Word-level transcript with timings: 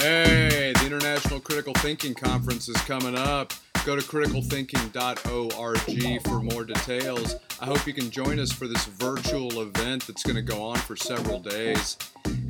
Hey, 0.00 0.72
the 0.80 0.86
International 0.86 1.38
Critical 1.40 1.74
Thinking 1.74 2.14
Conference 2.14 2.70
is 2.70 2.76
coming 2.84 3.14
up. 3.14 3.52
Go 3.84 3.96
to 3.96 4.02
criticalthinking.org 4.02 6.22
for 6.22 6.40
more 6.40 6.64
details. 6.64 7.36
I 7.60 7.66
hope 7.66 7.86
you 7.86 7.92
can 7.92 8.10
join 8.10 8.40
us 8.40 8.50
for 8.50 8.66
this 8.66 8.86
virtual 8.86 9.60
event 9.60 10.06
that's 10.06 10.22
going 10.22 10.36
to 10.36 10.42
go 10.42 10.62
on 10.62 10.78
for 10.78 10.96
several 10.96 11.38
days. 11.38 11.98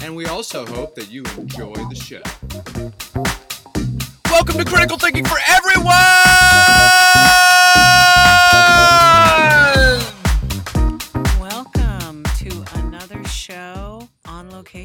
And 0.01 0.15
we 0.15 0.27
also 0.27 0.65
hope 0.65 0.95
that 0.95 1.11
you 1.11 1.25
enjoy 1.39 1.75
the 1.75 1.97
show. 1.97 2.23
Welcome 4.27 4.59
to 4.59 4.65
Critical 4.65 4.97
Thinking 4.97 5.25
for 5.25 5.39
Everyone! 5.49 7.00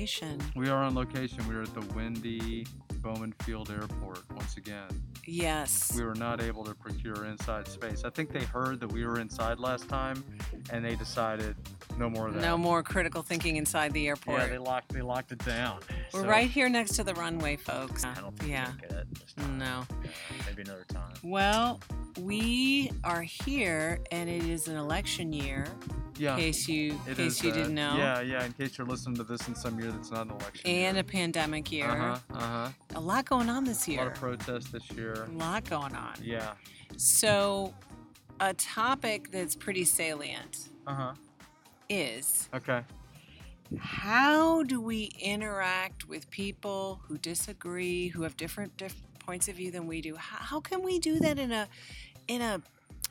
Location. 0.05 0.39
We 0.55 0.69
are 0.69 0.83
on 0.83 0.93
location. 0.93 1.47
We 1.49 1.55
are 1.55 1.63
at 1.63 1.73
the 1.73 1.81
Windy 1.95 2.67
Bowman 3.01 3.33
Field 3.41 3.71
Airport 3.71 4.21
once 4.35 4.55
again. 4.55 4.87
Yes. 5.25 5.93
We 5.97 6.03
were 6.03 6.13
not 6.13 6.43
able 6.43 6.63
to 6.65 6.75
procure 6.75 7.25
inside 7.25 7.67
space. 7.67 8.03
I 8.05 8.11
think 8.11 8.31
they 8.31 8.43
heard 8.43 8.79
that 8.81 8.91
we 8.91 9.03
were 9.03 9.19
inside 9.19 9.57
last 9.59 9.89
time, 9.89 10.23
and 10.69 10.85
they 10.85 10.93
decided 10.95 11.55
no 11.97 12.07
more 12.07 12.27
of 12.27 12.35
that. 12.35 12.41
No 12.41 12.55
more 12.55 12.83
critical 12.83 13.23
thinking 13.23 13.55
inside 13.55 13.93
the 13.93 14.07
airport. 14.07 14.41
Yeah, 14.41 14.47
they 14.47 14.57
locked 14.59 14.93
they 14.93 15.01
locked 15.01 15.31
it 15.31 15.43
down. 15.43 15.79
We're 16.13 16.21
So, 16.21 16.27
right 16.27 16.51
here 16.51 16.69
next 16.69 16.95
to 16.97 17.03
the 17.03 17.15
runway, 17.15 17.55
folks. 17.55 18.05
I 18.05 18.13
don't 18.21 18.37
think 18.37 18.51
yeah. 18.51 18.67
we'll 18.79 18.89
get 18.89 18.91
it. 18.99 19.07
No. 19.57 19.85
Yeah, 20.03 20.09
maybe 20.45 20.61
another 20.61 20.85
time. 20.87 21.13
Well, 21.23 21.79
we 22.19 22.91
are 23.03 23.21
here, 23.21 23.99
and 24.11 24.29
it 24.29 24.43
is 24.45 24.67
an 24.67 24.77
election 24.77 25.33
year. 25.33 25.65
Yeah. 26.17 26.35
In 26.35 26.39
case 26.39 26.67
you, 26.67 26.99
it 27.07 27.17
case 27.17 27.33
is, 27.33 27.43
you 27.43 27.51
uh, 27.51 27.55
didn't 27.55 27.75
know. 27.75 27.95
Yeah, 27.97 28.21
yeah. 28.21 28.45
In 28.45 28.53
case 28.53 28.77
you're 28.77 28.87
listening 28.87 29.17
to 29.17 29.23
this 29.23 29.47
in 29.47 29.55
some 29.55 29.79
year 29.79 29.91
that's 29.91 30.11
not 30.11 30.27
an 30.27 30.31
election. 30.31 30.69
And 30.69 30.95
year. 30.95 31.01
a 31.01 31.03
pandemic 31.03 31.71
year. 31.71 31.89
Uh 31.89 31.95
huh. 31.95 32.19
Uh 32.33 32.39
huh. 32.39 32.69
A 32.95 32.99
lot 32.99 33.25
going 33.25 33.49
on 33.49 33.65
this 33.65 33.87
year. 33.87 33.99
A 33.99 34.03
lot 34.05 34.11
of 34.13 34.17
protests 34.19 34.71
this 34.71 34.89
year. 34.91 35.27
a 35.29 35.37
lot 35.37 35.65
going 35.69 35.93
on. 35.95 36.13
Yeah. 36.23 36.53
So, 36.97 37.73
a 38.39 38.53
topic 38.53 39.31
that's 39.31 39.55
pretty 39.55 39.83
salient 39.83 40.69
Uh 40.87 40.93
huh. 40.93 41.13
is 41.89 42.47
Okay. 42.53 42.81
how 43.77 44.63
do 44.63 44.79
we 44.79 45.11
interact 45.19 46.07
with 46.07 46.29
people 46.29 47.01
who 47.07 47.17
disagree, 47.17 48.07
who 48.07 48.21
have 48.23 48.37
different, 48.37 48.77
different 48.77 49.19
points 49.19 49.47
of 49.49 49.55
view 49.55 49.71
than 49.71 49.87
we 49.87 49.99
do? 50.01 50.15
How, 50.15 50.37
how 50.37 50.59
can 50.61 50.81
we 50.83 50.99
do 50.99 51.19
that 51.19 51.39
in 51.39 51.51
a 51.51 51.67
in 52.27 52.41
a 52.41 52.61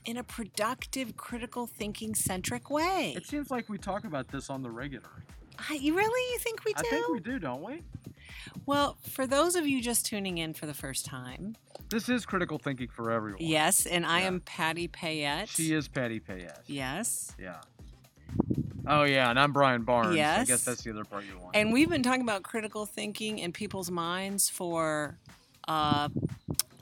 in 0.05 0.19
a 0.19 0.23
productive, 0.25 1.17
critical 1.17 1.67
thinking 1.67 2.15
centric 2.15 2.69
way? 2.71 3.15
It 3.17 3.27
seems 3.27 3.51
like 3.51 3.69
we 3.69 3.79
talk 3.79 4.05
about 4.05 4.29
this 4.29 4.51
on 4.51 4.63
the 4.63 4.71
regular. 4.71 5.09
I, 5.71 5.75
you 5.75 5.97
really 5.97 6.33
you 6.33 6.39
think 6.41 6.65
we 6.65 6.73
do? 6.75 6.81
I 6.81 6.91
think 6.91 7.09
we 7.09 7.21
do, 7.21 7.39
don't 7.39 7.63
we? 7.63 7.81
Well, 8.67 8.97
for 9.09 9.27
those 9.27 9.55
of 9.55 9.67
you 9.67 9.81
just 9.81 10.05
tuning 10.07 10.39
in 10.39 10.53
for 10.53 10.67
the 10.67 10.75
first 10.75 11.07
time, 11.07 11.57
This 11.91 12.09
is 12.09 12.27
critical 12.27 12.59
thinking 12.59 12.89
for 12.89 13.11
everyone. 13.13 13.41
yes, 13.43 13.87
and 13.87 14.05
I 14.05 14.21
Yeah. 14.21 14.27
am 14.27 14.41
Patty 14.41 14.89
Payette. 14.89 15.49
She 15.49 15.73
is 15.73 15.89
Patty 15.89 16.21
Payette. 16.21 16.63
Yes. 16.67 17.35
Yeah. 17.41 17.61
Oh 18.87 19.05
yeah, 19.05 19.31
and 19.31 19.39
I'm 19.41 19.53
Brian 19.53 19.83
Barnes. 19.83 20.17
Yes. 20.17 20.41
I 20.41 20.45
guess 20.45 20.65
that's 20.65 20.83
the 20.83 20.91
other 20.91 21.05
part 21.05 21.25
you 21.25 21.39
want. 21.39 21.57
And 21.57 21.73
we've 21.73 21.89
been 21.89 22.03
talking 22.03 22.21
about 22.23 22.43
critical 22.43 22.85
thinking 22.85 23.39
in 23.39 23.53
people's 23.53 23.91
minds 23.91 24.51
for 24.51 25.19
uh, 25.69 26.09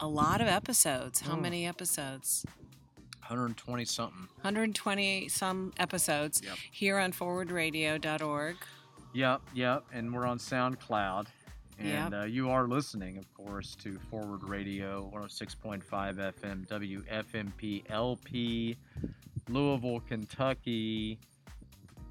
a 0.03 0.07
lot 0.09 0.41
of 0.41 0.49
episodes. 0.49 1.21
How 1.21 1.37
many 1.37 1.65
episodes? 1.67 2.45
120 3.21 3.85
something. 3.85 4.29
120 4.43 5.29
some 5.29 5.73
episodes 5.79 6.43
Yep. 6.45 6.57
here 6.73 6.99
on 6.99 7.13
forwardradio.org. 7.13 8.57
Yep, 9.15 9.41
yep. 9.55 9.85
And 9.93 10.13
we're 10.13 10.27
on 10.27 10.39
SoundCloud. 10.39 11.27
And 11.79 12.13
Yep. 12.13 12.23
uh, 12.23 12.25
you 12.25 12.51
are 12.51 12.67
listening, 12.67 13.17
of 13.17 13.33
course, 13.35 13.77
to 13.77 13.99
Forward 14.11 14.43
Radio 14.43 15.09
106.5 15.15 16.19
FM 16.19 16.67
WFMP 16.67 17.85
LP, 17.89 18.77
Louisville, 19.49 20.01
Kentucky. 20.01 21.19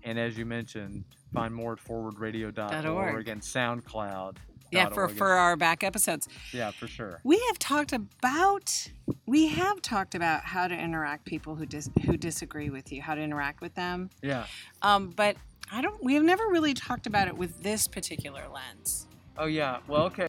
And 0.03 0.17
as 0.17 0.37
you 0.37 0.45
mentioned, 0.45 1.03
find 1.33 1.53
more 1.53 1.73
at 1.73 1.79
forwardradio.org 1.79 2.85
.org. 2.85 3.27
and 3.27 3.41
SoundCloud. 3.41 4.37
Yeah, 4.71 4.89
for, 4.89 5.09
for 5.09 5.31
our 5.31 5.57
back 5.57 5.83
episodes. 5.83 6.27
yeah, 6.53 6.71
for 6.71 6.87
sure. 6.87 7.19
We 7.23 7.37
have 7.47 7.59
talked 7.59 7.93
about 7.93 8.89
we 9.25 9.47
have 9.49 9.81
talked 9.81 10.15
about 10.15 10.43
how 10.43 10.67
to 10.67 10.75
interact 10.75 11.25
people 11.25 11.55
who 11.55 11.65
dis, 11.65 11.89
who 12.05 12.17
disagree 12.17 12.69
with 12.69 12.91
you, 12.91 13.01
how 13.01 13.15
to 13.15 13.21
interact 13.21 13.61
with 13.61 13.75
them. 13.75 14.09
Yeah. 14.21 14.45
Um, 14.81 15.09
but 15.09 15.35
I 15.71 15.81
don't 15.81 16.01
we 16.03 16.13
have 16.15 16.23
never 16.23 16.43
really 16.49 16.73
talked 16.73 17.05
about 17.05 17.27
it 17.27 17.37
with 17.37 17.61
this 17.61 17.87
particular 17.87 18.43
lens. 18.53 19.07
Oh 19.37 19.45
yeah. 19.45 19.79
Well, 19.87 20.03
okay. 20.03 20.27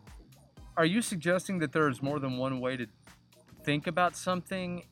Are 0.76 0.86
you 0.86 1.02
suggesting 1.02 1.58
that 1.60 1.72
there 1.72 1.88
is 1.88 2.02
more 2.02 2.18
than 2.18 2.38
one 2.38 2.60
way 2.60 2.76
to 2.76 2.86
think 3.62 3.86
about 3.86 4.16
something, 4.16 4.84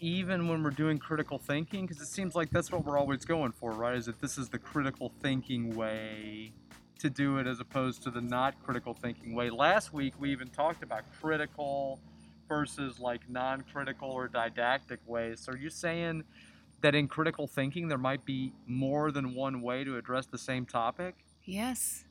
even 0.00 0.48
when 0.48 0.62
we're 0.62 0.70
doing 0.70 0.98
critical 0.98 1.38
thinking? 1.38 1.86
Because 1.86 2.02
it 2.02 2.08
seems 2.08 2.34
like 2.34 2.50
that's 2.50 2.72
what 2.72 2.84
we're 2.84 2.98
always 2.98 3.24
going 3.24 3.52
for, 3.52 3.72
right? 3.72 3.94
Is 3.94 4.06
that 4.06 4.20
this 4.20 4.38
is 4.38 4.48
the 4.48 4.58
critical 4.58 5.12
thinking 5.20 5.76
way 5.76 6.52
to 6.98 7.10
do 7.10 7.38
it, 7.38 7.46
as 7.46 7.60
opposed 7.60 8.02
to 8.04 8.10
the 8.10 8.20
not 8.20 8.54
critical 8.64 8.94
thinking 8.94 9.34
way. 9.34 9.50
Last 9.50 9.92
week 9.92 10.14
we 10.18 10.30
even 10.32 10.48
talked 10.48 10.82
about 10.82 11.02
critical 11.20 12.00
versus 12.48 12.98
like 13.00 13.28
non-critical 13.28 14.08
or 14.10 14.28
didactic 14.28 15.00
ways. 15.06 15.40
So 15.40 15.52
are 15.52 15.56
you 15.56 15.68
saying 15.70 16.24
that 16.80 16.94
in 16.94 17.08
critical 17.08 17.46
thinking 17.46 17.88
there 17.88 17.98
might 17.98 18.24
be 18.24 18.52
more 18.66 19.10
than 19.10 19.34
one 19.34 19.62
way 19.62 19.84
to 19.84 19.96
address 19.96 20.26
the 20.26 20.38
same 20.38 20.64
topic? 20.64 21.14
Yes. 21.44 22.04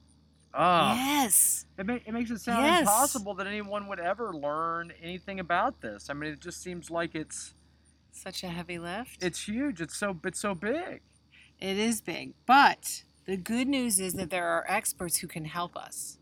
Ah. 0.54 0.96
Yes. 0.96 1.66
It, 1.78 1.86
ma- 1.86 2.00
it 2.06 2.12
makes 2.14 2.32
it 2.32 2.40
sound 2.40 2.66
Yes. 2.66 2.82
impossible 2.82 3.34
that 3.36 3.48
anyone 3.48 3.88
would 3.88 4.00
ever 4.00 4.34
learn 4.34 4.94
anything 5.02 5.40
about 5.40 5.82
this. 5.82 6.10
I 6.10 6.14
mean, 6.14 6.32
it 6.34 6.40
just 6.40 6.62
seems 6.62 6.90
like 6.92 7.16
it's 7.16 7.54
Such 8.12 8.44
a 8.44 8.48
heavy 8.48 8.78
lift. 8.80 9.22
it's 9.24 9.48
huge. 9.48 9.82
It's 9.82 9.96
so 9.98 10.18
it's 10.24 10.40
so 10.40 10.54
big. 10.56 11.02
It 11.60 11.78
is 11.78 12.02
big, 12.02 12.34
but 12.46 13.04
the 13.26 13.38
good 13.38 13.68
news 13.68 14.00
is 14.00 14.14
that 14.14 14.30
there 14.30 14.48
are 14.48 14.66
experts 14.68 15.18
who 15.18 15.28
can 15.28 15.46
help 15.46 15.76
us. 15.76 16.18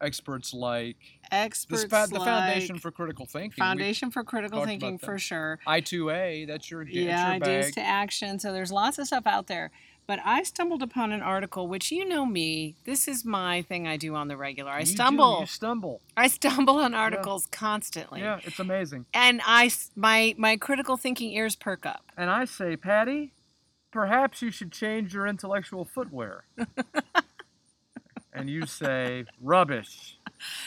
Experts 0.00 0.54
like 0.54 0.96
Experts 1.30 1.82
the, 1.82 1.88
the 1.88 2.20
Foundation 2.20 2.76
like 2.76 2.82
for 2.82 2.90
Critical 2.90 3.26
Thinking. 3.26 3.62
Foundation 3.62 4.10
for 4.10 4.22
Critical 4.22 4.64
Thinking 4.64 4.98
for 4.98 5.18
sure. 5.18 5.58
I 5.66 5.80
two 5.80 6.10
A. 6.10 6.44
That's 6.44 6.70
your 6.70 6.82
Yeah, 6.82 7.38
that's 7.38 7.48
your 7.48 7.58
ideas 7.58 7.74
to 7.74 7.80
action. 7.80 8.38
So 8.38 8.52
there's 8.52 8.70
lots 8.70 8.98
of 8.98 9.06
stuff 9.06 9.26
out 9.26 9.48
there. 9.48 9.70
But 10.06 10.20
I 10.24 10.42
stumbled 10.42 10.82
upon 10.82 11.12
an 11.12 11.20
article, 11.20 11.68
which 11.68 11.92
you 11.92 12.08
know 12.08 12.24
me. 12.24 12.76
This 12.84 13.06
is 13.08 13.26
my 13.26 13.60
thing 13.60 13.86
I 13.86 13.98
do 13.98 14.14
on 14.14 14.28
the 14.28 14.38
regular. 14.38 14.70
I 14.70 14.78
You 14.80 14.86
do, 14.86 14.92
stumble. 14.92 15.40
you 15.40 15.46
stumble. 15.46 16.00
I 16.16 16.28
stumble 16.28 16.76
on 16.78 16.94
articles 16.94 17.44
constantly. 17.50 18.20
Yeah, 18.20 18.40
it's 18.42 18.58
amazing. 18.58 19.04
And 19.12 19.42
I, 19.44 19.70
my 19.96 20.34
my 20.38 20.56
critical 20.56 20.96
thinking 20.96 21.32
ears 21.32 21.56
perk 21.56 21.84
up. 21.84 22.04
And 22.16 22.30
I 22.30 22.46
say, 22.46 22.74
Patty, 22.76 23.32
perhaps 23.98 24.40
you 24.42 24.50
should 24.52 24.70
change 24.70 25.12
your 25.12 25.26
intellectual 25.26 25.84
footwear. 25.84 26.44
and 28.32 28.48
you 28.48 28.64
say, 28.64 29.24
rubbish. 29.42 30.18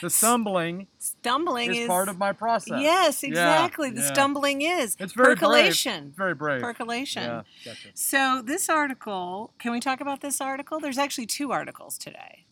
The 0.02 0.10
stumbling 0.10 0.88
Stumbling 1.00 1.72
is, 1.72 1.78
is, 1.80 1.88
part 1.88 2.10
of 2.10 2.18
my 2.18 2.34
process. 2.34 2.82
Yes, 2.82 3.24
Yeah, 3.24 3.30
exactly. 3.30 3.90
The 3.90 4.02
yeah. 4.02 4.08
stumbling 4.14 4.62
is 4.64 4.98
It's 5.00 5.14
very 5.14 5.28
brave. 5.36 5.38
percolation. 5.40 6.14
Very 6.18 6.34
brave. 6.36 6.60
Percolation. 6.62 7.24
Yeah, 7.24 7.42
gotcha. 7.64 7.88
So 7.94 8.42
this 8.46 8.68
article, 8.68 9.54
can 9.60 9.72
we 9.72 9.80
talk 9.80 10.02
about 10.02 10.20
this 10.20 10.42
article? 10.42 10.82
There's 10.82 10.98
actually 10.98 11.28
two 11.28 11.54
articles 11.54 11.98
today. 11.98 12.44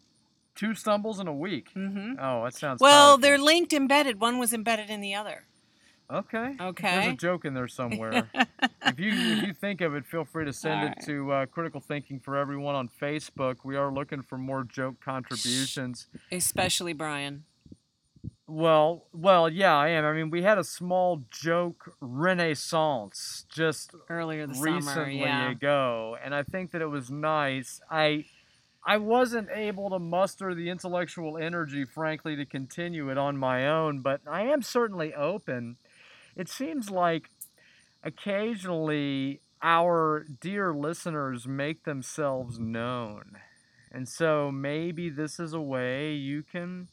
Two 0.56 0.74
stumbles 0.76 1.20
in 1.20 1.28
a 1.28 1.34
week. 1.36 1.72
hmm 1.74 2.14
Oh, 2.22 2.46
that 2.46 2.54
sounds. 2.54 2.80
Well, 2.80 3.08
powerful. 3.18 3.22
they're 3.22 3.38
linked, 3.38 3.74
embedded. 3.74 4.22
One 4.22 4.40
was 4.40 4.54
embedded 4.54 4.90
in 4.90 5.02
the 5.02 5.14
other. 5.14 5.44
Okay. 6.12 6.56
Okay. 6.60 6.96
There's 6.96 7.14
a 7.14 7.18
joke 7.18 7.46
in 7.46 7.54
there 7.54 7.68
somewhere. 7.68 8.30
if 8.86 9.00
you 9.00 9.12
if 9.12 9.48
you 9.48 9.54
think 9.54 9.82
of 9.82 9.96
it, 9.96 10.06
feel 10.06 10.26
free 10.26 10.46
to 10.46 10.54
send 10.54 10.80
All 10.80 10.86
it 10.86 10.90
right. 10.90 11.06
to 11.06 11.32
uh, 11.32 11.46
Critical 11.48 11.82
Thinking 11.82 12.20
for 12.20 12.38
Everyone 12.38 12.76
on 12.76 12.90
Facebook. 12.90 13.58
We 13.64 13.76
are 13.76 13.92
looking 13.92 14.22
for 14.22 14.38
more 14.38 14.64
joke 14.64 15.00
contributions. 15.04 16.08
Especially 16.32 16.94
Brian. 16.94 17.44
Well, 18.48 19.06
well, 19.14 19.48
yeah, 19.48 19.76
I 19.78 19.90
am. 19.90 20.06
I 20.06 20.14
mean, 20.14 20.32
we 20.32 20.42
had 20.42 20.58
a 20.58 20.64
small 20.64 21.24
joke 21.30 21.94
renaissance 22.02 23.46
just 23.48 23.94
Earlier 24.10 24.48
this 24.48 24.60
recently 24.60 25.20
summer. 25.20 25.28
Yeah. 25.28 25.52
ago, 25.52 26.18
and 26.24 26.34
I 26.34 26.42
think 26.42 26.72
that 26.72 26.82
it 26.82 26.88
was 26.88 27.12
nice. 27.12 27.80
I 27.92 28.26
I 28.84 28.98
wasn't 28.98 29.50
able 29.54 29.92
to 29.92 30.00
muster 30.00 30.56
the 30.56 30.70
intellectual 30.70 31.38
energy, 31.38 31.86
frankly, 31.86 32.36
to 32.38 32.46
continue 32.46 33.12
it 33.12 33.20
on 33.20 33.38
my 33.38 33.68
own, 33.68 34.00
but 34.02 34.22
I 34.28 34.44
am 34.44 34.64
certainly 34.64 35.14
open. 35.14 35.78
It 36.40 36.48
seems 36.48 36.90
like 36.90 37.30
occasionally 38.02 39.42
our 39.62 40.26
dear 40.40 40.74
listeners 40.74 41.46
make 41.46 41.84
themselves 41.84 42.58
known. 42.58 43.38
And 43.92 44.08
so 44.08 44.52
maybe 44.52 45.10
this 45.10 45.38
is 45.40 45.52
a 45.54 45.60
way 45.60 46.14
you 46.14 46.44
can 46.44 46.88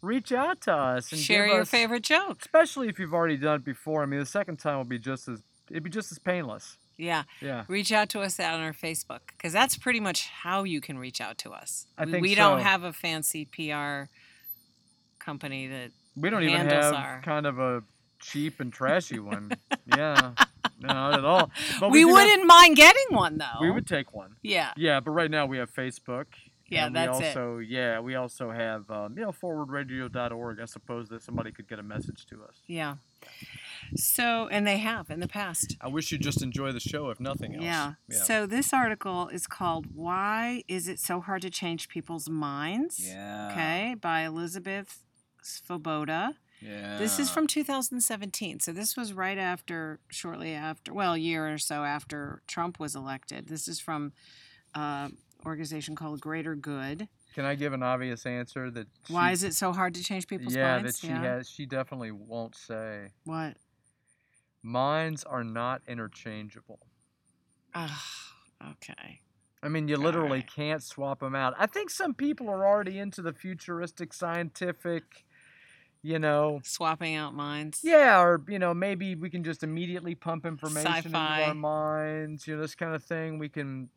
reach 0.00 0.32
out 0.32 0.60
to 0.62 0.72
us 0.72 1.12
and 1.12 1.20
Share 1.20 1.46
your 1.46 1.60
us- 1.62 1.70
favorite 1.70 2.04
joke. 2.04 2.38
especially 2.40 2.88
if 2.88 2.98
you've 2.98 3.12
already 3.12 3.36
done 3.36 3.56
it 3.56 3.64
before. 3.64 4.02
I 4.02 4.06
mean, 4.06 4.20
the 4.20 4.24
second 4.26 4.58
time 4.58 4.78
will 4.78 4.84
be 4.84 4.98
just 4.98 5.28
as 5.28 5.42
it'd 5.70 5.82
be 5.82 5.90
just 5.90 6.10
as 6.12 6.18
painless. 6.18 6.78
Yeah. 6.96 7.24
Yeah. 7.42 7.64
Reach 7.68 7.92
out 7.92 8.08
to 8.10 8.20
us 8.20 8.40
on 8.40 8.60
our 8.60 8.72
Facebook 8.72 9.20
because 9.36 9.52
that's 9.52 9.76
pretty 9.76 10.00
much 10.00 10.28
how 10.28 10.62
you 10.64 10.80
can 10.80 10.96
reach 10.98 11.20
out 11.20 11.36
to 11.38 11.50
us. 11.50 11.86
I 11.98 12.06
We- 12.06 12.12
think 12.12 12.22
we 12.22 12.34
don't 12.34 12.60
have 12.60 12.82
a 12.84 12.92
fancy 12.94 13.44
PR 13.44 14.08
company 15.18 15.66
that 15.66 15.90
We 16.14 16.30
don't 16.30 16.44
even 16.44 16.66
have 16.66 16.94
are. 16.94 17.20
kind 17.22 17.44
of 17.44 17.58
a 17.58 17.82
cheap 18.20 18.60
and 18.60 18.72
trashy 18.72 19.18
one. 19.18 19.52
yeah, 19.96 20.32
no, 20.80 20.88
not 20.88 21.14
at 21.18 21.24
all. 21.24 21.50
But 21.80 21.90
we 21.90 22.00
do 22.00 22.08
have- 22.08 22.14
wouldn't 22.16 22.46
mind 22.46 22.76
getting 22.76 23.06
one 23.10 23.38
though. 23.38 23.60
we 23.60 23.70
would 23.70 23.86
take 23.86 24.12
one. 24.14 24.36
Yeah. 24.42 24.72
Yeah, 24.76 25.00
but 25.00 25.10
right 25.12 25.30
now 25.30 25.46
we 25.46 25.58
have 25.58 25.72
Facebook. 25.72 26.26
Yeah, 26.68 26.86
and 26.86 26.96
that's 26.96 27.20
we 27.20 27.24
it. 27.24 27.28
also, 27.28 27.58
Yeah, 27.58 28.00
we 28.00 28.16
also 28.16 28.50
have 28.50 28.90
um, 28.90 29.14
you 29.16 29.22
know 29.22 29.30
forwardradio.org. 29.30 30.60
I 30.60 30.64
suppose 30.64 31.08
that 31.10 31.22
somebody 31.22 31.52
could 31.52 31.68
get 31.68 31.78
a 31.78 31.82
message 31.84 32.26
to 32.26 32.42
us. 32.42 32.56
Yeah. 32.66 32.96
So, 33.94 34.48
and 34.50 34.66
they 34.66 34.78
have 34.78 35.08
in 35.10 35.20
the 35.20 35.28
past. 35.28 35.76
I 35.80 35.86
wish 35.86 36.10
you'd 36.10 36.22
just 36.22 36.42
enjoy 36.42 36.72
the 36.72 36.80
show, 36.80 37.10
if 37.10 37.20
nothing 37.20 37.54
else. 37.54 37.64
Yeah. 37.64 37.92
So 38.24 38.46
this 38.46 38.72
article 38.72 39.28
is 39.28 39.46
called 39.46 39.94
"Why 39.94 40.64
Is 40.66 40.88
It 40.88 40.98
So 40.98 41.20
Hard 41.20 41.42
to 41.42 41.50
Change 41.50 41.88
People's 41.88 42.28
Minds?" 42.28 42.98
yeah. 43.06 43.50
Okay, 43.52 43.94
by 44.00 44.22
Elizabeth 44.22 45.04
Svoboda. 45.44 46.34
Yeah. 46.60 46.98
This 46.98 47.18
is 47.18 47.30
from 47.30 47.46
2017. 47.46 48.60
So 48.60 48.72
this 48.72 48.96
was 48.96 49.12
right 49.12 49.38
after, 49.38 50.00
shortly 50.08 50.52
after, 50.52 50.92
well, 50.94 51.14
a 51.14 51.18
year 51.18 51.52
or 51.52 51.58
so 51.58 51.84
after 51.84 52.42
Trump 52.46 52.80
was 52.80 52.96
elected. 52.96 53.48
This 53.48 53.68
is 53.68 53.78
from 53.78 54.12
an 54.74 55.16
organization 55.44 55.94
called 55.94 56.20
Greater 56.20 56.54
Good. 56.54 57.08
Can 57.34 57.44
I 57.44 57.54
give 57.54 57.74
an 57.74 57.82
obvious 57.82 58.24
answer 58.24 58.70
that? 58.70 58.86
Why 59.08 59.32
is 59.32 59.42
it 59.42 59.54
so 59.54 59.72
hard 59.72 59.94
to 59.94 60.02
change 60.02 60.26
people's 60.26 60.54
Yeah, 60.56 60.78
minds? 60.78 61.02
Yeah, 61.04 61.10
that 61.10 61.20
she 61.20 61.26
has. 61.26 61.50
She 61.50 61.66
definitely 61.66 62.10
won't 62.10 62.54
say. 62.54 63.12
What? 63.24 63.58
Minds 64.62 65.22
are 65.24 65.44
not 65.44 65.82
interchangeable. 65.86 66.80
Ah, 67.74 68.02
okay. 68.70 69.20
I 69.62 69.68
mean, 69.68 69.86
you 69.88 69.96
literally 69.98 70.28
Alright. 70.38 70.50
can't 70.50 70.82
swap 70.82 71.20
them 71.20 71.34
out. 71.34 71.52
I 71.58 71.66
think 71.66 71.90
some 71.90 72.14
people 72.14 72.48
are 72.48 72.66
already 72.66 72.98
into 72.98 73.20
the 73.20 73.32
futuristic, 73.34 74.14
scientific, 74.14 75.25
you 76.06 76.18
know. 76.18 76.60
Swapping 76.62 77.16
out 77.16 77.34
minds. 77.34 77.80
Yeah, 77.82 78.20
or 78.22 78.42
you 78.48 78.58
know, 78.58 78.72
maybe 78.72 79.14
we 79.14 79.28
can 79.28 79.42
just 79.42 79.62
immediately 79.62 80.14
pump 80.14 80.46
information 80.46 80.86
into 80.88 81.08
Sci-fi. 81.08 81.42
our 81.44 81.54
minds. 81.54 82.46
You 82.46 82.54
know, 82.56 82.62
this 82.62 82.74
kind 82.74 82.94
of 82.94 83.02
thing. 83.02 83.38
We 83.38 83.48
can 83.48 83.88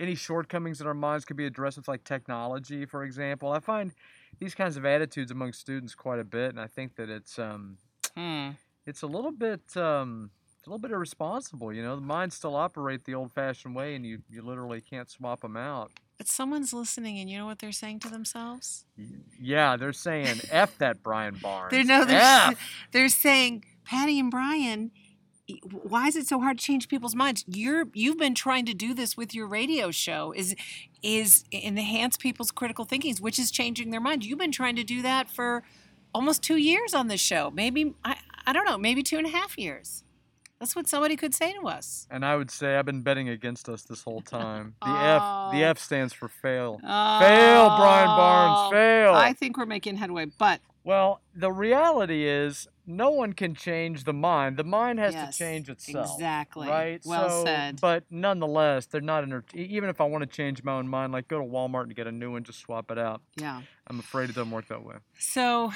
any 0.00 0.14
shortcomings 0.14 0.80
in 0.80 0.86
our 0.86 0.94
minds 0.94 1.24
could 1.24 1.36
be 1.36 1.46
addressed 1.46 1.76
with 1.76 1.88
like 1.88 2.04
technology, 2.04 2.86
for 2.86 3.04
example. 3.04 3.52
I 3.52 3.60
find 3.60 3.92
these 4.38 4.54
kinds 4.54 4.76
of 4.76 4.84
attitudes 4.84 5.30
among 5.30 5.52
students 5.52 5.94
quite 5.94 6.18
a 6.18 6.24
bit, 6.24 6.50
and 6.50 6.60
I 6.60 6.66
think 6.66 6.96
that 6.96 7.08
it's 7.10 7.38
um, 7.38 7.78
Hmm. 8.16 8.50
it's 8.86 9.02
a 9.02 9.06
little 9.06 9.32
bit 9.32 9.76
um, 9.76 10.30
a 10.66 10.70
little 10.70 10.80
bit 10.80 10.90
irresponsible. 10.90 11.72
You 11.72 11.82
know, 11.82 11.96
the 11.96 12.02
minds 12.02 12.36
still 12.36 12.56
operate 12.56 13.04
the 13.04 13.14
old-fashioned 13.14 13.74
way, 13.74 13.94
and 13.94 14.04
you 14.06 14.22
you 14.30 14.42
literally 14.42 14.80
can't 14.80 15.10
swap 15.10 15.40
them 15.40 15.56
out. 15.56 15.92
But 16.18 16.28
someone's 16.28 16.72
listening, 16.72 17.18
and 17.18 17.28
you 17.28 17.38
know 17.38 17.46
what 17.46 17.58
they're 17.58 17.72
saying 17.72 18.00
to 18.00 18.08
themselves? 18.08 18.84
Yeah, 19.40 19.76
they're 19.76 19.92
saying 19.92 20.40
"f 20.50 20.78
that 20.78 21.02
Brian 21.02 21.34
Barnes." 21.42 21.72
They 21.72 21.82
know 21.82 22.04
they're, 22.04 22.52
they're 22.92 23.08
saying, 23.08 23.64
Patty 23.84 24.20
and 24.20 24.30
Brian, 24.30 24.92
why 25.70 26.06
is 26.06 26.16
it 26.16 26.26
so 26.26 26.40
hard 26.40 26.58
to 26.58 26.64
change 26.64 26.88
people's 26.88 27.14
minds? 27.14 27.44
You're 27.46 27.86
you've 27.92 28.18
been 28.18 28.34
trying 28.34 28.66
to 28.66 28.74
do 28.74 28.94
this 28.94 29.16
with 29.16 29.34
your 29.34 29.46
radio 29.46 29.90
show 29.90 30.32
is 30.32 30.54
is 31.02 31.44
enhance 31.52 32.16
people's 32.16 32.50
critical 32.50 32.84
thinkings, 32.84 33.20
which 33.20 33.38
is 33.38 33.50
changing 33.50 33.90
their 33.90 34.00
mind. 34.00 34.24
You've 34.24 34.38
been 34.38 34.52
trying 34.52 34.76
to 34.76 34.84
do 34.84 35.02
that 35.02 35.28
for 35.28 35.64
almost 36.14 36.42
two 36.42 36.56
years 36.56 36.94
on 36.94 37.08
this 37.08 37.20
show. 37.20 37.50
Maybe 37.50 37.94
I 38.04 38.16
I 38.46 38.52
don't 38.52 38.64
know, 38.64 38.78
maybe 38.78 39.02
two 39.02 39.18
and 39.18 39.26
a 39.26 39.30
half 39.30 39.58
years. 39.58 40.04
That's 40.62 40.76
what 40.76 40.86
somebody 40.86 41.16
could 41.16 41.34
say 41.34 41.52
to 41.54 41.66
us. 41.66 42.06
And 42.08 42.24
I 42.24 42.36
would 42.36 42.48
say 42.48 42.76
I've 42.76 42.86
been 42.86 43.02
betting 43.02 43.28
against 43.28 43.68
us 43.68 43.82
this 43.82 44.04
whole 44.04 44.20
time. 44.20 44.76
The 44.80 44.90
F, 44.90 45.20
the 45.50 45.64
Oh. 45.64 45.70
F 45.70 45.78
stands 45.80 46.12
for 46.12 46.28
fail. 46.28 46.78
Fail, 46.78 47.66
Brian 47.76 48.06
Barnes, 48.06 48.68
oh, 48.68 48.70
fail. 48.70 49.12
I 49.12 49.32
think 49.32 49.58
we're 49.58 49.66
making 49.66 49.96
headway, 49.96 50.26
but 50.26 50.60
Well, 50.84 51.20
the 51.34 51.50
reality 51.50 52.24
is, 52.28 52.68
no 52.86 53.10
one 53.10 53.32
can 53.32 53.54
change 53.56 54.04
the 54.04 54.12
mind. 54.12 54.56
The 54.56 54.64
mind 54.64 54.98
has 55.00 55.14
Yes, 55.14 55.36
to 55.36 55.38
change 55.44 55.68
itself. 55.68 56.10
exactly. 56.14 56.68
Right. 56.68 57.00
Well 57.04 57.28
So- 57.28 57.44
said. 57.44 57.80
But 57.80 58.04
nonetheless, 58.10 58.86
they're 58.86 59.00
not. 59.00 59.22
Inter- 59.24 59.44
even 59.54 59.88
if 59.88 60.00
I 60.00 60.04
want 60.04 60.22
to 60.22 60.26
change 60.28 60.62
my 60.64 60.72
own 60.72 60.86
mind, 60.88 61.12
like 61.12 61.26
go 61.28 61.38
to 61.38 61.44
Walmart 61.44 61.84
and 61.84 61.94
get 61.96 62.06
a 62.06 62.12
new 62.12 62.30
one, 62.32 62.44
just 62.44 62.60
swap 62.60 62.90
it 62.92 62.98
out. 62.98 63.20
yeah. 63.36 63.62
I'm 63.92 63.98
afraid 63.98 64.30
it 64.30 64.36
doesn't 64.36 64.50
work 64.50 64.68
that 64.68 64.82
way. 64.82 64.94
So, 65.18 65.70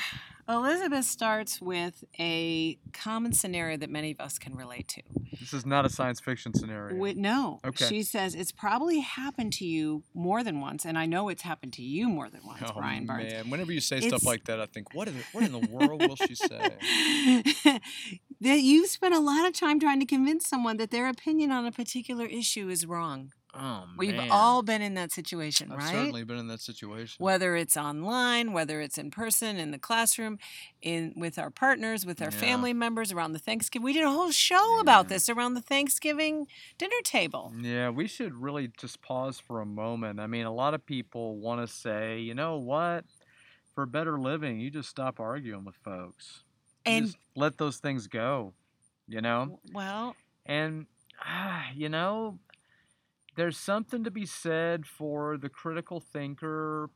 Elizabeth 0.48 1.04
starts 1.04 1.60
with 1.60 2.02
a 2.18 2.78
common 2.94 3.34
scenario 3.34 3.76
that 3.76 3.90
many 3.90 4.10
of 4.10 4.20
us 4.20 4.38
can 4.38 4.54
relate 4.56 4.88
to. 4.88 5.02
This 5.38 5.52
is 5.52 5.66
not 5.66 5.84
a 5.84 5.90
science 5.90 6.18
fiction 6.18 6.54
scenario. 6.54 6.96
No, 7.14 7.60
Okay. 7.62 7.84
she 7.86 8.02
says 8.02 8.34
it's 8.34 8.52
probably 8.52 9.00
happened 9.00 9.52
to 9.54 9.66
you 9.66 10.02
more 10.14 10.42
than 10.42 10.62
once, 10.62 10.86
and 10.86 10.96
I 10.96 11.04
know 11.04 11.28
it's 11.28 11.42
happened 11.42 11.74
to 11.74 11.82
you 11.82 12.08
more 12.08 12.30
than 12.30 12.40
once, 12.46 12.62
Oh, 12.64 12.72
Brian 12.78 13.04
Barnes. 13.04 13.30
man. 13.30 13.50
Whenever 13.50 13.70
you 13.70 13.80
say 13.82 13.98
It's- 13.98 14.08
stuff 14.08 14.24
like 14.24 14.44
that, 14.44 14.62
I 14.62 14.66
think, 14.66 14.94
what 14.94 15.08
in 15.08 15.18
the, 15.18 15.24
what 15.32 15.44
in 15.44 15.52
the 15.52 15.58
world 15.58 16.00
will 16.00 16.16
she 16.16 16.34
say? 16.34 16.76
that 18.40 18.60
you've 18.60 18.88
spent 18.88 19.14
a 19.14 19.20
lot 19.20 19.46
of 19.46 19.52
time 19.52 19.78
trying 19.78 20.00
to 20.00 20.06
convince 20.06 20.46
someone 20.48 20.78
that 20.78 20.90
their 20.90 21.06
opinion 21.06 21.50
on 21.52 21.66
a 21.66 21.72
particular 21.72 22.24
issue 22.24 22.70
is 22.70 22.86
wrong. 22.86 23.32
Oh 23.58 23.84
We've 23.96 24.14
man. 24.14 24.28
all 24.30 24.62
been 24.62 24.82
in 24.82 24.94
that 24.94 25.12
situation, 25.12 25.70
right? 25.70 25.78
I've 25.78 25.84
right? 25.84 25.92
certainly 25.94 26.24
been 26.24 26.38
in 26.38 26.48
that 26.48 26.60
situation. 26.60 27.22
whether 27.24 27.56
it's 27.56 27.76
online, 27.76 28.52
whether 28.52 28.80
it's 28.80 28.98
in 28.98 29.10
person, 29.10 29.56
in 29.56 29.70
the 29.70 29.78
classroom, 29.78 30.38
in 30.82 31.12
with 31.16 31.38
our 31.38 31.50
partners, 31.50 32.04
with 32.04 32.20
our 32.20 32.30
Yeah. 32.30 32.38
family 32.38 32.72
members 32.72 33.12
around 33.12 33.32
the 33.32 33.38
Thanksgiving. 33.38 33.84
We 33.84 33.92
did 33.92 34.04
a 34.04 34.10
whole 34.10 34.30
show 34.30 34.80
about 34.80 35.08
this 35.08 35.28
around 35.28 35.54
the 35.54 35.62
Thanksgiving 35.62 36.46
dinner 36.78 37.00
table. 37.04 37.52
Yeah, 37.58 37.90
we 37.90 38.06
should 38.06 38.34
really 38.34 38.68
just 38.76 39.00
pause 39.02 39.38
for 39.38 39.60
a 39.60 39.66
moment. 39.66 40.20
I 40.20 40.26
mean, 40.26 40.44
a 40.46 40.52
lot 40.52 40.74
of 40.74 40.84
people 40.84 41.38
want 41.38 41.66
to 41.66 41.72
say, 41.72 42.20
you 42.20 42.34
know 42.34 42.56
what? 42.58 43.04
For 43.74 43.86
better 43.86 44.18
living, 44.18 44.60
you 44.60 44.70
just 44.70 44.88
stop 44.88 45.20
arguing 45.20 45.64
with 45.64 45.76
folks. 45.76 46.42
You 46.86 46.92
And 46.92 47.16
let 47.34 47.58
those 47.58 47.78
things 47.78 48.06
go, 48.06 48.54
you 49.08 49.20
know? 49.20 49.60
well, 49.72 50.14
And, 50.46 50.86
ah, 51.20 51.66
you 51.74 51.88
know, 51.88 52.38
there's 53.36 53.58
something 53.58 54.02
to 54.04 54.10
be 54.10 54.26
said 54.26 54.86
for 54.86 55.36
the 55.36 55.48
critical 55.48 56.00
thinker 56.00 56.90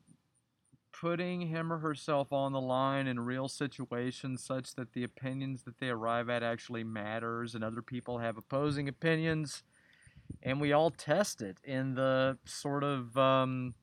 putting 0.93 1.43
him 1.43 1.73
or 1.73 1.79
herself 1.79 2.33
on 2.33 2.53
the 2.53 2.61
line 2.61 3.07
in 3.07 3.21
real 3.21 3.49
situations 3.49 4.43
such 4.43 4.75
that 4.75 4.93
the 4.93 5.05
opinions 5.05 5.63
that 5.63 5.79
they 5.79 5.89
arrive 5.89 6.29
at 6.29 6.43
actually 6.43 6.85
matters 6.85 7.55
and 7.55 7.63
other 7.63 7.81
people 7.81 8.19
have 8.19 8.37
opposing 8.37 8.89
opinions. 8.89 9.63
And 10.43 10.61
we 10.61 10.73
all 10.73 10.91
test 10.91 11.43
it 11.43 11.59
in 11.65 11.95
the 11.95 12.39
sort 12.45 12.85
of 12.85 13.17
um, 13.17 13.75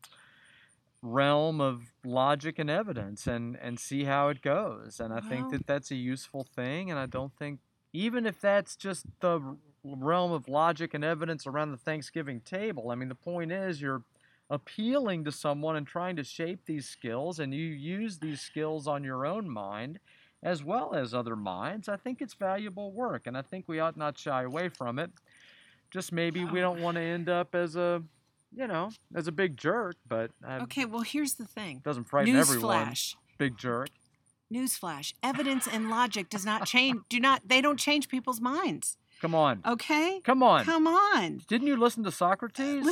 realm 1.01 1.61
of 1.61 1.93
logic 2.05 2.59
and 2.59 2.69
evidence 2.69 3.27
and 3.27 3.57
and 3.61 3.79
see 3.79 4.03
how 4.05 4.29
it 4.29 4.41
goes. 4.41 4.99
And 4.99 5.13
i 5.13 5.19
think 5.19 5.51
that 5.51 5.67
that's 5.67 5.91
a 5.91 5.95
useful 5.95 6.43
thing 6.43 6.89
and 6.89 6.99
i 6.99 7.05
don't 7.05 7.33
think 7.37 7.59
even 7.93 8.25
if 8.25 8.39
that's 8.41 8.75
just 8.75 9.05
the 9.19 9.57
realm 9.83 10.31
of 10.31 10.47
logic 10.47 10.93
and 10.93 11.03
evidence 11.03 11.47
around 11.47 11.71
the 11.71 11.77
thanksgiving 11.77 12.41
table 12.41 12.91
i 12.91 12.95
mean 12.95 13.09
the 13.09 13.15
point 13.15 13.51
is 13.51 13.81
you're 13.81 14.03
appealing 14.49 15.23
to 15.25 15.31
someone 15.31 15.75
and 15.75 15.87
trying 15.87 16.15
to 16.15 16.23
shape 16.23 16.61
these 16.65 16.87
skills 16.87 17.39
and 17.39 17.53
you 17.53 17.65
use 17.65 18.19
these 18.19 18.41
skills 18.41 18.87
on 18.87 19.03
your 19.03 19.25
own 19.25 19.49
mind 19.49 19.99
as 20.43 20.63
well 20.63 20.93
as 20.93 21.13
other 21.13 21.35
minds 21.35 21.89
i 21.89 21.95
think 21.95 22.21
it's 22.21 22.33
valuable 22.33 22.91
work 22.91 23.27
and 23.27 23.37
i 23.37 23.41
think 23.41 23.65
we 23.67 23.79
ought 23.79 23.97
not 23.97 24.17
shy 24.17 24.43
away 24.43 24.69
from 24.69 24.99
it 24.99 25.11
just 25.91 26.11
maybe 26.11 26.43
we 26.45 26.59
don't 26.59 26.81
want 26.81 26.95
to 26.95 27.01
end 27.01 27.29
up 27.29 27.55
as 27.55 27.75
a 27.75 28.01
you 28.55 28.67
know 28.67 28.89
as 29.15 29.27
a 29.27 29.31
big 29.31 29.57
jerk 29.57 29.95
but 30.07 30.31
uh, 30.47 30.59
okay, 30.63 30.85
well, 30.85 31.01
here's 31.01 31.33
the 31.33 31.45
thing. 31.45 31.81
doesn't 31.83 32.05
frighten 32.05 32.35
everyone 32.35 32.87
Newsflash. 32.87 33.15
big 33.37 33.57
jerk 33.57 33.89
Newsflash. 34.53 35.13
Evidence 35.21 35.67
and 35.67 35.89
logic 35.89 36.29
does 36.29 36.45
not 36.45 36.65
change 36.65 37.01
do 37.09 37.19
not 37.19 37.41
they 37.47 37.61
don't 37.61 37.77
change 37.77 38.07
people's 38.07 38.39
minds. 38.39 38.97
Come 39.21 39.35
on 39.35 39.61
Okay? 39.65 40.21
come 40.23 40.43
on 40.43 40.63
Come 40.65 40.87
on. 40.87 41.41
didn't 41.47 41.67
you 41.67 41.77
listen 41.77 42.03
to 42.03 42.11
socrates 42.11 42.87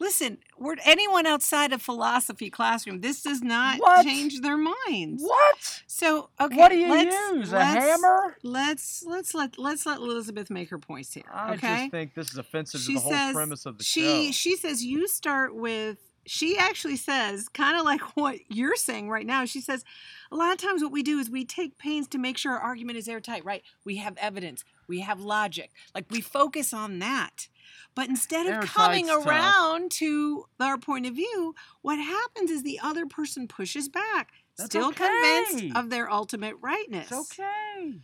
Listen, 0.00 0.38
we're 0.58 0.74
anyone 0.84 1.24
outside 1.24 1.72
of 1.72 1.80
philosophy 1.80 2.50
classroom, 2.50 3.00
this 3.00 3.22
does 3.22 3.42
not 3.42 3.78
What? 3.78 4.04
change 4.04 4.40
their 4.40 4.56
minds. 4.56 5.22
what 5.22 5.82
So 5.86 6.30
okay, 6.40 6.56
what 6.56 6.70
do 6.70 6.76
you 6.78 6.90
let's, 6.90 7.14
use 7.14 7.52
a 7.52 7.64
hammer 7.64 8.36
Let's 8.42 9.04
let's 9.06 9.34
let 9.34 9.56
let's 9.56 9.86
let 9.86 9.98
Elizabeth 9.98 10.50
make 10.50 10.70
her 10.70 10.78
points 10.78 11.14
here. 11.14 11.22
Okay? 11.52 11.68
i 11.68 11.78
just 11.78 11.90
think 11.92 12.14
this 12.14 12.30
is 12.32 12.38
offensive 12.38 12.80
she 12.80 12.94
to 12.94 12.98
the 12.98 13.00
whole 13.02 13.12
says 13.12 13.34
premise 13.34 13.66
of 13.66 13.78
the 13.78 13.84
she 13.84 14.26
show 14.26 14.32
she 14.32 14.56
says 14.56 14.84
you 14.84 15.06
start 15.06 15.54
with 15.54 15.98
she 16.26 16.56
actually 16.58 16.96
says 16.96 17.48
kind 17.48 17.78
of 17.78 17.84
like 17.84 18.00
what 18.16 18.38
you're 18.48 18.76
saying 18.76 19.08
right 19.08 19.26
now 19.26 19.44
she 19.44 19.60
says 19.60 19.84
a 20.30 20.36
lot 20.36 20.52
of 20.52 20.58
times 20.58 20.82
what 20.82 20.92
we 20.92 21.02
do 21.02 21.18
is 21.18 21.30
we 21.30 21.44
take 21.44 21.78
pains 21.78 22.08
to 22.08 22.18
make 22.18 22.36
sure 22.38 22.52
our 22.52 22.58
argument 22.58 22.98
is 22.98 23.08
airtight 23.08 23.44
right 23.44 23.62
we 23.84 23.96
have 23.96 24.16
evidence 24.18 24.64
we 24.88 25.00
have 25.00 25.20
logic 25.20 25.70
like 25.94 26.04
we 26.10 26.20
focus 26.20 26.72
on 26.72 26.98
that 26.98 27.48
but 27.94 28.08
instead 28.08 28.46
of 28.46 28.68
coming 28.68 29.06
Airtight's 29.06 29.24
tough. 29.24 29.26
around 29.26 29.90
to 29.92 30.44
our 30.60 30.78
point 30.78 31.06
of 31.06 31.14
view 31.14 31.54
what 31.82 31.98
happens 31.98 32.50
is 32.50 32.62
the 32.62 32.80
other 32.82 33.06
person 33.06 33.46
pushes 33.48 33.88
back 33.88 34.32
That's 34.56 34.70
still 34.70 34.88
okay. 34.88 35.06
convinced 35.06 35.76
of 35.76 35.90
their 35.90 36.10
ultimate 36.10 36.56
rightness 36.60 37.10
it's 37.10 37.32
okay 37.32 37.94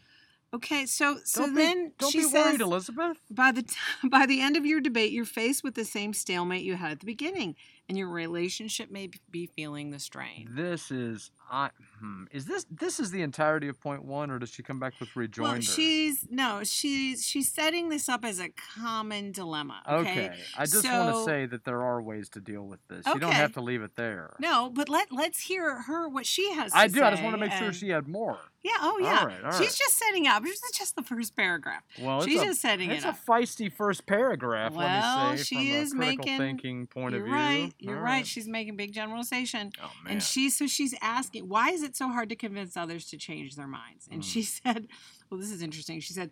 okay 0.53 0.85
so 0.87 1.19
so 1.25 1.43
don't 1.43 1.55
be, 1.55 1.62
then 1.62 1.93
don't 1.99 2.11
she 2.11 2.19
be 2.19 2.25
says 2.25 2.45
worried 2.45 2.61
elizabeth 2.61 3.19
by 3.31 3.53
the 3.53 3.62
t- 3.62 3.77
by 4.11 4.27
the 4.27 4.41
end 4.41 4.57
of 4.57 4.67
your 4.67 4.81
debate, 4.81 5.12
you're 5.12 5.25
faced 5.25 5.62
with 5.62 5.75
the 5.75 5.85
same 5.85 6.12
stalemate 6.12 6.62
you 6.62 6.75
had 6.75 6.93
at 6.93 7.00
the 7.00 7.07
beginning. 7.07 7.55
And 7.91 7.99
your 7.99 8.09
relationship 8.09 8.89
may 8.89 9.11
be 9.33 9.47
feeling 9.57 9.91
the 9.91 9.99
strain. 9.99 10.49
This 10.55 10.93
is 10.93 11.33
I 11.50 11.71
hmm, 11.99 12.25
is 12.30 12.47
this 12.47 12.64
this 12.71 13.00
is 13.00 13.11
the 13.11 13.23
entirety 13.23 13.69
of 13.69 13.80
point 13.80 14.04
one, 14.04 14.30
or 14.30 14.38
does 14.38 14.50
she 14.50 14.62
come 14.62 14.78
back 14.78 14.95
with 15.00 15.14
rejoinder? 15.16 15.52
Well, 15.54 15.61
she's 15.61 16.26
no, 16.30 16.61
she's 16.62 17.26
she's 17.26 17.52
setting 17.52 17.88
this 17.88 18.09
up 18.09 18.25
as 18.25 18.38
a 18.38 18.50
common 18.76 19.33
dilemma. 19.33 19.83
Okay, 19.88 20.26
okay. 20.26 20.35
I 20.57 20.64
just 20.66 20.85
want 20.85 21.14
to 21.14 21.25
say 21.25 21.47
that 21.47 21.64
there 21.64 21.83
are 21.83 22.00
ways 22.00 22.28
to 22.30 22.40
deal 22.40 22.62
with 22.62 22.80
this. 22.88 23.04
You 23.07 23.19
don't 23.19 23.33
have 23.33 23.52
to 23.54 23.61
leave 23.61 23.83
it 23.83 23.97
there. 23.97 24.35
no, 24.38 24.71
but 24.73 24.88
let 24.88 25.11
let's 25.11 25.40
hear 25.40 25.83
her 25.83 26.09
what 26.09 26.25
she 26.26 26.52
has. 26.52 26.73
To 26.73 26.78
say. 26.78 26.85
I 26.85 26.88
do. 26.88 27.02
I 27.02 27.11
just 27.11 27.23
want 27.23 27.35
to 27.35 27.40
make 27.40 27.52
sure 27.52 27.73
she 27.73 27.88
had 27.88 28.07
more. 28.07 28.38
Yeah. 28.62 28.73
Oh 28.80 28.99
yeah. 29.00 29.25
right, 29.25 29.45
all 29.45 29.52
she's 29.52 29.61
right. 29.61 29.76
just 29.78 29.99
setting 29.99 30.26
up. 30.26 30.42
This 30.42 30.62
is 30.62 30.71
just 30.76 30.95
the 30.95 31.02
first 31.02 31.35
paragraph. 31.35 31.83
Well, 32.00 32.23
she's 32.23 32.35
it's 32.35 32.42
a, 32.42 32.47
just 32.47 32.61
setting 32.61 32.90
it's 32.90 33.04
it 33.04 33.09
a 33.09 33.12
feisty 33.12 33.73
first 33.73 34.07
paragraph. 34.07 34.75
Well, 34.75 34.87
let 34.87 35.33
me 35.33 35.38
say, 35.38 35.45
she 35.45 35.71
is 35.71 35.95
making- 35.95 36.37
thinking 36.38 36.87
point 36.87 37.14
of 37.14 37.23
view. 37.23 37.33
right. 37.33 37.73
You're 37.78 38.00
right. 38.00 38.26
She's 38.26 38.47
making 38.47 38.76
big 38.76 38.92
generalization. 38.92 39.73
Oh 39.83 39.90
man. 40.04 40.14
And 40.14 40.23
she, 40.23 40.50
so 40.50 40.66
she's 40.66 40.95
asking, 41.00 41.40
why 41.43 41.71
is 41.71 41.83
it 41.83 41.97
so 41.97 42.09
hard 42.09 42.29
to 42.31 42.37
convince 42.37 42.77
others 42.77 43.07
to 43.07 43.17
change 43.17 43.57
their 43.57 43.67
minds? 43.69 44.09
And 44.11 44.23
Mm. 44.23 44.25
she 44.25 44.43
said, 44.65 44.89
well, 45.31 45.41
this 45.41 45.51
is 45.51 45.63
interesting. 45.63 46.01
She 46.01 46.13
said, 46.13 46.31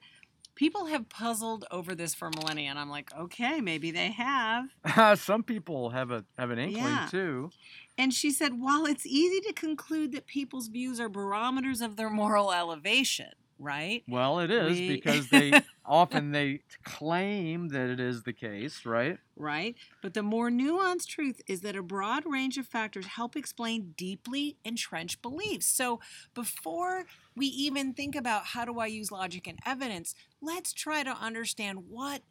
people 0.55 0.87
have 0.87 1.09
puzzled 1.09 1.65
over 1.71 1.95
this 1.95 2.15
for 2.15 2.31
millennia. 2.31 2.71
And 2.71 2.79
I'm 2.79 2.91
like, 2.91 3.11
okay, 3.17 3.61
maybe 3.61 3.91
they 3.91 4.11
have. 4.13 4.67
Some 5.21 5.43
people 5.43 5.91
have 5.91 6.11
a 6.11 6.25
have 6.37 6.51
an 6.51 6.59
inkling 6.59 6.77
Yeah. 6.77 7.09
too. 7.11 7.51
And 7.97 8.15
she 8.15 8.31
said, 8.31 8.53
while 8.61 8.87
it's 8.87 9.07
easy 9.07 9.41
to 9.49 9.53
conclude 9.53 10.13
that 10.13 10.27
people's 10.27 10.69
views 10.69 11.01
are 11.01 11.09
barometers 11.09 11.81
of 11.81 11.97
their 11.97 12.11
moral 12.11 12.53
elevation, 12.53 13.31
right? 13.59 14.05
Well, 14.09 14.41
it 14.41 14.51
is 14.51 14.79
We- 14.79 14.97
because 14.97 15.29
they 15.29 15.63
often 15.85 16.33
they 16.33 16.61
claim 16.85 17.69
that 17.69 17.89
it 17.91 18.01
is 18.01 18.23
the 18.23 18.33
case, 18.33 18.85
right? 18.85 19.19
Right? 19.37 19.77
But 20.03 20.15
the 20.15 20.23
more 20.23 20.51
nuanced 20.51 21.07
truth 21.07 21.41
is 21.47 21.61
that 21.61 21.77
a 21.77 21.83
broad 21.83 22.25
range 22.27 22.59
of 22.59 22.67
factors 22.67 23.07
help 23.07 23.37
explain 23.37 23.95
deeply 23.97 24.57
entrenched 24.65 25.23
beliefs. 25.23 25.67
So 25.67 26.01
before 26.35 27.05
we 27.37 27.47
even 27.47 27.95
think 27.95 28.17
about 28.17 28.47
how 28.47 28.65
do 28.65 28.79
I 28.81 28.87
use 28.87 29.11
logic 29.13 29.47
and 29.47 29.59
evidence, 29.65 30.15
let's 30.41 30.73
try 30.73 31.03
to 31.03 31.11
understand 31.11 31.89
what 31.89 32.23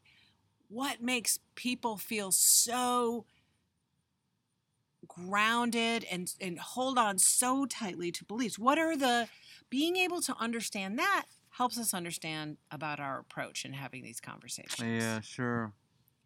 what 0.70 1.02
makes 1.02 1.40
people 1.56 1.98
feel 1.98 2.32
so 2.32 3.26
grounded 5.08 6.06
and 6.12 6.34
and 6.42 6.60
hold 6.60 6.98
on 6.98 7.18
so 7.18 7.66
tightly 7.66 8.12
to 8.12 8.26
beliefs. 8.26 8.60
What 8.60 8.78
are 8.78 8.98
the 8.98 9.28
being 9.70 9.96
able 9.98 10.22
to 10.22 10.36
understand 10.40 10.98
that 11.00 11.26
helps 11.50 11.78
us 11.78 11.94
understand 11.94 12.58
about 12.72 13.00
our 13.00 13.20
approach 13.20 13.66
in 13.66 13.74
having 13.74 14.04
these 14.04 14.20
conversations. 14.20 15.04
Yeah, 15.04 15.22
sure, 15.22 15.74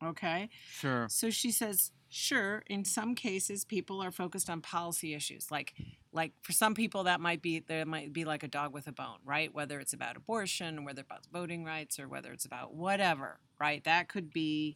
Okay. 0.03 0.49
sure. 0.69 1.07
So 1.09 1.29
she 1.29 1.51
says, 1.51 1.91
sure, 2.09 2.63
in 2.67 2.83
some 2.83 3.15
cases 3.15 3.63
people 3.63 4.01
are 4.01 4.11
focused 4.11 4.49
on 4.49 4.61
policy 4.61 5.13
issues. 5.13 5.49
Like 5.51 5.73
like 6.11 6.33
for 6.41 6.51
some 6.51 6.73
people 6.73 7.03
that 7.05 7.21
might 7.21 7.41
be 7.41 7.59
there 7.59 7.85
might 7.85 8.11
be 8.11 8.25
like 8.25 8.43
a 8.43 8.47
dog 8.47 8.73
with 8.73 8.87
a 8.87 8.91
bone, 8.91 9.19
right? 9.23 9.53
Whether 9.53 9.79
it's 9.79 9.93
about 9.93 10.17
abortion, 10.17 10.83
whether 10.83 11.01
it's 11.01 11.07
about 11.09 11.27
voting 11.31 11.63
rights, 11.63 11.99
or 11.99 12.07
whether 12.09 12.33
it's 12.33 12.45
about 12.45 12.73
whatever, 12.73 13.39
right? 13.59 13.83
That 13.85 14.09
could 14.09 14.31
be 14.33 14.75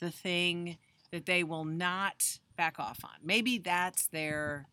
the 0.00 0.10
thing 0.10 0.78
that 1.12 1.26
they 1.26 1.44
will 1.44 1.64
not 1.64 2.38
back 2.56 2.80
off 2.80 2.98
on. 3.04 3.10
Maybe 3.22 3.58
that's 3.58 4.08
their 4.08 4.66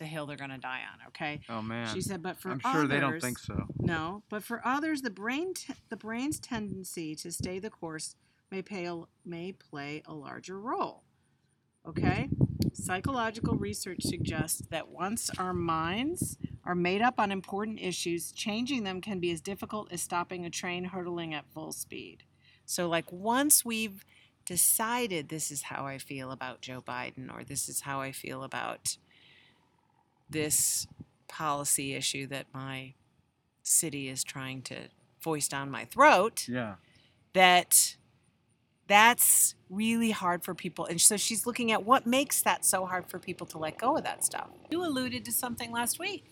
the 0.00 0.06
hill 0.06 0.26
they're 0.26 0.36
gonna 0.36 0.58
die 0.58 0.80
on, 0.92 1.06
okay? 1.08 1.40
Oh 1.48 1.62
man, 1.62 1.86
She 1.94 2.00
said, 2.00 2.22
but 2.22 2.36
for 2.38 2.50
I'm 2.50 2.58
sure 2.58 2.88
they 2.88 2.98
don't 2.98 3.20
think 3.20 3.38
so. 3.38 3.66
no, 3.78 4.24
but 4.28 4.42
for 4.42 4.60
others, 4.66 5.02
the 5.02 5.10
brain 5.10 5.54
t- 5.54 5.74
the 5.90 5.96
brain's 5.96 6.40
tendency 6.40 7.14
to 7.16 7.30
stay 7.30 7.60
the 7.60 7.70
course 7.70 8.16
may 8.50 8.62
pay 8.62 8.86
a, 8.86 9.02
may 9.24 9.52
play 9.52 10.02
a 10.06 10.14
larger 10.14 10.58
role. 10.58 11.04
Okay, 11.86 12.28
psychological 12.72 13.54
research 13.56 14.02
suggests 14.02 14.62
that 14.70 14.88
once 14.88 15.30
our 15.38 15.52
minds 15.54 16.36
are 16.64 16.74
made 16.74 17.02
up 17.02 17.18
on 17.18 17.30
important 17.30 17.78
issues, 17.80 18.32
changing 18.32 18.84
them 18.84 19.00
can 19.00 19.18
be 19.20 19.30
as 19.30 19.40
difficult 19.40 19.92
as 19.92 20.02
stopping 20.02 20.44
a 20.44 20.50
train 20.50 20.84
hurtling 20.84 21.32
at 21.34 21.46
full 21.52 21.72
speed. 21.72 22.24
So, 22.64 22.88
like 22.88 23.10
once 23.12 23.64
we've 23.64 24.04
decided 24.46 25.28
this 25.28 25.50
is 25.50 25.62
how 25.62 25.86
I 25.86 25.98
feel 25.98 26.30
about 26.32 26.60
Joe 26.62 26.80
Biden, 26.80 27.32
or 27.34 27.44
this 27.44 27.68
is 27.68 27.82
how 27.82 28.00
I 28.00 28.12
feel 28.12 28.42
about 28.42 28.96
this 30.30 30.86
policy 31.28 31.94
issue 31.94 32.26
that 32.28 32.46
my 32.52 32.94
city 33.62 34.08
is 34.08 34.24
trying 34.24 34.62
to 34.62 34.76
foist 35.20 35.50
down 35.50 35.70
my 35.70 35.84
throat 35.84 36.46
Yeah. 36.48 36.74
that 37.34 37.96
that's 38.86 39.54
really 39.68 40.10
hard 40.10 40.42
for 40.42 40.54
people 40.54 40.86
and 40.86 41.00
so 41.00 41.16
she's 41.16 41.46
looking 41.46 41.70
at 41.70 41.84
what 41.84 42.06
makes 42.06 42.42
that 42.42 42.64
so 42.64 42.84
hard 42.86 43.06
for 43.08 43.18
people 43.20 43.46
to 43.48 43.58
let 43.58 43.78
go 43.78 43.96
of 43.96 44.02
that 44.04 44.24
stuff 44.24 44.48
you 44.70 44.82
alluded 44.84 45.24
to 45.26 45.32
something 45.32 45.70
last 45.70 45.98
week 45.98 46.24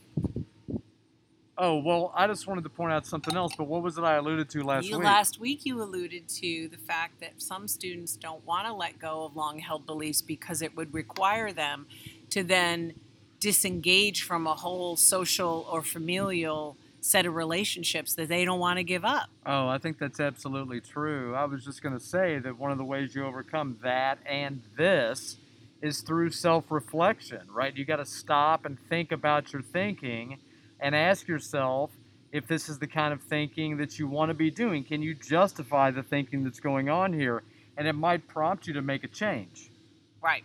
Oh 1.61 1.79
well, 1.79 2.13
I 2.15 2.29
just 2.29 2.47
wanted 2.47 2.63
to 2.63 2.71
point 2.71 2.93
out 2.93 3.05
something 3.05 3.35
else. 3.35 3.53
But 3.57 3.65
what 3.65 3.83
was 3.83 3.99
it 3.99 4.05
I 4.05 4.15
alluded 4.15 4.49
to 4.51 4.63
last 4.63 4.87
you 4.87 4.97
week? 4.97 5.05
last 5.05 5.41
week 5.41 5.67
you 5.67 5.83
alluded 5.83 6.29
to 6.29 6.69
the 6.69 6.77
fact 6.77 7.19
that 7.21 7.43
some 7.43 7.67
students 7.67 8.15
don't 8.17 8.47
want 8.47 8.69
to 8.69 8.73
let 8.73 9.01
go 9.01 9.25
of 9.25 9.35
long 9.35 9.59
held 9.59 9.85
beliefs 9.85 10.23
because 10.23 10.63
it 10.63 10.77
would 10.77 10.95
require 10.95 11.53
them 11.53 11.89
to 12.31 12.45
then 12.45 12.95
disengage 13.41 14.23
from 14.23 14.47
a 14.47 14.55
whole 14.55 14.97
social 14.97 15.67
or 15.71 15.83
familial 15.83 16.77
set 17.01 17.25
of 17.27 17.35
relationships 17.35 18.15
that 18.15 18.29
they 18.29 18.45
don't 18.45 18.59
want 18.59 18.77
to 18.77 18.83
give 18.83 19.05
up 19.05 19.29
Oh, 19.47 19.69
I 19.69 19.79
think 19.79 19.99
that's 19.99 20.21
absolutely 20.21 20.81
true. 20.81 21.35
I 21.35 21.45
was 21.47 21.65
just 21.65 21.83
going 21.83 21.97
to 21.97 22.05
say 22.05 22.39
that 22.39 22.59
one 22.59 22.71
of 22.71 22.77
the 22.77 22.85
ways 22.85 23.15
you 23.15 23.25
overcome 23.25 23.79
that 23.83 24.19
and 24.27 24.61
this 24.77 25.37
is 25.81 26.01
through 26.01 26.31
self 26.31 26.71
reflection, 26.71 27.41
right? 27.51 27.75
You 27.75 27.85
got 27.85 27.97
to 27.97 28.05
stop 28.05 28.67
and 28.67 28.79
think 28.89 29.13
about 29.13 29.53
your 29.53 29.63
thinking 29.63 30.39
and 30.81 30.95
ask 30.95 31.27
yourself 31.29 31.91
if 32.31 32.47
this 32.47 32.69
is 32.69 32.79
the 32.79 32.87
kind 32.87 33.15
of 33.15 33.23
thinking 33.23 33.79
that 33.79 33.99
you 33.99 34.07
want 34.07 34.29
to 34.31 34.35
be 34.35 34.51
doing. 34.51 34.85
Can 34.85 35.01
you 35.01 35.15
justify 35.15 35.91
the 35.91 36.03
thinking 36.03 36.45
that's 36.45 36.61
going 36.61 36.91
on 36.91 37.13
here? 37.15 37.43
And 37.77 37.89
it 37.89 37.95
might 37.95 38.29
prompt 38.29 38.67
you 38.67 38.75
to 38.75 38.83
make 38.83 39.05
a 39.05 39.09
change. 39.09 39.71
Right. 40.21 40.45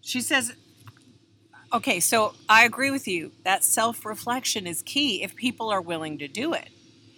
She 0.00 0.20
says, 0.20 0.54
okay, 1.72 2.00
so 2.00 2.34
I 2.48 2.64
agree 2.64 2.90
with 2.90 3.08
you. 3.08 3.32
That 3.44 3.64
self 3.64 4.04
reflection 4.04 4.66
is 4.66 4.82
key 4.82 5.22
if 5.22 5.34
people 5.34 5.70
are 5.70 5.80
willing 5.80 6.18
to 6.18 6.28
do 6.28 6.52
it. 6.52 6.68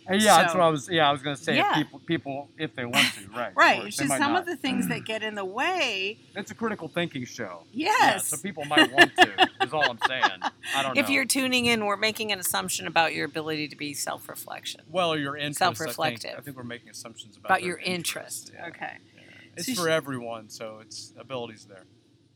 And 0.07 0.21
yeah, 0.21 0.42
that's 0.42 0.54
what 0.54 0.62
I 0.62 0.69
was. 0.69 0.88
Yeah, 0.88 1.09
I 1.09 1.12
was 1.12 1.23
going 1.23 1.37
to 1.37 1.42
say. 1.42 1.54
Yeah. 1.54 1.71
If 1.71 1.76
people, 1.76 2.00
people, 2.00 2.49
if 2.59 2.75
they 2.75 2.85
want 2.85 3.07
to, 3.14 3.28
right? 3.30 3.52
Right. 3.54 3.76
course. 3.76 3.88
It's 3.88 3.97
just 3.99 4.19
some 4.19 4.33
not. 4.33 4.40
of 4.40 4.47
the 4.47 4.57
things 4.57 4.88
that 4.88 5.04
get 5.04 5.23
in 5.23 5.37
the 5.37 5.45
way. 5.45 6.19
It's 6.35 6.50
a 6.50 6.54
critical 6.54 6.88
thinking 6.88 7.25
show. 7.25 7.62
Yes. 7.73 8.00
Yeah, 8.02 8.19
so 8.19 8.37
people 8.38 8.64
might 8.64 8.90
want 8.92 9.14
to. 9.16 9.49
is 9.62 9.73
all 9.73 9.88
I'm 9.88 9.99
saying. 10.09 10.25
I 10.75 10.83
don't 10.83 10.97
know. 10.97 11.00
if 11.00 11.11
you're 11.11 11.26
tuning 11.26 11.66
in, 11.66 11.87
we're 11.87 11.97
making 11.97 12.33
an 12.33 12.40
assumption 12.40 12.88
about 12.88 13.14
your 13.14 13.25
ability 13.25 13.69
to 13.69 13.76
be 13.76 13.95
self 13.95 14.28
reflection, 14.28 14.80
Well, 14.90 15.16
your 15.16 15.37
interest. 15.37 15.59
Self-reflective. 15.59 16.35
I 16.37 16.40
think, 16.40 16.57
we're 16.57 16.64
making 16.64 16.88
assumptions 16.88 17.37
about, 17.37 17.47
about 17.47 17.62
your 17.62 17.78
interest. 17.78 18.50
Yeah. 18.52 18.66
Okay. 18.69 18.97
It's 19.57 19.66
So 19.66 19.83
for 19.83 19.88
everyone, 19.88 20.49
so 20.49 20.78
it's 20.80 21.12
abilities 21.19 21.66
there. 21.66 21.85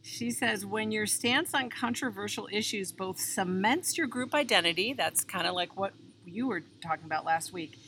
She 0.07 0.31
says, 0.31 0.67
when 0.67 0.93
your 0.93 1.07
stance 1.07 1.55
on 1.55 1.71
controversial 1.71 2.47
issues 2.53 2.93
both 2.93 3.19
cements 3.19 3.97
your 3.97 4.07
group 4.07 4.35
identity, 4.35 4.93
that's 4.93 5.25
kind 5.25 5.47
of 5.47 5.55
like 5.55 5.79
what 5.79 5.95
you 6.27 6.47
were 6.47 6.63
talking 6.83 7.07
about 7.07 7.25
last 7.25 7.55
week, 7.55 7.79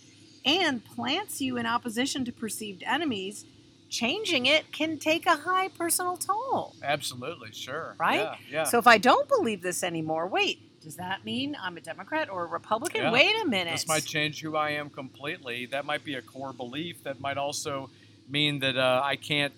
and 0.44 0.82
plants 0.82 1.42
you 1.42 1.58
in 1.58 1.66
opposition 1.66 2.24
to 2.24 2.32
perceived 2.32 2.82
enemies, 2.84 3.44
changing 3.90 4.46
it 4.46 4.72
can 4.72 4.98
take 4.98 5.26
a 5.26 5.36
high 5.36 5.68
personal 5.68 6.16
toll. 6.16 6.74
Absolutely, 6.82 7.52
sure. 7.52 7.94
Right? 7.98 8.20
Yeah. 8.20 8.34
yeah. 8.50 8.64
So 8.64 8.78
if 8.78 8.86
I 8.86 8.96
don't 8.96 9.28
believe 9.28 9.60
this 9.60 9.82
anymore, 9.82 10.26
wait, 10.26 10.60
does 10.80 10.96
that 10.96 11.22
mean 11.24 11.54
I'm 11.60 11.76
a 11.76 11.80
Democrat 11.80 12.30
or 12.30 12.44
a 12.44 12.48
Republican? 12.48 13.02
Yeah. 13.02 13.12
Wait 13.12 13.34
a 13.42 13.46
minute. 13.46 13.72
This 13.72 13.88
might 13.88 14.04
change 14.06 14.40
who 14.40 14.56
I 14.56 14.70
am 14.70 14.88
completely. 14.88 15.66
That 15.66 15.84
might 15.84 16.02
be 16.02 16.14
a 16.14 16.22
core 16.22 16.54
belief. 16.54 17.02
That 17.02 17.20
might 17.20 17.36
also 17.36 17.90
mean 18.28 18.60
that 18.60 18.78
uh, 18.78 19.02
I 19.04 19.16
can't, 19.16 19.52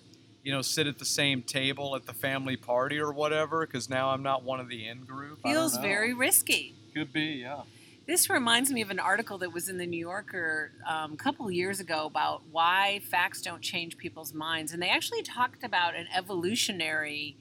you 0.49 0.55
know, 0.55 0.63
sit 0.63 0.87
at 0.87 0.97
the 0.97 1.05
same 1.05 1.43
table 1.43 1.95
at 1.95 2.07
the 2.07 2.13
family 2.13 2.57
party 2.57 2.97
or 2.97 3.13
whatever 3.13 3.67
because 3.67 3.87
now 3.87 4.09
I'm 4.09 4.23
not 4.23 4.41
one 4.41 4.59
of 4.59 4.67
the 4.67 4.87
in 4.87 5.01
group. 5.01 5.43
Feels 5.43 5.77
very 5.77 6.11
risky. 6.11 6.73
Could 6.91 7.13
be, 7.13 7.43
yeah. 7.43 7.61
This 8.07 8.31
reminds 8.31 8.71
me 8.71 8.81
of 8.81 8.89
an 8.89 8.97
article 8.99 9.37
that 9.37 9.53
was 9.53 9.69
in 9.69 9.77
the 9.77 9.85
New 9.85 9.99
Yorker 9.99 10.71
um, 10.89 11.13
a 11.13 11.17
couple 11.17 11.51
years 11.51 11.79
ago 11.79 12.07
about 12.07 12.41
why 12.51 12.99
facts 13.03 13.43
don't 13.43 13.61
change 13.61 13.95
people's 13.99 14.33
minds. 14.33 14.73
And 14.73 14.81
they 14.81 14.89
actually 14.89 15.21
talked 15.21 15.63
about 15.63 15.93
an 15.95 16.07
evolutionary 16.17 17.37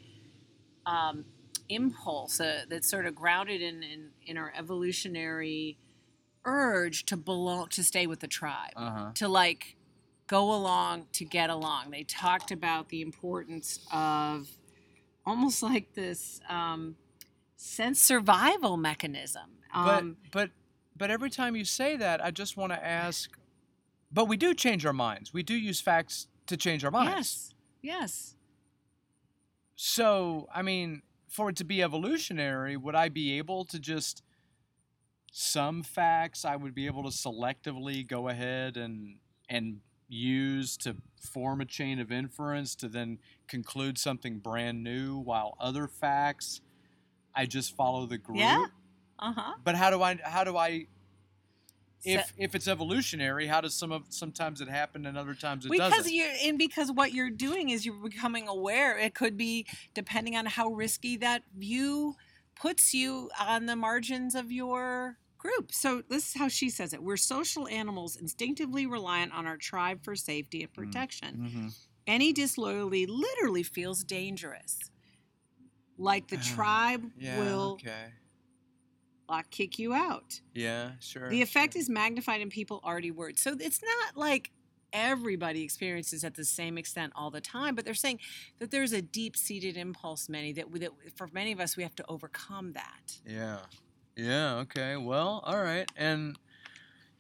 um, 0.85 1.25
impulse 1.71 2.41
uh, 2.41 2.65
that's 2.69 2.91
sort 2.91 3.07
of 3.07 3.15
grounded 3.15 3.63
in, 3.63 3.83
in, 3.83 4.09
in 4.27 4.37
our 4.37 4.53
evolutionary 4.55 5.79
urge 6.45 7.07
to 7.07 7.17
belong, 7.17 7.69
to 7.69 7.83
stay 7.83 8.07
with 8.07 8.21
the 8.21 8.29
tribe, 8.29 8.73
Uh 8.77 8.91
huh. 8.91 9.11
to 9.15 9.29
like 9.29 9.77
go 10.29 10.55
along 10.55 11.07
to 11.15 11.25
get 11.25 11.51
along. 11.51 11.91
They 11.91 12.05
talked 12.05 12.53
about 12.53 12.89
the 12.91 13.03
importance 13.03 13.81
of 13.93 14.49
almost 15.27 15.63
like 15.63 15.95
this 15.95 16.41
um, 16.49 16.95
sense 17.57 18.01
survival 18.01 18.77
mechanism. 18.77 19.51
Um, 19.75 20.17
but 20.31 20.31
but 20.31 20.51
but 20.97 21.11
every 21.11 21.31
time 21.31 21.57
you 21.57 21.65
say 21.65 21.97
that, 21.97 22.25
I 22.25 22.31
just 22.31 22.57
want 22.57 22.73
to 22.73 22.85
ask. 22.85 23.37
But 24.13 24.27
we 24.27 24.37
do 24.37 24.55
change 24.55 24.87
our 24.87 24.93
minds. 24.93 25.35
We 25.35 25.43
do 25.43 25.55
use 25.55 25.81
facts 25.81 26.29
to 26.47 26.57
change 26.57 26.85
our 26.85 26.91
minds. 26.91 27.11
Yes. 27.11 27.55
Yes. 27.81 28.35
so 29.77 30.49
I 30.55 30.63
mean, 30.63 31.03
for 31.29 31.51
it 31.51 31.57
to 31.57 31.65
be 31.65 31.83
evolutionary, 31.83 32.77
would 32.77 32.95
I 32.95 33.09
be 33.09 33.39
able 33.39 33.65
to 33.67 33.79
just 33.79 34.23
some 35.31 35.83
facts 35.83 36.45
I 36.45 36.57
would 36.57 36.75
be 36.75 36.87
able 36.87 37.03
to 37.05 37.11
selectively 37.11 38.07
go 38.07 38.29
ahead 38.29 38.77
and 38.77 39.19
and 39.49 39.81
use 40.09 40.77
to 40.79 40.97
form 41.21 41.61
a 41.61 41.65
chain 41.65 41.99
of 41.99 42.11
inference 42.11 42.75
to 42.77 42.89
then 42.89 43.19
conclude 43.47 43.99
something 43.99 44.39
brand 44.39 44.83
new, 44.83 45.19
while 45.19 45.57
other 45.61 45.87
facts 45.87 46.61
I 47.35 47.47
just 47.47 47.77
follow 47.77 48.07
the 48.07 48.19
group. 48.19 48.39
Yeah. 48.39 48.67
Uh 49.19 49.33
huh. 49.33 49.55
But 49.65 49.75
how 49.75 49.91
do 49.91 50.03
I 50.03 50.19
how 50.23 50.45
do 50.45 50.57
I 50.57 50.87
if 52.05 52.33
if 52.37 52.55
it's 52.55 52.69
evolutionary, 52.69 53.47
how 53.47 53.61
does 53.61 53.75
some 53.75 53.93
of 53.93 54.05
sometimes 54.09 54.61
it 54.61 54.69
happen 54.69 55.07
and 55.07 55.19
other 55.19 55.35
times 55.35 55.67
it 55.67 55.71
because 55.71 55.91
doesn't? 55.91 56.05
Because 56.05 56.13
you're 56.13 56.49
and 56.49 56.59
because 56.59 56.91
what 56.93 57.13
you're 57.13 57.31
doing 57.31 57.71
is 57.71 57.85
you're 57.85 57.95
becoming 57.95 58.49
aware 58.49 58.99
it 58.99 59.15
could 59.15 59.37
be 59.37 59.67
depending 59.95 60.37
on 60.37 60.47
how 60.47 60.71
risky 60.71 61.17
that 61.19 61.43
view 61.57 62.15
puts 62.55 62.95
you 62.95 63.31
on 63.41 63.67
the 63.67 63.77
margins 63.77 64.35
of 64.35 64.51
your 64.51 65.19
group 65.39 65.73
so 65.73 66.03
this 66.09 66.29
is 66.29 66.35
how 66.41 66.49
she 66.49 66.69
says 66.69 66.93
it 66.93 67.03
we're 67.03 67.17
social 67.17 67.67
animals 67.69 68.17
instinctively 68.17 68.87
reliant 68.87 69.33
on 69.33 69.47
our 69.47 69.57
tribe 69.57 70.03
for 70.03 70.15
safety 70.17 70.63
and 70.63 70.73
protection 70.73 71.37
Mhm. 71.39 71.75
any 72.07 72.33
disloyalty 72.33 73.07
literally 73.07 73.63
feels 73.63 74.03
dangerous 74.05 74.79
like 75.97 76.29
the 76.29 76.37
Ah, 76.39 76.55
tribe 76.55 77.11
Yeah. 77.19 77.39
will 77.39 77.73
Okay. 77.81 78.13
uh, 79.29 79.43
kick 79.51 79.79
you 79.79 79.93
out 79.95 80.41
Yeah. 80.55 80.93
Sure. 81.01 81.29
the 81.29 81.43
effect 81.43 81.75
sure. 81.75 81.81
is 81.83 81.89
magnified 81.89 82.41
in 82.41 82.51
people 82.51 82.81
already 82.85 83.11
words. 83.11 83.43
So 83.43 83.57
it's 83.59 83.83
not 83.83 84.17
like 84.17 84.51
everybody 84.93 85.63
experiences 85.63 86.25
at 86.25 86.35
the 86.35 86.45
same 86.47 86.79
extent 86.79 87.13
all 87.15 87.31
the 87.31 87.41
time, 87.43 87.75
but 87.75 87.85
they're 87.85 87.93
saying 87.95 88.21
that 88.59 88.71
there's 88.71 88.93
a 88.93 89.03
deep-seated 89.03 89.77
impulse, 89.77 90.29
many 90.31 90.53
that, 90.55 90.71
we- 90.71 90.79
that 90.79 90.93
for 91.15 91.29
many 91.33 91.53
of 91.53 91.61
us 91.61 91.77
we 91.77 91.83
have 91.83 91.95
to 91.97 92.05
overcome 92.09 92.73
that. 92.73 93.21
Yeah. 93.27 93.67
Yeah. 94.19 94.57
Okay. 94.57 94.97
Well. 94.97 95.43
All 95.47 95.63
right. 95.63 95.91
And 95.97 96.37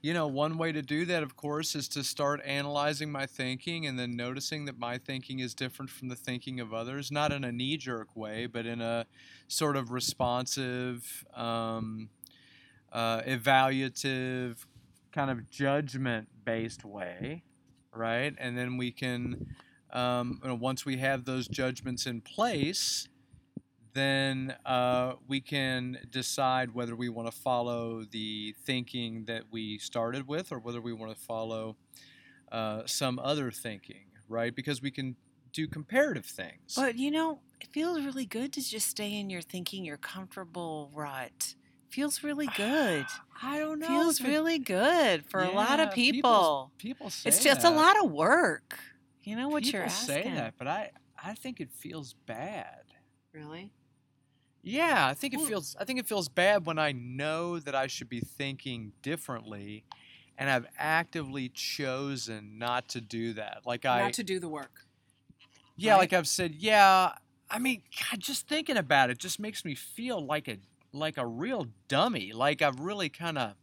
you 0.02 0.14
know, 0.14 0.28
one 0.28 0.58
way 0.58 0.72
to 0.72 0.82
do 0.82 1.04
that, 1.06 1.22
of 1.22 1.36
course, 1.36 1.74
is 1.74 1.88
to 1.88 2.04
start 2.04 2.40
analyzing 2.44 3.10
my 3.10 3.26
thinking 3.26 3.86
and 3.86 3.98
then 3.98 4.16
noticing 4.16 4.64
that 4.66 4.78
my 4.78 4.98
thinking 4.98 5.40
is 5.40 5.54
different 5.54 5.90
from 5.90 6.08
the 6.08 6.16
thinking 6.16 6.60
of 6.60 6.74
others, 6.74 7.10
not 7.10 7.32
in 7.32 7.44
a 7.44 7.52
knee-jerk 7.52 8.16
way, 8.16 8.46
but 8.46 8.66
in 8.66 8.80
a 8.80 9.06
sort 9.48 9.76
of 9.76 9.90
responsive, 9.90 11.24
um, 11.34 12.10
uh, 12.92 13.22
evaluative, 13.22 14.66
kind 15.12 15.30
of 15.30 15.50
judgment-based 15.50 16.84
way, 16.84 17.42
right? 17.92 18.34
And 18.38 18.56
then 18.56 18.76
we 18.76 18.92
can, 18.92 19.46
um, 19.92 20.40
you 20.42 20.48
know, 20.48 20.54
once 20.54 20.86
we 20.86 20.98
have 20.98 21.24
those 21.24 21.48
judgments 21.48 22.06
in 22.06 22.20
place, 22.20 23.08
then 23.98 24.56
uh, 24.64 25.14
we 25.26 25.40
can 25.40 25.98
decide 26.10 26.72
whether 26.74 26.94
we 26.96 27.08
want 27.08 27.30
to 27.30 27.36
follow 27.36 28.04
the 28.04 28.54
thinking 28.64 29.24
that 29.26 29.44
we 29.50 29.78
started 29.78 30.28
with 30.28 30.52
or 30.52 30.58
whether 30.58 30.80
we 30.80 30.92
want 30.92 31.12
to 31.12 31.18
follow 31.20 31.76
uh, 32.52 32.82
some 32.86 33.18
other 33.18 33.50
thinking, 33.50 34.04
right? 34.28 34.54
Because 34.54 34.80
we 34.80 34.90
can 34.90 35.16
do 35.52 35.66
comparative 35.66 36.24
things. 36.26 36.74
But 36.76 36.96
you 36.96 37.10
know, 37.10 37.40
it 37.60 37.68
feels 37.72 38.00
really 38.04 38.26
good 38.26 38.52
to 38.54 38.62
just 38.62 38.86
stay 38.88 39.18
in 39.18 39.28
your 39.30 39.42
thinking, 39.42 39.84
your 39.84 39.96
comfortable 39.96 40.90
rut. 40.94 41.54
Feels 41.90 42.22
really 42.22 42.48
good. 42.56 43.06
I 43.42 43.58
don't 43.58 43.78
know. 43.78 43.88
Feels 43.88 44.20
really 44.20 44.58
good 44.58 45.24
for 45.26 45.40
a 45.40 45.50
lot 45.50 45.80
of 45.80 45.88
Yeah, 45.88 45.94
people. 45.94 46.70
People 46.78 47.10
say 47.10 47.28
It's 47.28 47.42
just 47.42 47.62
that. 47.62 47.72
a 47.72 47.74
lot 47.74 47.96
of 48.04 48.10
work. 48.10 48.78
You 49.22 49.36
know 49.36 49.48
what 49.48 49.62
people 49.64 49.80
you're 49.80 49.86
asking. 49.88 50.14
say 50.14 50.32
that, 50.34 50.54
but 50.58 50.68
I 50.68 50.90
I 51.22 51.34
think 51.34 51.60
it 51.60 51.70
feels 51.72 52.14
bad. 52.26 52.84
Really? 53.32 53.72
Yeah, 54.68 55.06
I 55.06 55.14
think 55.14 55.34
it 55.34 55.40
feels 55.40 55.76
I 55.80 55.84
think 55.84 55.98
it 55.98 56.06
feels 56.06 56.28
bad 56.28 56.66
when 56.66 56.78
I 56.78 56.92
know 56.92 57.58
that 57.58 57.74
I 57.74 57.86
should 57.86 58.08
be 58.08 58.20
thinking 58.20 58.92
differently 59.02 59.84
and 60.36 60.50
I've 60.50 60.66
actively 60.78 61.48
chosen 61.48 62.58
not 62.58 62.88
to 62.90 63.00
do 63.00 63.32
that. 63.34 63.62
Like 63.64 63.86
I 63.86 64.02
Not 64.02 64.12
to 64.14 64.22
do 64.22 64.38
the 64.38 64.48
work. 64.48 64.86
Yeah, 65.76 65.92
right? 65.92 65.98
like 65.98 66.12
I've 66.12 66.28
said, 66.28 66.54
yeah, 66.54 67.12
I 67.50 67.58
mean, 67.58 67.82
God, 68.10 68.20
just 68.20 68.46
thinking 68.46 68.76
about 68.76 69.10
it 69.10 69.18
just 69.18 69.40
makes 69.40 69.64
me 69.64 69.74
feel 69.74 70.24
like 70.24 70.48
a 70.48 70.58
like 70.92 71.16
a 71.16 71.26
real 71.26 71.68
dummy. 71.88 72.32
Like 72.32 72.60
I've 72.60 72.78
really 72.78 73.08
kind 73.08 73.38
of 73.38 73.54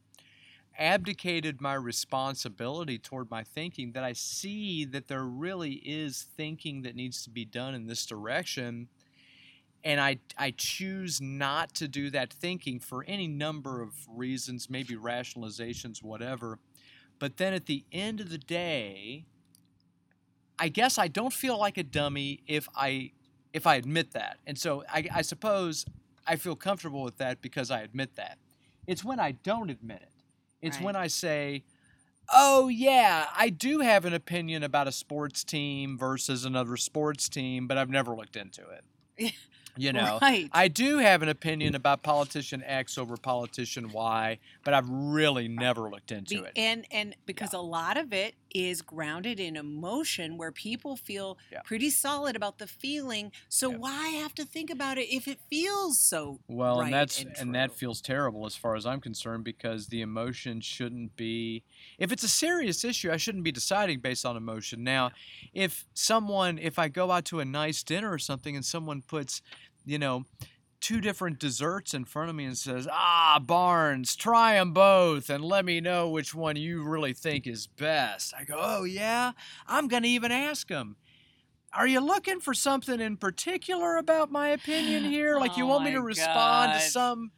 abdicated 0.78 1.62
my 1.62 1.76
responsibility 1.76 2.98
toward 2.98 3.30
my 3.30 3.44
thinking 3.44 3.92
that 3.92 4.04
I 4.04 4.14
see 4.14 4.86
that 4.86 5.08
there 5.08 5.24
really 5.24 5.74
is 5.86 6.28
thinking 6.36 6.82
that 6.82 6.96
needs 6.96 7.24
to 7.24 7.30
be 7.30 7.46
done 7.46 7.76
in 7.76 7.86
this 7.86 8.06
direction 8.06 8.90
and 9.86 10.02
I 10.02 10.20
I 10.38 10.52
choose 10.52 11.22
not 11.22 11.76
to 11.76 11.88
do 11.88 12.10
that 12.12 12.34
thinking 12.34 12.80
for 12.80 13.06
any 13.06 13.28
number 13.28 13.82
of 13.82 13.94
reasons, 14.10 14.70
maybe 14.70 14.96
rationalizations, 14.96 16.04
whatever. 16.04 16.60
But 17.20 17.38
then 17.38 17.54
at 17.54 17.68
the 17.68 17.86
end 17.92 18.22
of 18.22 18.30
the 18.30 18.40
day, 18.40 19.26
I 20.60 20.70
guess 20.70 20.98
I 20.98 21.08
don't 21.08 21.34
feel 21.34 21.58
like 21.60 21.78
a 21.78 21.84
dummy 21.84 22.42
if 22.48 22.68
I 22.76 23.12
if 23.54 23.68
I 23.68 23.76
admit 23.76 24.12
that. 24.14 24.40
And 24.48 24.58
so 24.58 24.84
I, 24.92 25.08
I 25.14 25.22
suppose 25.22 25.86
I 26.28 26.36
feel 26.38 26.56
comfortable 26.56 27.04
with 27.04 27.18
that 27.18 27.42
because 27.42 27.72
I 27.72 27.82
admit 27.82 28.16
that. 28.16 28.38
It's 28.88 29.04
when 29.04 29.20
I 29.20 29.32
don't 29.34 29.70
admit 29.70 30.02
it. 30.02 30.10
It's 30.62 30.78
Right. 30.78 30.86
when 30.86 30.96
I 30.96 31.08
say, 31.08 31.64
"Oh 32.34 32.68
yeah, 32.70 33.28
I 33.36 33.50
do 33.50 33.80
have 33.80 34.06
an 34.06 34.14
opinion 34.14 34.64
about 34.64 34.88
a 34.88 34.92
sports 34.92 35.44
team 35.44 35.98
versus 35.98 36.46
another 36.46 36.78
sports 36.78 37.30
team, 37.30 37.68
but 37.68 37.78
I've 37.78 37.90
never 37.90 38.16
looked 38.16 38.36
into 38.36 38.64
it." 38.70 39.34
You 39.78 39.94
know, 39.94 40.20
right. 40.22 40.50
I 40.52 40.68
do 40.68 40.98
have 41.00 41.22
an 41.22 41.30
opinion 41.30 41.76
about 41.76 42.04
politician 42.04 42.64
X 42.66 42.98
over 42.98 43.18
politician 43.18 43.92
Y, 43.92 44.40
but 44.64 44.74
I've 44.74 44.90
really 44.90 45.48
never 45.48 45.90
looked 45.90 46.12
into 46.12 46.44
it. 46.44 46.54
and 46.56 46.86
and 46.92 47.16
because 47.26 47.54
a 47.54 47.60
lot 47.60 47.98
of 47.98 48.14
it 48.14 48.36
is 48.56 48.82
grounded 48.82 49.40
in 49.40 49.56
emotion 49.58 50.38
where 50.38 50.52
people 50.52 50.96
feel 50.96 51.38
Yeah. 51.52 51.62
pretty 51.64 51.90
solid 51.90 52.36
about 52.36 52.58
the 52.58 52.68
feeling 52.68 53.32
so 53.50 53.70
Yeah. 53.70 53.78
why 53.78 54.08
have 54.10 54.34
to 54.36 54.46
think 54.46 54.70
about 54.70 54.98
it 54.98 55.10
if 55.14 55.28
it 55.28 55.40
feels 55.50 56.00
so 56.02 56.40
Well, 56.48 56.80
right 56.80 56.84
and 56.84 56.94
that's 56.94 57.20
and 57.20 57.36
and, 57.38 57.56
that 57.56 57.72
feels 57.74 58.02
terrible 58.02 58.46
as 58.46 58.56
far 58.56 58.76
as 58.76 58.86
I'm 58.86 59.02
concerned 59.02 59.44
because 59.44 59.88
the 59.88 60.02
emotion 60.02 60.62
shouldn't 60.62 61.16
be 61.16 61.64
if 61.98 62.12
it's 62.12 62.24
a 62.24 62.28
serious 62.28 62.84
issue, 62.84 63.12
I 63.12 63.18
shouldn't 63.18 63.44
be 63.44 63.52
deciding 63.52 64.00
based 64.02 64.26
on 64.26 64.38
emotion. 64.38 64.84
Now, 64.84 65.12
if 65.54 65.86
someone 65.96 66.60
if 66.60 66.78
I 66.78 66.88
go 66.88 67.12
out 67.12 67.26
to 67.26 67.40
a 67.40 67.46
nice 67.46 67.84
dinner 67.84 68.12
or 68.12 68.20
something 68.20 68.56
and 68.56 68.64
someone 68.64 69.02
puts, 69.02 69.42
you 69.86 69.98
know, 69.98 70.26
two 70.82 71.02
different 71.02 71.40
desserts 71.40 71.94
in 71.94 72.06
front 72.06 72.30
of 72.30 72.36
me 72.36 72.46
and 72.46 72.58
says, 72.58 72.88
"Ah, 72.92 73.40
Barnes, 73.44 74.16
try 74.16 74.56
them 74.56 74.74
both 74.74 75.30
and 75.30 75.44
let 75.44 75.66
me 75.66 75.82
know 75.82 76.10
which 76.10 76.34
one 76.36 76.56
you 76.56 76.84
really 76.84 77.14
think 77.14 77.48
is 77.48 77.68
best." 77.68 78.34
I 78.38 78.44
go, 78.44 78.58
"Oh, 78.60 78.84
yeah? 78.84 79.32
I'm 79.68 79.88
going 79.88 80.04
to 80.04 80.10
even 80.10 80.32
ask 80.32 80.70
him. 80.70 80.98
Are 81.74 81.88
you 81.88 82.00
looking 82.00 82.40
for 82.40 82.54
something 82.54 83.02
in 83.02 83.18
particular 83.18 83.98
about 83.98 84.32
my 84.32 84.50
opinion 84.50 85.04
here? 85.12 85.38
Like 85.38 85.58
you 85.58 85.66
Oh 85.66 85.68
want 85.68 85.84
me 85.84 85.92
to 85.92 86.02
respond 86.02 86.74
to 86.74 86.80
God. 86.80 86.82
some 86.82 87.32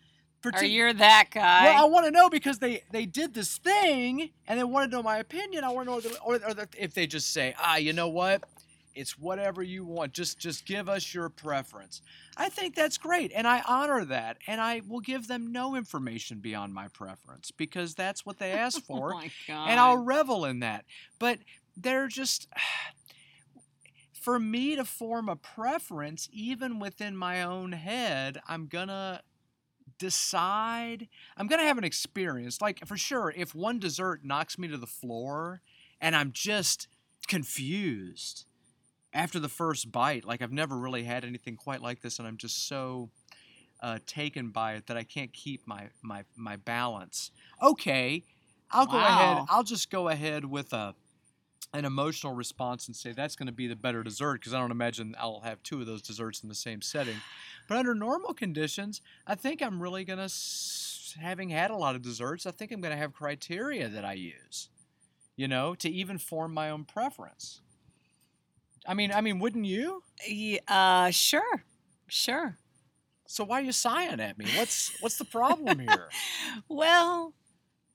or 0.45 0.51
particular 0.51 0.67
you're 0.67 0.93
that 0.93 1.29
guy 1.31 1.65
well, 1.65 1.85
I 1.85 1.89
want 1.89 2.05
to 2.05 2.11
know 2.11 2.29
because 2.29 2.59
they 2.59 2.83
they 2.91 3.05
did 3.05 3.33
this 3.33 3.57
thing 3.57 4.29
and 4.47 4.59
they 4.59 4.63
want 4.63 4.89
to 4.91 4.95
know 4.95 5.01
my 5.03 5.17
opinion. 5.17 5.63
I 5.63 5.69
want 5.69 5.87
to 5.89 6.09
know, 6.09 6.15
or, 6.23 6.35
or 6.35 6.67
if 6.77 6.93
they 6.93 7.07
just 7.07 7.33
say, 7.33 7.55
ah, 7.57 7.77
you 7.77 7.93
know 7.93 8.07
what, 8.09 8.43
it's 8.97 9.17
whatever 9.17 9.61
you 9.61 9.85
want. 9.85 10.13
Just 10.13 10.39
just 10.39 10.65
give 10.65 10.89
us 10.89 11.13
your 11.13 11.29
preference. 11.29 12.01
I 12.35 12.49
think 12.49 12.75
that's 12.75 12.97
great, 12.97 13.31
and 13.33 13.47
I 13.47 13.61
honor 13.67 14.03
that, 14.05 14.37
and 14.47 14.59
I 14.59 14.81
will 14.87 14.99
give 14.99 15.27
them 15.27 15.51
no 15.51 15.75
information 15.75 16.39
beyond 16.39 16.73
my 16.73 16.87
preference 16.89 17.51
because 17.51 17.95
that's 17.95 18.25
what 18.25 18.39
they 18.39 18.51
asked 18.51 18.83
oh 18.89 18.95
for, 18.95 19.09
my 19.11 19.31
God. 19.47 19.69
and 19.69 19.79
I'll 19.79 19.97
revel 19.97 20.45
in 20.45 20.59
that. 20.59 20.85
But 21.19 21.39
they're 21.75 22.07
just. 22.07 22.47
For 24.19 24.39
me 24.39 24.75
to 24.75 24.83
form 24.83 25.29
a 25.29 25.37
preference, 25.37 26.27
even 26.33 26.79
within 26.79 27.15
my 27.15 27.41
own 27.43 27.71
head, 27.71 28.41
I'm 28.45 28.67
gonna 28.67 29.21
decide 29.97 31.07
i'm 31.37 31.47
gonna 31.47 31.63
have 31.63 31.77
an 31.77 31.83
experience 31.83 32.61
like 32.61 32.85
for 32.85 32.97
sure 32.97 33.33
if 33.35 33.55
one 33.55 33.79
dessert 33.79 34.23
knocks 34.23 34.57
me 34.57 34.67
to 34.67 34.77
the 34.77 34.87
floor 34.87 35.61
and 35.99 36.15
i'm 36.15 36.31
just 36.31 36.87
confused 37.27 38.45
after 39.17 39.39
the 39.39 39.49
first 39.49 39.91
bite 39.91 40.23
like 40.25 40.41
i've 40.41 40.51
never 40.51 40.77
really 40.77 41.03
had 41.03 41.25
anything 41.25 41.55
quite 41.55 41.81
like 41.81 42.01
this 42.01 42.19
and 42.19 42.27
i'm 42.27 42.37
just 42.37 42.67
so 42.67 43.09
uh, 43.81 43.99
taken 44.07 44.49
by 44.49 44.73
it 44.73 44.87
that 44.87 44.97
i 44.97 45.03
can't 45.03 45.33
keep 45.33 45.67
my 45.67 45.87
my 46.01 46.23
my 46.35 46.55
balance 46.55 47.31
okay 47.61 48.23
i'll 48.71 48.87
go 48.87 48.97
ahead 48.97 49.43
i'll 49.49 49.63
just 49.63 49.91
go 49.91 50.07
ahead 50.09 50.45
with 50.45 50.73
a 50.73 50.95
an 51.73 51.85
emotional 51.85 52.33
response 52.33 52.87
and 52.87 52.95
say 52.95 53.11
that's 53.11 53.35
going 53.35 53.47
to 53.47 53.53
be 53.53 53.67
the 53.67 53.75
better 53.75 54.01
dessert 54.01 54.35
because 54.35 54.53
I 54.53 54.59
don't 54.59 54.71
imagine 54.71 55.15
I'll 55.19 55.41
have 55.41 55.61
two 55.63 55.81
of 55.81 55.85
those 55.85 56.01
desserts 56.01 56.41
in 56.41 56.49
the 56.49 56.55
same 56.55 56.81
setting. 56.81 57.17
But 57.67 57.77
under 57.77 57.93
normal 57.93 58.33
conditions, 58.33 59.01
I 59.25 59.35
think 59.35 59.61
I'm 59.61 59.81
really 59.81 60.05
going 60.05 60.19
to, 60.19 60.33
having 61.19 61.49
had 61.49 61.69
a 61.69 61.75
lot 61.75 61.95
of 61.95 62.01
desserts, 62.01 62.45
I 62.45 62.51
think 62.51 62.71
I'm 62.71 62.79
going 62.79 62.93
to 62.93 62.97
have 62.97 63.13
criteria 63.13 63.89
that 63.89 64.05
I 64.05 64.13
use, 64.13 64.69
you 65.35 65.47
know, 65.47 65.75
to 65.75 65.89
even 65.89 66.17
form 66.17 66.53
my 66.53 66.69
own 66.69 66.85
preference. 66.85 67.61
I 68.87 68.93
mean, 68.93 69.11
I 69.11 69.21
mean, 69.21 69.39
wouldn't 69.39 69.65
you? 69.65 70.01
Yeah, 70.27 70.59
uh, 70.67 71.11
sure, 71.11 71.63
sure. 72.07 72.57
So 73.27 73.43
why 73.43 73.59
are 73.59 73.63
you 73.63 73.73
sighing 73.73 74.19
at 74.21 74.37
me? 74.37 74.45
What's 74.57 74.91
what's 75.01 75.17
the 75.17 75.25
problem 75.25 75.79
here? 75.79 76.09
Well, 76.69 77.33
Is 77.33 77.33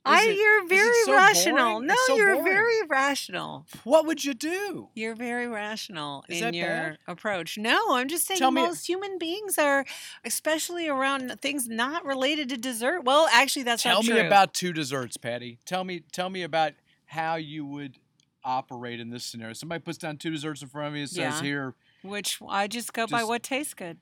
I 0.04 0.24
it- 0.26 0.36
you're 0.36 0.66
very 0.68 1.02
so 1.04 1.14
rational. 1.14 1.72
boring? 1.72 1.86
No, 1.86 1.94
so 2.06 2.16
you're 2.16 2.34
boring. 2.34 2.52
very 2.52 2.82
rational. 2.86 3.66
What 3.84 4.04
would 4.06 4.22
you 4.24 4.34
do? 4.34 4.88
You're 4.94 5.14
very 5.14 5.46
rational 5.46 6.24
Is 6.28 6.42
in 6.42 6.52
your 6.54 6.66
bad? 6.68 6.98
approach. 7.08 7.56
No, 7.56 7.78
I'm 7.94 8.08
just 8.08 8.26
saying 8.26 8.38
Tell 8.38 8.50
me- 8.50 8.62
most 8.62 8.86
human 8.86 9.16
beings 9.18 9.56
are, 9.58 9.86
especially 10.24 10.86
around 10.88 11.40
things 11.40 11.66
not 11.68 12.04
related 12.04 12.50
to 12.50 12.56
dessert. 12.58 13.04
Well, 13.04 13.26
actually, 13.32 13.62
that's 13.62 13.82
Tell 13.82 14.02
not 14.02 14.14
me 14.14 14.20
about 14.20 14.52
two 14.52 14.72
desserts, 14.74 15.16
Patty. 15.16 15.58
Tell 15.64 15.84
me 15.84 16.00
tell 16.12 16.28
me 16.28 16.42
about 16.42 16.72
how 17.06 17.36
you 17.36 17.64
would 17.64 17.96
operate 18.44 19.00
in 19.00 19.10
this 19.10 19.24
scenario. 19.24 19.52
Somebody 19.54 19.82
puts 19.82 19.98
down 19.98 20.16
two 20.16 20.30
desserts 20.30 20.62
in 20.62 20.68
front 20.68 20.88
of 20.88 20.94
me 20.94 21.00
and 21.00 21.08
says 21.10 21.16
Yeah. 21.18 21.42
here, 21.42 21.74
which 22.02 22.38
I 22.48 22.66
just 22.68 22.92
go 22.92 23.06
by 23.06 23.24
what 23.24 23.42
tastes 23.42 23.74
good. 23.74 23.98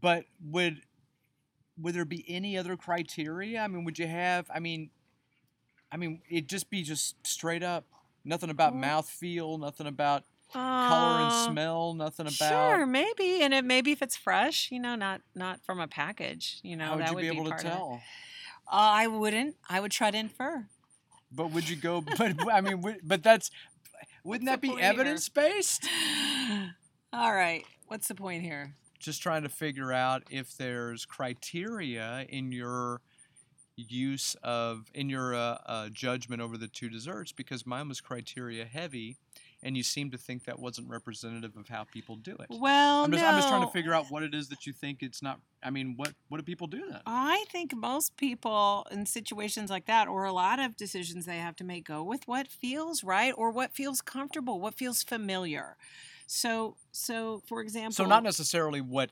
but 0.00 0.24
would 0.42 0.82
would 1.76 1.94
there 1.94 2.04
be 2.04 2.24
any 2.28 2.56
other 2.56 2.76
criteria? 2.76 3.60
I 3.60 3.66
mean, 3.66 3.84
would 3.84 3.98
you 3.98 4.06
have 4.06 4.50
I 4.54 4.60
mean 4.60 4.90
I 5.92 5.96
mean, 5.96 6.22
it'd 6.28 6.48
just 6.48 6.70
be 6.70 6.82
just 6.82 7.24
straight 7.26 7.62
up 7.62 7.84
nothing 8.24 8.50
about 8.50 8.74
mouth 8.74 9.08
feel, 9.08 9.58
nothing 9.58 9.86
about 9.86 10.24
color 10.52 11.18
and 11.20 11.26
Uh, 11.28 11.30
smell, 11.30 11.94
nothing 11.94 12.26
about 12.26 12.32
Sure, 12.48 12.86
maybe, 12.86 13.42
and 13.42 13.52
it 13.54 13.64
maybe 13.64 13.90
if 13.92 14.02
it's 14.02 14.16
fresh, 14.16 14.70
you 14.72 14.78
know, 14.80 14.94
not 14.94 15.20
not 15.34 15.60
from 15.64 15.80
a 15.80 15.88
package, 15.88 16.58
you 16.62 16.76
know, 16.76 16.84
how 16.86 16.94
would 16.96 17.02
that 17.04 17.08
you 17.10 17.14
would 17.16 17.20
be 17.22 17.26
able 17.28 17.44
to 17.44 17.52
of 17.54 17.58
it. 17.60 17.62
tell? 17.62 18.02
Uh, 18.66 18.70
I 18.72 19.06
wouldn't. 19.08 19.56
I 19.68 19.80
would 19.80 19.90
try 19.92 20.10
to 20.10 20.16
infer. 20.18 20.66
But 21.34 21.52
would 21.52 21.68
you 21.68 21.76
go? 21.76 22.00
But 22.18 22.36
I 22.52 22.60
mean, 22.60 22.80
would- 22.82 23.00
but 23.02 23.22
that's 23.22 23.50
wouldn't 24.24 24.48
What's 24.48 24.62
that 24.62 24.76
be 24.76 24.80
evidence 24.80 25.28
based? 25.28 25.86
All 27.12 27.32
right, 27.34 27.64
what's 27.86 28.08
the 28.08 28.14
point 28.14 28.42
here? 28.42 28.74
Just 28.98 29.22
trying 29.22 29.42
to 29.42 29.48
figure 29.48 29.92
out 29.92 30.22
if 30.30 30.56
there's 30.56 31.04
criteria 31.04 32.26
in 32.28 32.52
your 32.52 33.00
use 33.76 34.36
of 34.42 34.90
in 34.94 35.08
your 35.10 35.34
uh, 35.34 35.58
uh, 35.66 35.88
judgment 35.90 36.40
over 36.40 36.56
the 36.56 36.68
two 36.68 36.88
desserts 36.88 37.32
because 37.32 37.66
mine 37.66 37.88
was 37.88 38.00
criteria 38.00 38.64
heavy, 38.64 39.18
and 39.64 39.76
you 39.76 39.82
seem 39.82 40.10
to 40.10 40.18
think 40.18 40.44
that 40.44 40.58
wasn't 40.58 40.88
representative 40.88 41.56
of 41.56 41.68
how 41.68 41.84
people 41.84 42.16
do 42.16 42.36
it. 42.38 42.46
Well, 42.50 43.04
I'm 43.04 43.10
just 43.10 43.22
no. 43.22 43.30
I'm 43.30 43.36
just 43.36 43.48
trying 43.48 43.64
to 43.64 43.72
figure 43.72 43.94
out 43.94 44.10
what 44.10 44.22
it 44.22 44.34
is 44.34 44.48
that 44.50 44.66
you 44.66 44.72
think 44.72 45.02
it's 45.02 45.22
not. 45.22 45.40
I 45.62 45.70
mean, 45.70 45.94
what 45.96 46.12
what 46.28 46.36
do 46.36 46.44
people 46.44 46.66
do 46.66 46.84
then? 46.88 47.00
I 47.06 47.46
think 47.50 47.74
most 47.74 48.16
people 48.18 48.86
in 48.90 49.06
situations 49.06 49.70
like 49.70 49.86
that, 49.86 50.06
or 50.06 50.24
a 50.24 50.32
lot 50.32 50.60
of 50.60 50.76
decisions 50.76 51.24
they 51.24 51.38
have 51.38 51.56
to 51.56 51.64
make, 51.64 51.86
go 51.86 52.04
with 52.04 52.28
what 52.28 52.46
feels 52.46 53.02
right 53.02 53.32
or 53.36 53.50
what 53.50 53.72
feels 53.72 54.02
comfortable, 54.02 54.60
what 54.60 54.74
feels 54.74 55.02
familiar. 55.02 55.76
So, 56.26 56.76
so 56.92 57.42
for 57.46 57.60
example, 57.60 57.92
So 57.92 58.04
not 58.04 58.22
necessarily 58.22 58.80
what 58.80 59.10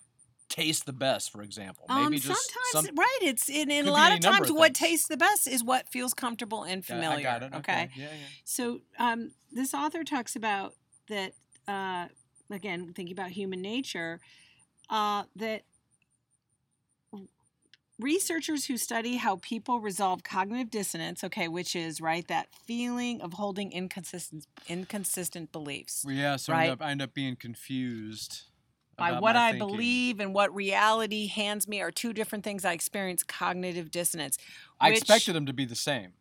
tastes 0.53 0.85
the 0.85 0.93
best, 0.93 1.31
for 1.31 1.43
example. 1.43 1.87
Maybe 1.89 2.05
um, 2.05 2.13
just 2.13 2.53
sometimes 2.53 2.89
some. 2.89 2.97
right. 2.97 3.19
It's 3.23 3.49
in, 3.49 3.71
in 3.71 3.89
a 3.89 3.93
lot 3.93 4.13
of 4.13 4.21
times 4.21 4.51
of 4.51 4.57
what 4.57 4.75
tastes 4.75 5.09
the 5.09 5.17
best 5.17 5.49
is 5.49 5.65
what 5.65 5.89
feels 5.89 6.15
comfortable 6.15 6.63
and 6.63 6.85
Yeah, 6.87 6.95
familiar. 6.95 7.29
I 7.29 7.39
got 7.39 7.43
it. 7.43 7.55
okay. 7.57 7.91
Yeah, 7.97 8.07
yeah. 8.13 8.27
So 8.45 8.81
um, 8.99 9.33
this 9.51 9.75
author 9.75 10.05
talks 10.05 10.37
about 10.37 10.75
that 11.09 11.33
uh, 11.67 12.07
again, 12.51 12.93
thinking 12.95 13.13
about 13.13 13.31
human 13.31 13.63
nature, 13.63 14.21
uh, 14.91 15.25
that 15.37 15.63
researchers 17.99 18.67
who 18.67 18.77
study 18.77 19.17
how 19.17 19.37
people 19.37 19.81
resolve 19.81 20.23
cognitive 20.25 20.71
dissonance, 20.71 21.23
okay, 21.25 21.49
which 21.49 21.77
is 21.77 22.01
right 22.01 22.27
that 22.29 22.49
feeling 22.67 23.21
of 23.21 23.35
holding 23.35 23.71
inconsistent 23.73 24.47
inconsistent 24.69 25.53
beliefs 25.53 26.03
Well, 26.05 26.15
yeah, 26.15 26.37
so 26.37 26.53
I, 26.53 26.57
Right. 26.57 26.63
end 26.65 26.73
up, 26.73 26.83
I 26.83 26.91
end 26.91 27.03
up 27.03 27.15
being 27.15 27.37
confused 27.37 28.43
by 28.97 29.19
what 29.19 29.37
I 29.37 29.53
thinking. 29.53 29.69
believe 29.69 30.21
and 30.21 30.35
what 30.35 30.55
reality 30.55 31.27
hands 31.27 31.67
me 31.67 31.81
are 31.81 31.91
two 31.91 32.13
different 32.13 32.45
things. 32.45 32.65
I 32.65 32.73
experience 32.73 33.23
cognitive 33.23 33.91
dissonance. 33.91 34.39
I 34.81 34.91
which- 34.91 34.99
expected 34.99 35.35
them 35.35 35.47
to 35.47 35.53
be 35.53 35.65
the 35.65 35.75
same. 35.75 36.13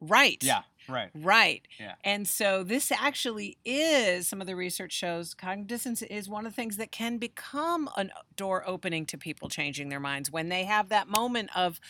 right. 0.00 0.42
Yeah, 0.42 0.62
right. 0.88 1.10
Right. 1.14 1.66
Yeah. 1.80 1.94
And 2.04 2.26
so 2.28 2.62
this 2.62 2.90
actually 2.92 3.56
is 3.64 4.28
some 4.28 4.40
of 4.40 4.46
the 4.46 4.56
research 4.56 4.92
shows 4.92 5.32
cognitive 5.34 5.68
dissonance 5.68 6.02
is 6.02 6.28
one 6.28 6.44
of 6.46 6.52
the 6.52 6.56
things 6.56 6.76
that 6.76 6.92
can 6.92 7.18
become 7.18 7.88
a 7.96 8.06
door 8.36 8.62
opening 8.66 9.06
to 9.06 9.18
people 9.18 9.48
changing 9.48 9.88
their 9.88 10.00
minds 10.00 10.30
when 10.30 10.48
they 10.48 10.64
have 10.64 10.88
that 10.90 11.08
moment 11.08 11.50
of, 11.56 11.80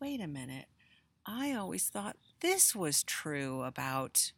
wait 0.00 0.20
a 0.20 0.26
minute, 0.28 0.66
I 1.24 1.52
always 1.54 1.88
thought 1.88 2.16
this 2.40 2.74
was 2.74 3.02
true 3.04 3.62
about 3.62 4.32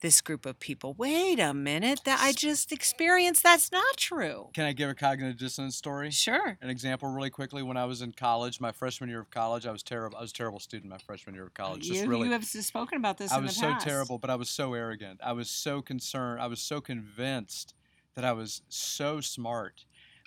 this 0.00 0.20
group 0.20 0.46
of 0.46 0.58
people. 0.58 0.94
Wait 0.94 1.38
a 1.38 1.52
minute, 1.52 2.00
that 2.04 2.20
I 2.20 2.32
just 2.32 2.72
experienced 2.72 3.42
that's 3.42 3.70
not 3.70 3.96
true. 3.96 4.48
Can 4.54 4.64
I 4.64 4.72
give 4.72 4.88
a 4.88 4.94
cognitive 4.94 5.38
dissonance 5.38 5.76
story? 5.76 6.10
Sure. 6.10 6.58
An 6.60 6.70
example, 6.70 7.08
really 7.08 7.30
quickly. 7.30 7.62
When 7.62 7.76
I 7.76 7.84
was 7.84 8.02
in 8.02 8.12
college, 8.12 8.60
my 8.60 8.72
freshman 8.72 9.10
year 9.10 9.20
of 9.20 9.30
college, 9.30 9.66
I 9.66 9.72
was 9.72 9.82
terrible. 9.82 10.18
I 10.18 10.22
was 10.22 10.30
a 10.30 10.34
terrible 10.34 10.60
student 10.60 10.90
my 10.90 10.98
freshman 10.98 11.34
year 11.34 11.44
of 11.44 11.50
uh, 11.50 11.62
college. 11.62 11.82
Just 11.86 12.02
You, 12.02 12.08
really, 12.08 12.26
you 12.26 12.32
have 12.32 12.44
spoken 12.44 12.96
about 12.96 13.18
this 13.18 13.32
I 13.32 13.38
was 13.38 13.56
so 13.56 13.74
terrible, 13.78 14.18
but 14.18 14.30
I 14.30 14.36
was 14.36 14.48
so 14.48 14.74
arrogant. 14.74 15.20
I 15.22 15.32
was 15.32 15.50
so 15.50 15.82
concerned. 15.82 16.40
I 16.40 16.46
was 16.46 16.60
so 16.60 16.80
convinced 16.80 17.74
that 18.14 18.24
I 18.24 18.32
was 18.32 18.62
so 18.68 19.20
smart, 19.20 19.84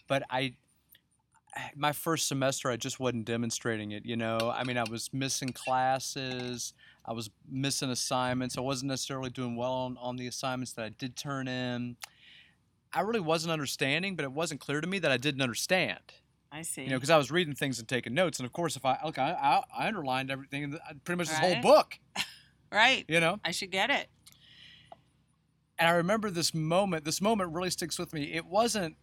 but 0.07 0.23
I. 0.29 0.55
My 1.75 1.91
first 1.91 2.27
semester, 2.27 2.69
I 2.69 2.77
just 2.77 2.99
wasn't 2.99 3.25
demonstrating 3.25 3.91
it. 3.91 4.05
You 4.05 4.15
know, 4.15 4.51
I 4.55 4.63
mean, 4.63 4.77
I 4.77 4.85
was 4.89 5.13
missing 5.13 5.49
classes. 5.49 6.73
I 7.05 7.13
was 7.13 7.29
missing 7.49 7.89
assignments. 7.89 8.57
I 8.57 8.61
wasn't 8.61 8.89
necessarily 8.89 9.29
doing 9.29 9.55
well 9.55 9.73
on, 9.73 9.97
on 9.99 10.15
the 10.15 10.27
assignments 10.27 10.73
that 10.73 10.85
I 10.85 10.89
did 10.89 11.15
turn 11.15 11.47
in. 11.47 11.97
I 12.93 13.01
really 13.01 13.19
wasn't 13.19 13.51
understanding, 13.51 14.15
but 14.15 14.23
it 14.23 14.31
wasn't 14.31 14.61
clear 14.61 14.79
to 14.79 14.87
me 14.87 14.99
that 14.99 15.11
I 15.11 15.17
didn't 15.17 15.41
understand. 15.41 15.99
I 16.51 16.61
see. 16.61 16.83
You 16.83 16.89
know, 16.91 16.97
because 16.97 17.09
I 17.09 17.17
was 17.17 17.31
reading 17.31 17.55
things 17.55 17.79
and 17.79 17.87
taking 17.87 18.13
notes, 18.13 18.39
and 18.39 18.45
of 18.45 18.53
course, 18.53 18.75
if 18.75 18.85
I 18.85 18.97
look, 19.03 19.17
I, 19.17 19.31
I, 19.31 19.83
I 19.85 19.87
underlined 19.87 20.29
everything, 20.29 20.63
in 20.63 20.71
the, 20.71 20.79
pretty 21.03 21.17
much 21.17 21.27
this 21.27 21.39
whole 21.39 21.61
book. 21.61 21.97
right. 22.71 23.03
You 23.07 23.19
know, 23.19 23.39
I 23.43 23.51
should 23.51 23.71
get 23.71 23.89
it. 23.89 24.07
and 25.79 25.89
I 25.89 25.93
remember 25.93 26.29
this 26.29 26.53
moment. 26.53 27.05
This 27.05 27.21
moment 27.21 27.51
really 27.53 27.71
sticks 27.71 27.97
with 27.97 28.13
me. 28.13 28.33
It 28.33 28.45
wasn't 28.45 28.95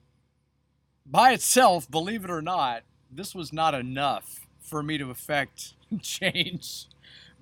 by 1.05 1.33
itself, 1.33 1.91
believe 1.91 2.25
it 2.25 2.31
or 2.31 2.41
not, 2.41 2.83
this 3.11 3.35
was 3.35 3.53
not 3.53 3.75
enough 3.75 4.47
for 4.61 4.83
me 4.83 4.97
to 4.99 5.11
affect 5.11 5.75
change. 6.03 6.87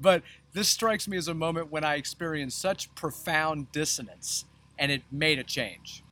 But 0.01 0.23
this 0.53 0.69
strikes 0.69 1.07
me 1.09 1.17
as 1.17 1.29
a 1.29 1.35
moment 1.35 1.71
when 1.71 1.85
I 1.85 1.97
experienced 1.97 2.61
such 2.61 2.95
profound 2.95 3.71
dissonance 3.73 4.45
and 4.79 4.91
it 4.93 5.03
made 5.11 5.39
a 5.39 5.45
change. 5.45 6.03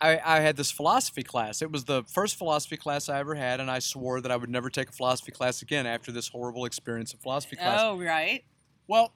I, 0.00 0.20
I 0.24 0.40
had 0.40 0.56
this 0.56 0.70
philosophy 0.70 1.22
class. 1.22 1.62
It 1.62 1.70
was 1.70 1.84
the 1.84 2.02
first 2.04 2.36
philosophy 2.36 2.76
class 2.76 3.08
I 3.08 3.20
ever 3.20 3.36
had, 3.36 3.60
and 3.60 3.70
I 3.70 3.78
swore 3.78 4.20
that 4.20 4.32
I 4.32 4.36
would 4.36 4.50
never 4.50 4.68
take 4.68 4.88
a 4.88 4.92
philosophy 4.92 5.30
class 5.30 5.62
again 5.62 5.86
after 5.86 6.10
this 6.10 6.28
horrible 6.28 6.64
experience 6.64 7.14
of 7.14 7.20
philosophy 7.20 7.54
class. 7.54 7.78
Oh, 7.80 7.98
right. 8.00 8.42
Well, 8.88 9.12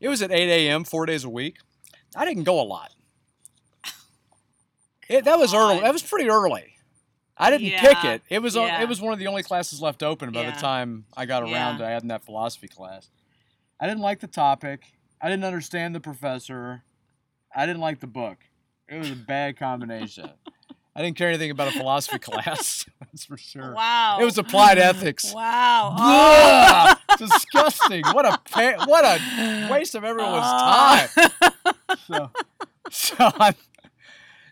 it 0.00 0.08
was 0.08 0.22
at 0.22 0.32
8 0.32 0.68
a.m., 0.68 0.82
four 0.82 1.06
days 1.06 1.22
a 1.22 1.28
week. 1.28 1.58
I 2.16 2.24
didn't 2.24 2.42
go 2.44 2.60
a 2.60 2.64
lot. 2.64 2.92
It, 5.08 5.24
that 5.24 5.38
was 5.38 5.54
early. 5.54 5.78
That 5.80 5.92
was 5.92 6.02
pretty 6.02 6.28
early. 6.28 6.74
I 7.38 7.50
didn't 7.50 7.78
pick 7.78 8.02
it. 8.04 8.22
It 8.28 8.40
was 8.40 8.56
yeah. 8.56 8.82
it 8.82 8.88
was 8.88 9.00
one 9.00 9.12
of 9.12 9.18
the 9.18 9.26
only 9.28 9.44
classes 9.44 9.80
left 9.80 10.02
open 10.02 10.32
by 10.32 10.42
Yeah. 10.42 10.50
the 10.52 10.60
time 10.60 11.04
I 11.16 11.26
got 11.26 11.42
around 11.44 11.78
Yeah. 11.78 11.78
to 11.78 11.86
having 11.86 12.08
that 12.08 12.24
philosophy 12.24 12.66
class. 12.66 13.08
I 13.80 13.86
didn't 13.86 14.00
like 14.02 14.20
the 14.20 14.26
topic. 14.26 14.82
I 15.20 15.28
didn't 15.28 15.44
understand 15.44 15.94
the 15.94 16.00
professor. 16.00 16.82
I 17.54 17.66
didn't 17.66 17.80
like 17.80 18.00
the 18.00 18.06
book. 18.06 18.38
It 18.88 18.98
was 18.98 19.10
a 19.10 19.16
bad 19.16 19.56
combination. 19.58 20.30
I 20.96 21.02
didn't 21.02 21.18
care 21.18 21.28
anything 21.28 21.50
about 21.50 21.68
a 21.68 21.72
philosophy 21.72 22.18
class. 22.18 22.86
That's 23.00 23.26
for 23.26 23.36
sure. 23.36 23.74
Wow. 23.74 24.16
It 24.18 24.24
was 24.24 24.38
applied 24.38 24.78
ethics. 24.90 25.34
Wow. 25.34 25.94
Oh. 25.98 26.96
Ugh, 27.10 27.18
disgusting. 27.18 28.02
What 28.12 28.24
a 28.24 28.38
pa- 28.50 28.84
what 28.86 29.04
a 29.04 29.68
waste 29.70 29.94
of 29.94 30.04
everyone's 30.04 30.40
Ah. 30.42 31.08
time. 31.14 31.96
So, 32.06 32.30
so 32.90 33.14
I, 33.18 33.54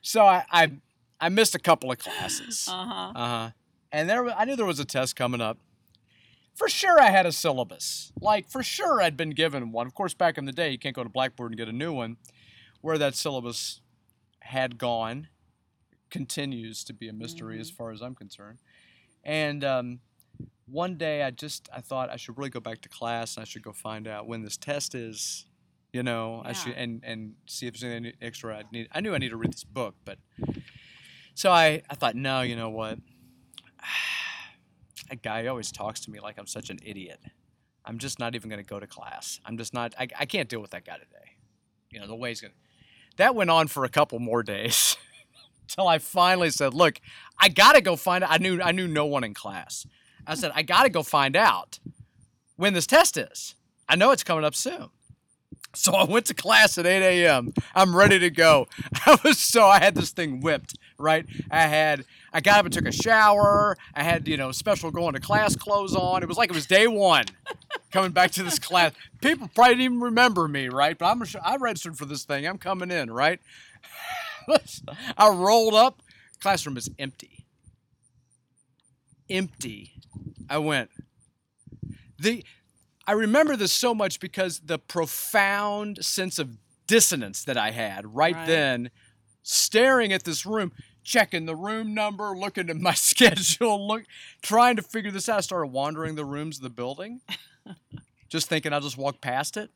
so 0.03 0.27
I, 0.27 0.45
I, 0.51 0.73
I 1.19 1.29
missed 1.31 1.55
a 1.55 1.59
couple 1.59 1.91
of 1.91 1.99
classes. 1.99 2.69
Uh 2.71 2.85
huh. 2.85 3.13
Uh 3.15 3.29
huh. 3.29 3.51
And 3.91 4.11
there, 4.11 4.29
I 4.29 4.45
knew 4.45 4.57
there 4.57 4.67
was 4.67 4.81
a 4.81 4.85
test 4.85 5.17
coming 5.17 5.41
up. 5.41 5.57
For 6.55 6.69
sure, 6.69 7.01
I 7.01 7.11
had 7.11 7.27
a 7.27 7.33
syllabus. 7.33 8.13
Like 8.21 8.49
for 8.49 8.63
sure, 8.63 9.03
I'd 9.03 9.17
been 9.17 9.31
given 9.31 9.73
one. 9.73 9.87
Of 9.87 9.95
course, 9.95 10.15
back 10.15 10.39
in 10.39 10.45
the 10.45 10.53
day, 10.53 10.71
you 10.71 10.79
can't 10.79 10.95
go 10.95 11.03
to 11.03 11.09
Blackboard 11.09 11.51
and 11.51 11.59
get 11.59 11.69
a 11.69 11.73
new 11.73 11.93
one. 11.93 12.17
Where 12.81 12.99
that 12.99 13.15
syllabus 13.15 13.81
had 14.41 14.79
gone 14.79 15.29
continues 16.11 16.85
to 16.85 16.93
be 16.93 17.09
a 17.09 17.13
mystery 17.13 17.59
as 17.59 17.71
far 17.71 17.91
as 17.91 18.03
I'm 18.03 18.15
concerned. 18.15 18.59
And 19.25 19.65
um, 19.65 20.01
one 20.67 20.97
day, 20.97 21.23
I 21.23 21.31
just 21.31 21.69
I 21.75 21.81
thought 21.81 22.11
I 22.11 22.17
should 22.17 22.39
really 22.39 22.51
go 22.51 22.61
back 22.61 22.83
to 22.83 22.89
class 22.89 23.37
and 23.37 23.43
I 23.43 23.47
should 23.47 23.63
go 23.63 23.73
find 23.73 24.07
out 24.07 24.27
when 24.27 24.43
this 24.43 24.57
test 24.57 24.95
is. 24.95 25.47
You 25.93 26.03
know, 26.03 26.43
I 26.45 26.53
should 26.53 26.73
and 26.73 27.03
and 27.05 27.35
see 27.47 27.69
if 27.69 27.79
there's 27.79 27.93
anything 27.93 28.19
extra 28.21 28.57
I 28.57 28.63
need. 28.73 28.89
I 28.93 29.01
knew 29.01 29.15
I 29.15 29.19
need 29.19 29.29
to 29.29 29.37
read 29.37 29.53
this 29.53 29.63
book, 29.63 29.95
but 30.05 30.19
so 31.35 31.53
I 31.53 31.83
I 31.89 31.95
thought, 31.95 32.17
no, 32.17 32.43
you 32.43 32.57
know 32.57 32.71
what? 32.71 32.99
That 35.15 35.23
guy 35.23 35.47
always 35.47 35.71
talks 35.71 36.01
to 36.01 36.11
me 36.11 36.19
like 36.19 36.39
I'm 36.39 36.47
such 36.49 36.71
an 36.71 36.81
idiot. 36.85 37.21
I'm 37.85 37.99
just 37.99 38.19
not 38.19 38.35
even 38.35 38.51
going 38.51 38.61
to 38.61 38.69
go 38.69 38.81
to 38.81 38.87
class. 38.89 39.39
I'm 39.45 39.57
just 39.57 39.73
not. 39.73 39.95
I, 39.97 40.09
I 40.19 40.27
can't 40.27 40.49
deal 40.49 40.61
with 40.61 40.73
that 40.73 40.85
guy 40.85 40.95
today. 40.95 41.37
You 41.91 42.01
know 42.01 42.09
the 42.09 42.17
way 42.17 42.31
he's 42.31 42.41
going. 42.41 42.51
to 42.51 43.17
That 43.19 43.37
went 43.37 43.49
on 43.49 43.69
for 43.69 43.85
a 43.85 43.89
couple 43.89 44.19
more 44.19 44.43
days. 44.43 44.97
until 45.63 45.87
I 45.87 45.99
finally 45.99 46.51
said, 46.51 46.75
"Look, 46.75 47.01
I 47.39 47.49
gotta 47.49 47.81
go 47.81 47.95
find 47.95 48.25
out." 48.25 48.33
I 48.33 48.39
knew 48.39 48.61
I 48.61 48.73
knew 48.73 48.89
no 48.89 49.07
one 49.07 49.23
in 49.23 49.35
class. 49.35 49.87
I 50.27 50.35
said, 50.35 50.51
"I 50.53 50.63
gotta 50.63 50.89
go 50.89 51.05
find 51.05 51.37
out 51.37 51.79
when 52.57 52.75
this 52.75 52.87
test 52.87 53.17
is. 53.17 53.55
I 53.89 53.95
know 53.95 54.11
it's 54.11 54.25
coming 54.25 54.45
up 54.45 54.57
soon." 54.57 54.91
So 55.77 55.93
I 55.93 56.05
went 56.05 56.27
to 56.27 56.35
class 56.35 56.77
at 56.77 56.87
8 56.87 57.03
a.m. 57.03 57.53
I'm 57.75 57.95
ready 57.97 58.19
to 58.19 58.31
go. 58.31 58.67
I 59.07 59.17
was 59.25 59.39
so 59.39 59.67
I 59.67 59.79
had 59.79 59.95
this 59.95 60.11
thing 60.11 60.41
whipped, 60.41 60.75
right? 60.99 61.25
I 61.53 61.67
had 61.69 62.05
I 62.35 62.41
got 62.41 62.59
up 62.59 62.65
and 62.67 62.75
took 62.75 62.85
a 62.87 62.93
shower. 62.93 63.77
I 63.95 64.03
had 64.03 64.27
you 64.27 64.37
know 64.37 64.51
special 64.53 64.91
going 64.91 65.15
to 65.15 65.21
class 65.21 65.55
clothes 65.57 65.95
on. 65.95 66.23
It 66.23 66.29
was 66.29 66.37
like 66.37 66.51
it 66.51 66.55
was 66.55 66.67
day 66.67 66.87
one, 66.89 67.25
coming 67.93 68.11
back 68.11 68.33
to 68.33 68.43
this 68.43 68.59
class. 68.59 68.93
People 69.23 69.49
probably 69.55 69.75
didn't 69.75 69.85
even 69.85 70.01
remember 70.01 70.49
me, 70.49 70.69
right? 70.69 70.99
But 70.99 71.07
I'm 71.07 71.23
I 71.43 71.57
registered 71.57 71.97
for 71.97 72.05
this 72.07 72.25
thing. 72.25 72.47
I'm 72.47 72.59
coming 72.59 72.91
in, 72.91 73.11
right? 73.11 73.39
I 75.17 75.29
rolled 75.29 75.75
up. 75.75 76.03
Classroom 76.41 76.77
is 76.77 76.91
empty. 76.99 77.47
Empty. 79.31 79.93
I 80.51 80.59
went. 80.59 80.91
The 82.19 82.45
I 83.07 83.13
remember 83.13 83.57
this 83.57 83.73
so 83.73 83.95
much 83.95 84.19
because 84.21 84.61
the 84.65 84.79
profound 84.79 86.05
sense 86.05 86.39
of 86.39 86.57
dissonance 86.87 87.45
that 87.45 87.57
I 87.57 87.71
had 87.71 88.15
right, 88.15 88.35
Right. 88.35 88.47
then, 88.47 88.91
staring 89.43 90.13
at 90.13 90.25
this 90.25 90.45
room, 90.47 90.73
checking 91.05 91.47
the 91.47 91.55
room 91.55 91.95
number, 91.95 92.37
looking 92.37 92.71
at 92.71 92.77
my 92.77 92.95
schedule, 92.95 93.87
look, 93.87 94.05
trying 94.43 94.77
to 94.77 94.83
figure 94.83 95.11
this 95.11 95.29
out. 95.29 95.39
I 95.39 95.41
started 95.43 95.69
wandering 95.69 96.15
the 96.17 96.25
rooms 96.25 96.57
of 96.57 96.63
the 96.63 96.71
building, 96.71 97.21
just 98.29 98.49
thinking 98.49 98.73
I'll 98.73 98.81
just 98.81 98.99
walk 98.99 99.21
past 99.21 99.57
it. 99.57 99.71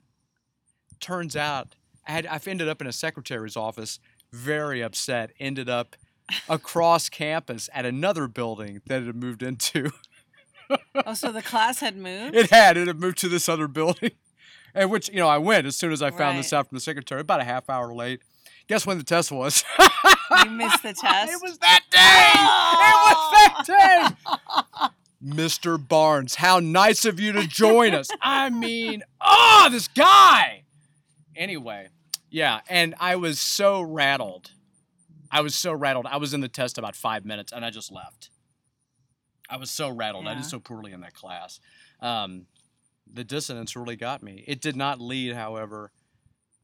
Turns 1.00 1.36
out 1.36 1.74
I 2.06 2.12
had 2.12 2.26
I've 2.26 2.48
ended 2.48 2.68
up 2.68 2.80
in 2.80 2.86
a 2.86 2.92
secretary's 2.92 3.56
office, 3.56 4.00
very 4.32 4.82
upset. 4.82 5.30
Ended 5.38 5.68
up 5.68 5.94
across 6.48 7.08
campus 7.08 7.70
at 7.72 7.86
another 7.86 8.26
building 8.26 8.80
that 8.86 9.02
it 9.02 9.06
had 9.06 9.16
moved 9.16 9.42
into. 9.42 9.90
Oh, 11.06 11.14
so 11.14 11.32
the 11.32 11.42
class 11.42 11.80
had 11.80 11.96
moved? 11.96 12.34
It 12.34 12.50
had. 12.50 12.76
It 12.76 12.88
had 12.88 13.00
moved 13.00 13.18
to 13.18 13.28
this 13.28 13.48
other 13.48 13.68
building. 13.68 14.10
And 14.74 14.90
which, 14.90 15.08
you 15.08 15.16
know, 15.16 15.28
I 15.28 15.38
went 15.38 15.66
as 15.66 15.76
soon 15.76 15.92
as 15.92 16.02
I 16.02 16.10
found 16.10 16.38
this 16.38 16.52
out 16.52 16.68
from 16.68 16.76
the 16.76 16.80
secretary, 16.80 17.22
about 17.22 17.40
a 17.40 17.44
half 17.44 17.70
hour 17.70 17.92
late. 17.92 18.20
Guess 18.68 18.86
when 18.86 18.98
the 18.98 19.04
test 19.04 19.32
was? 19.32 19.64
you 20.44 20.50
missed 20.50 20.82
the 20.82 20.92
test? 20.92 21.32
it 21.32 21.40
was 21.42 21.58
that 21.58 21.84
day! 21.90 22.32
It 22.84 23.66
was 23.66 23.66
that 23.66 24.14
day! 24.82 24.88
Mr. 25.24 25.88
Barnes, 25.88 26.36
how 26.36 26.60
nice 26.60 27.06
of 27.06 27.18
you 27.18 27.32
to 27.32 27.46
join 27.46 27.94
us. 27.94 28.08
I 28.22 28.50
mean, 28.50 29.02
oh, 29.22 29.68
this 29.72 29.88
guy! 29.88 30.64
Anyway, 31.34 31.88
yeah, 32.30 32.60
and 32.68 32.94
I 33.00 33.16
was 33.16 33.40
so 33.40 33.80
rattled. 33.80 34.50
I 35.30 35.40
was 35.40 35.54
so 35.54 35.72
rattled. 35.72 36.06
I 36.06 36.18
was 36.18 36.34
in 36.34 36.40
the 36.40 36.48
test 36.48 36.76
about 36.76 36.94
five 36.94 37.24
minutes 37.24 37.52
and 37.52 37.64
I 37.64 37.70
just 37.70 37.90
left. 37.90 38.30
I 39.48 39.56
was 39.56 39.70
so 39.70 39.88
rattled. 39.88 40.28
I 40.28 40.34
did 40.34 40.44
so 40.44 40.58
poorly 40.58 40.92
in 40.92 41.00
that 41.00 41.14
class. 41.14 41.58
Um, 42.00 42.46
the 43.10 43.24
dissonance 43.24 43.74
really 43.76 43.96
got 43.96 44.22
me. 44.22 44.44
It 44.46 44.60
did 44.60 44.76
not 44.76 45.00
lead, 45.00 45.34
however, 45.34 45.90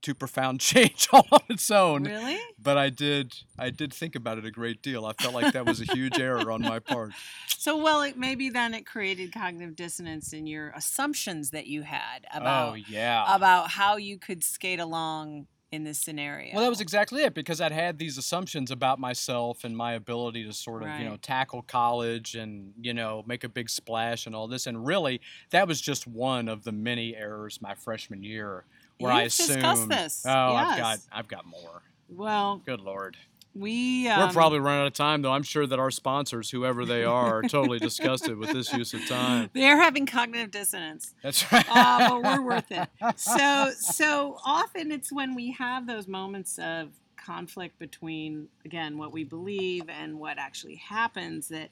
to 0.04 0.14
profound 0.14 0.60
change 0.60 1.08
all 1.12 1.26
on 1.32 1.40
its 1.48 1.70
own. 1.70 2.04
Really? 2.04 2.38
But 2.58 2.78
I 2.78 2.90
did. 2.90 3.34
I 3.58 3.70
did 3.70 3.92
think 3.92 4.14
about 4.14 4.38
it 4.38 4.44
a 4.44 4.50
great 4.50 4.82
deal. 4.82 5.04
I 5.04 5.12
felt 5.14 5.34
like 5.34 5.52
that 5.52 5.66
was 5.66 5.80
a 5.80 5.92
huge 5.92 6.18
error 6.20 6.50
on 6.50 6.62
my 6.62 6.78
part. 6.78 7.12
So, 7.48 7.76
well, 7.76 8.02
it, 8.02 8.16
maybe 8.16 8.50
then 8.50 8.74
it 8.74 8.86
created 8.86 9.32
cognitive 9.32 9.74
dissonance 9.74 10.32
in 10.32 10.46
your 10.46 10.70
assumptions 10.70 11.50
that 11.50 11.66
you 11.66 11.82
had 11.82 12.26
oh, 12.32 12.38
about 12.38 12.72
oh 12.72 12.74
yeah. 12.74 13.34
about 13.34 13.70
how 13.70 13.96
you 13.96 14.18
could 14.18 14.44
skate 14.44 14.80
along 14.80 15.46
in 15.72 15.84
this 15.84 15.98
scenario. 15.98 16.54
Well, 16.54 16.62
that 16.62 16.68
was 16.68 16.80
exactly 16.80 17.22
it 17.22 17.34
because 17.34 17.60
I'd 17.60 17.72
had 17.72 17.98
these 17.98 18.16
assumptions 18.16 18.70
about 18.70 19.00
myself 19.00 19.64
and 19.64 19.76
my 19.76 19.94
ability 19.94 20.44
to 20.44 20.52
sort 20.52 20.84
of, 20.84 21.00
you 21.00 21.04
know, 21.04 21.16
tackle 21.16 21.62
college 21.62 22.36
and, 22.36 22.72
you 22.80 22.94
know, 22.94 23.24
make 23.26 23.42
a 23.42 23.48
big 23.48 23.68
splash 23.68 24.26
and 24.26 24.36
all 24.36 24.46
this. 24.46 24.66
And 24.66 24.86
really, 24.86 25.20
that 25.50 25.66
was 25.66 25.80
just 25.80 26.06
one 26.06 26.48
of 26.48 26.62
the 26.62 26.72
many 26.72 27.16
errors 27.16 27.60
my 27.60 27.74
freshman 27.74 28.22
year 28.22 28.64
where 28.98 29.12
I 29.12 29.18
You've 29.22 29.26
assumed, 29.28 29.62
discussed 29.62 29.88
this, 29.88 30.24
oh, 30.26 30.30
I've 30.54 30.78
got. 30.78 30.98
I've 31.12 31.28
got 31.28 31.46
more. 31.46 31.82
well, 32.08 32.62
Good 32.64 32.80
lord. 32.80 33.16
we 33.54 34.08
um, 34.08 34.20
We're 34.28 34.32
probably 34.32 34.58
running 34.60 34.82
out 34.82 34.86
of 34.86 34.92
time, 34.94 35.22
though. 35.22 35.32
I'm 35.32 35.42
sure 35.42 35.66
that 35.66 35.78
our 35.78 35.90
sponsors, 35.90 36.50
whoever 36.50 36.84
they 36.84 37.04
are, 37.04 37.38
are 37.38 37.42
totally 37.42 37.78
disgusted 37.78 38.36
with 38.36 38.52
this 38.52 38.72
use 38.72 38.94
of 38.94 39.06
time. 39.06 39.50
they're 39.54 39.80
having 39.80 40.06
cognitive 40.06 40.50
dissonance. 40.50 41.14
That's 41.22 41.50
right. 41.52 41.64
uh, 41.70 42.08
but 42.08 42.22
we're 42.22 42.42
worth 42.42 42.70
it. 42.70 42.88
So, 43.16 43.72
so 43.78 44.38
often 44.44 44.90
it's 44.92 45.12
when 45.12 45.34
we 45.34 45.52
have 45.52 45.86
those 45.86 46.06
moments 46.08 46.58
of 46.58 46.90
conflict 47.16 47.78
between, 47.78 48.48
again, 48.64 48.98
what 48.98 49.12
we 49.12 49.24
believe 49.24 49.88
and 49.88 50.18
what 50.18 50.38
actually 50.38 50.76
happens 50.76 51.48
that 51.48 51.70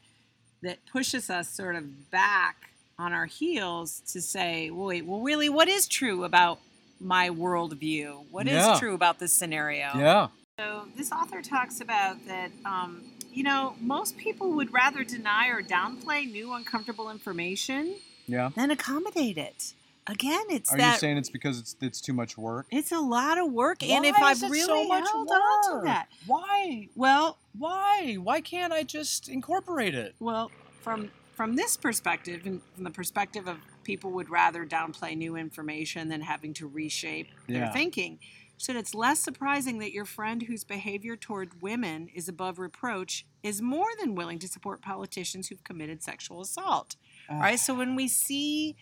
that 0.62 0.78
pushes 0.86 1.28
us 1.28 1.48
sort 1.48 1.74
of 1.74 2.10
back 2.12 2.70
on 2.96 3.12
our 3.12 3.26
heels 3.26 4.00
to 4.12 4.20
say, 4.22 4.70
wait, 4.70 5.04
well, 5.04 5.20
really, 5.20 5.48
what 5.48 5.68
is 5.68 5.88
true 5.88 6.22
about 6.22 6.60
my 7.02 7.28
worldview? 7.30 8.24
What 8.30 8.46
is 8.46 8.54
Yeah. 8.54 8.76
true 8.78 8.94
about 8.94 9.18
this 9.18 9.32
scenario? 9.32 9.90
Yeah. 9.96 10.28
So 10.58 10.86
this 10.96 11.10
author 11.12 11.42
talks 11.42 11.80
about 11.80 12.24
that. 12.26 12.50
Um, 12.64 13.02
you 13.32 13.42
know, 13.42 13.74
most 13.80 14.16
people 14.16 14.52
would 14.52 14.72
rather 14.72 15.02
deny 15.04 15.48
or 15.48 15.62
downplay 15.62 16.30
new 16.30 16.52
uncomfortable 16.52 17.10
information 17.10 17.96
Yeah. 18.26 18.50
than 18.54 18.70
accommodate 18.70 19.38
it. 19.38 19.74
Again, 20.06 20.42
it's 20.50 20.72
Are 20.72 20.76
that 20.78 20.94
you 20.94 20.98
saying 20.98 21.16
it's 21.16 21.30
because 21.30 21.60
it's 21.60 21.76
it's 21.80 22.00
too 22.00 22.12
much 22.12 22.36
work? 22.36 22.66
it's 22.72 22.90
a 22.90 22.98
lot 22.98 23.38
of 23.38 23.52
work, 23.52 23.84
and 23.84 24.04
if 24.04 24.16
Why 24.18 24.30
I've 24.30 24.36
is 24.38 24.42
it 24.42 24.50
really 24.50 24.66
so 24.66 24.88
much 24.88 25.08
held 25.08 25.30
on 25.30 25.62
to 25.68 25.74
work? 25.76 25.84
that, 25.84 26.08
Why? 26.26 26.88
well, 26.96 27.38
Why? 27.56 28.14
Why 28.14 28.40
can't 28.40 28.72
I 28.72 28.82
just 28.82 29.28
incorporate 29.28 29.94
it? 29.94 30.14
well, 30.18 30.50
from 30.80 31.10
from 31.36 31.54
this 31.56 31.76
perspective, 31.76 32.44
and 32.46 32.60
from 32.74 32.82
the 32.84 32.90
perspective 32.90 33.46
of 33.46 33.58
people 33.84 34.10
would 34.12 34.30
rather 34.30 34.64
downplay 34.66 35.16
new 35.16 35.36
information 35.36 36.08
than 36.08 36.20
having 36.20 36.54
to 36.54 36.66
reshape 36.68 37.28
their 37.48 37.70
thinking. 37.72 38.18
So 38.58 38.72
it's 38.76 38.94
less 38.94 39.18
surprising 39.18 39.78
that 39.80 39.92
your 39.92 40.04
friend 40.04 40.42
whose 40.42 40.62
behavior 40.62 41.16
toward 41.16 41.60
women 41.62 42.08
is 42.14 42.28
above 42.28 42.60
reproach 42.60 43.26
is 43.42 43.60
more 43.60 43.88
than 43.98 44.14
willing 44.14 44.38
to 44.38 44.46
support 44.46 44.80
politicians 44.80 45.48
who've 45.48 45.64
committed 45.64 46.02
sexual 46.02 46.40
assault. 46.40 46.94
Right? 47.28 47.58
So 47.58 47.74
when 47.74 47.96
we 47.96 48.06
see 48.06 48.76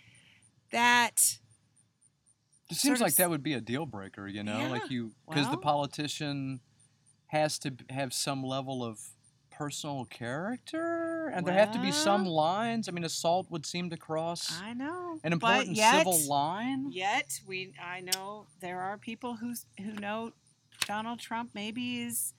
that 0.70 1.38
It 2.70 2.76
seems 2.76 3.00
like 3.00 3.14
that 3.16 3.30
would 3.30 3.42
be 3.42 3.54
a 3.54 3.60
deal 3.60 3.86
breaker, 3.86 4.28
you 4.28 4.42
know, 4.42 4.58
Yeah, 4.58 4.68
like 4.68 4.90
you 4.90 5.12
because 5.26 5.48
the 5.50 5.56
politician 5.56 6.60
has 7.28 7.58
to 7.60 7.72
have 7.88 8.12
some 8.12 8.42
level 8.44 8.84
of 8.84 9.00
personal 9.50 10.04
character, 10.04 10.99
and 11.30 11.46
there 11.46 11.54
have 11.54 11.72
to 11.72 11.78
be 11.78 11.92
some 11.92 12.26
lines. 12.26 12.88
I 12.88 12.92
mean, 12.92 13.04
assault 13.04 13.50
would 13.50 13.66
seem 13.66 13.90
to 13.90 13.96
cross 13.96 14.60
I 14.62 14.74
know 14.74 15.18
an 15.24 15.32
important 15.32 15.76
yet, 15.76 15.98
civil 15.98 16.18
line. 16.28 16.90
Yet 16.90 17.40
we, 17.46 17.72
I 17.82 18.00
know 18.00 18.46
there 18.60 18.80
are 18.80 18.98
people 18.98 19.36
who 19.36 19.54
who 19.78 19.92
know 19.92 20.32
Donald 20.86 21.20
Trump 21.20 21.50
maybe 21.54 22.02
is 22.02 22.34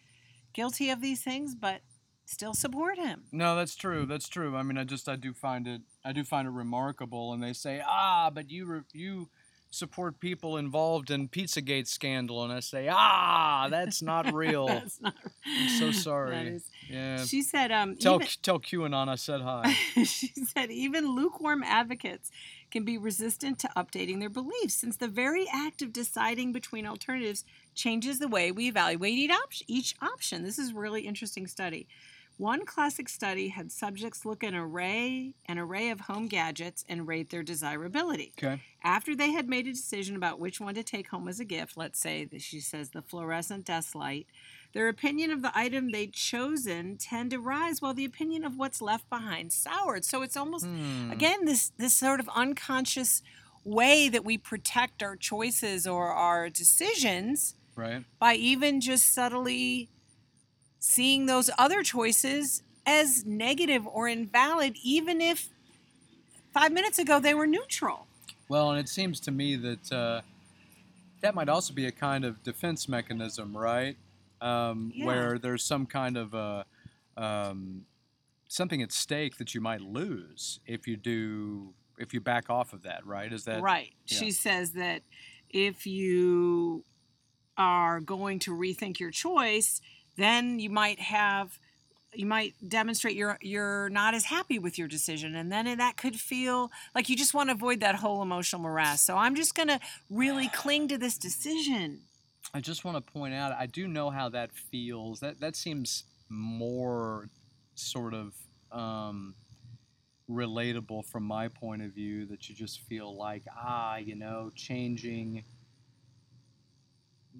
guilty 0.53 0.89
of 0.89 1.01
these 1.01 1.21
things, 1.23 1.55
but 1.55 1.81
still 2.25 2.53
support 2.53 2.97
him. 2.97 3.23
No, 3.31 3.55
that's 3.55 3.75
true. 3.75 4.05
That's 4.05 4.29
true. 4.29 4.55
I 4.55 4.63
mean, 4.63 4.77
I 4.77 4.83
just 4.83 5.07
I 5.09 5.15
do 5.15 5.33
find 5.33 5.67
it 5.67 5.81
I 6.03 6.13
do 6.13 6.23
find 6.23 6.47
it 6.47 6.51
remarkable, 6.51 7.33
and 7.33 7.43
they 7.43 7.53
say, 7.53 7.81
ah, 7.85 8.29
but 8.33 8.49
you 8.49 8.65
re- 8.65 8.81
you 8.93 9.29
support 9.71 10.19
people 10.19 10.57
involved 10.57 11.09
in 11.09 11.27
Pizzagate 11.29 11.87
scandal, 11.87 12.43
and 12.43 12.51
I 12.53 12.59
say, 12.59 12.89
ah, 12.91 13.67
that's 13.71 14.01
not 14.01 14.31
real. 14.33 14.67
That's 14.67 15.01
not. 15.01 15.15
I'm 15.45 15.69
so 15.79 15.91
sorry. 16.07 16.35
Is, 16.49 16.65
yeah. 16.89 17.23
she 17.23 17.41
said, 17.41 17.71
um, 17.71 17.95
Tell 17.95 18.15
even- 18.15 18.27
tell 18.43 18.59
QAnon 18.59 19.07
I 19.07 19.15
said 19.15 19.41
hi. 19.41 19.71
she 20.03 20.27
said 20.45 20.69
even 20.71 21.15
lukewarm 21.15 21.63
advocates 21.63 22.29
can 22.69 22.83
be 22.85 22.97
resistant 22.97 23.59
to 23.59 23.69
updating 23.75 24.19
their 24.19 24.29
beliefs 24.29 24.75
since 24.75 24.95
the 24.97 25.07
very 25.07 25.45
act 25.53 25.81
of 25.81 25.91
deciding 25.91 26.51
between 26.53 26.85
alternatives 26.85 27.43
changes 27.75 28.19
the 28.19 28.27
way 28.27 28.51
we 28.51 28.67
evaluate 28.69 29.13
each, 29.13 29.31
op- 29.31 29.53
each 29.67 29.95
option. 30.01 30.43
This 30.43 30.57
is 30.59 30.71
a 30.71 30.75
really 30.75 31.01
interesting 31.01 31.47
study. 31.47 31.87
One 32.41 32.65
classic 32.65 33.07
study 33.07 33.49
had 33.49 33.71
subjects 33.71 34.25
look 34.25 34.43
at 34.43 34.53
an 34.53 34.55
array 34.55 35.35
an 35.45 35.59
array 35.59 35.91
of 35.91 35.99
home 35.99 36.27
gadgets 36.27 36.83
and 36.89 37.07
rate 37.07 37.29
their 37.29 37.43
desirability. 37.43 38.33
Okay. 38.35 38.59
After 38.83 39.15
they 39.15 39.29
had 39.31 39.47
made 39.47 39.67
a 39.67 39.73
decision 39.73 40.15
about 40.15 40.39
which 40.39 40.59
one 40.59 40.73
to 40.73 40.81
take 40.81 41.09
home 41.09 41.27
as 41.27 41.39
a 41.39 41.45
gift, 41.45 41.77
let's 41.77 41.99
say 41.99 42.25
that 42.25 42.41
she 42.41 42.59
says 42.59 42.89
the 42.89 43.03
fluorescent 43.03 43.65
desk 43.65 43.93
light, 43.93 44.25
their 44.73 44.87
opinion 44.87 45.29
of 45.29 45.43
the 45.43 45.51
item 45.53 45.91
they'd 45.91 46.13
chosen 46.13 46.97
tend 46.97 47.29
to 47.29 47.37
rise 47.39 47.79
while 47.79 47.93
the 47.93 48.05
opinion 48.05 48.43
of 48.43 48.57
what's 48.57 48.81
left 48.81 49.07
behind 49.07 49.53
soured. 49.53 50.03
So 50.03 50.23
it's 50.23 50.35
almost 50.35 50.65
Hmm. 50.65 51.11
again 51.11 51.45
this 51.45 51.71
this 51.77 51.93
sort 51.93 52.19
of 52.19 52.27
unconscious 52.29 53.21
way 53.63 54.09
that 54.09 54.25
we 54.25 54.39
protect 54.39 55.03
our 55.03 55.15
choices 55.15 55.85
or 55.85 56.07
our 56.07 56.49
decisions 56.49 57.53
Right. 57.75 58.03
by 58.17 58.33
even 58.33 58.81
just 58.81 59.13
subtly 59.13 59.89
seeing 60.81 61.27
those 61.27 61.49
other 61.57 61.81
choices 61.81 62.61
as 62.85 63.25
negative 63.25 63.87
or 63.87 64.09
invalid 64.09 64.75
even 64.83 65.21
if 65.21 65.47
5 66.53 66.73
minutes 66.73 66.99
ago 66.99 67.21
they 67.21 67.33
were 67.33 67.47
neutral. 67.47 68.07
Well, 68.49 68.71
and 68.71 68.79
it 68.79 68.89
seems 68.89 69.21
to 69.21 69.31
me 69.31 69.55
that 69.55 69.91
uh, 69.93 70.21
that 71.21 71.33
might 71.33 71.47
also 71.47 71.73
be 71.73 71.85
a 71.85 71.91
kind 71.91 72.25
of 72.25 72.43
defense 72.43 72.89
mechanism, 72.89 73.55
right? 73.55 73.95
um, 74.41 74.91
Yeah. 74.95 75.05
where 75.05 75.39
there's 75.39 75.63
some 75.63 75.85
kind 75.85 76.17
of 76.17 76.35
uh 76.35 76.63
um, 77.17 77.85
something 78.47 78.81
at 78.81 78.91
stake 78.91 79.37
that 79.37 79.53
you 79.53 79.61
might 79.61 79.81
lose 79.81 80.59
if 80.65 80.87
you 80.87 80.97
do 80.97 81.73
if 81.97 82.13
you 82.13 82.19
back 82.19 82.49
off 82.49 82.73
of 82.73 82.83
that, 82.83 83.05
right? 83.05 83.31
Is 83.31 83.45
that 83.45 83.61
right. 83.61 83.93
yeah. 84.07 84.17
She 84.17 84.31
says 84.31 84.71
that 84.71 85.03
if 85.49 85.85
you 85.85 86.83
are 87.57 87.99
going 87.99 88.39
to 88.39 88.51
rethink 88.51 88.99
your 88.99 89.11
choice, 89.11 89.81
then 90.17 90.59
you 90.59 90.69
might 90.69 90.99
have 90.99 91.57
you 92.13 92.25
might 92.25 92.53
demonstrate 92.67 93.15
you're 93.15 93.37
you're 93.41 93.89
not 93.89 94.13
as 94.13 94.25
happy 94.25 94.59
with 94.59 94.77
your 94.77 94.87
decision 94.87 95.35
and 95.35 95.51
then 95.51 95.77
that 95.77 95.97
could 95.97 96.19
feel 96.19 96.71
like 96.93 97.09
you 97.09 97.15
just 97.15 97.33
want 97.33 97.49
to 97.49 97.55
avoid 97.55 97.79
that 97.79 97.95
whole 97.95 98.21
emotional 98.21 98.61
morass. 98.61 99.01
So 99.01 99.15
I'm 99.15 99.35
just 99.35 99.55
going 99.55 99.69
to 99.69 99.79
really 100.09 100.49
cling 100.49 100.87
to 100.89 100.97
this 100.97 101.17
decision. 101.17 102.01
I 102.53 102.59
just 102.59 102.83
want 102.83 102.97
to 102.97 103.13
point 103.13 103.33
out 103.33 103.53
I 103.53 103.65
do 103.65 103.87
know 103.87 104.09
how 104.09 104.29
that 104.29 104.51
feels. 104.51 105.19
That 105.21 105.39
that 105.39 105.55
seems 105.55 106.03
more 106.29 107.29
sort 107.75 108.13
of 108.13 108.33
um, 108.71 109.35
relatable 110.29 111.05
from 111.05 111.23
my 111.23 111.47
point 111.47 111.81
of 111.81 111.91
view. 111.91 112.25
That 112.25 112.49
you 112.49 112.55
just 112.55 112.81
feel 112.81 113.15
like 113.15 113.43
ah, 113.57 113.97
you 113.97 114.15
know, 114.15 114.51
changing 114.55 115.45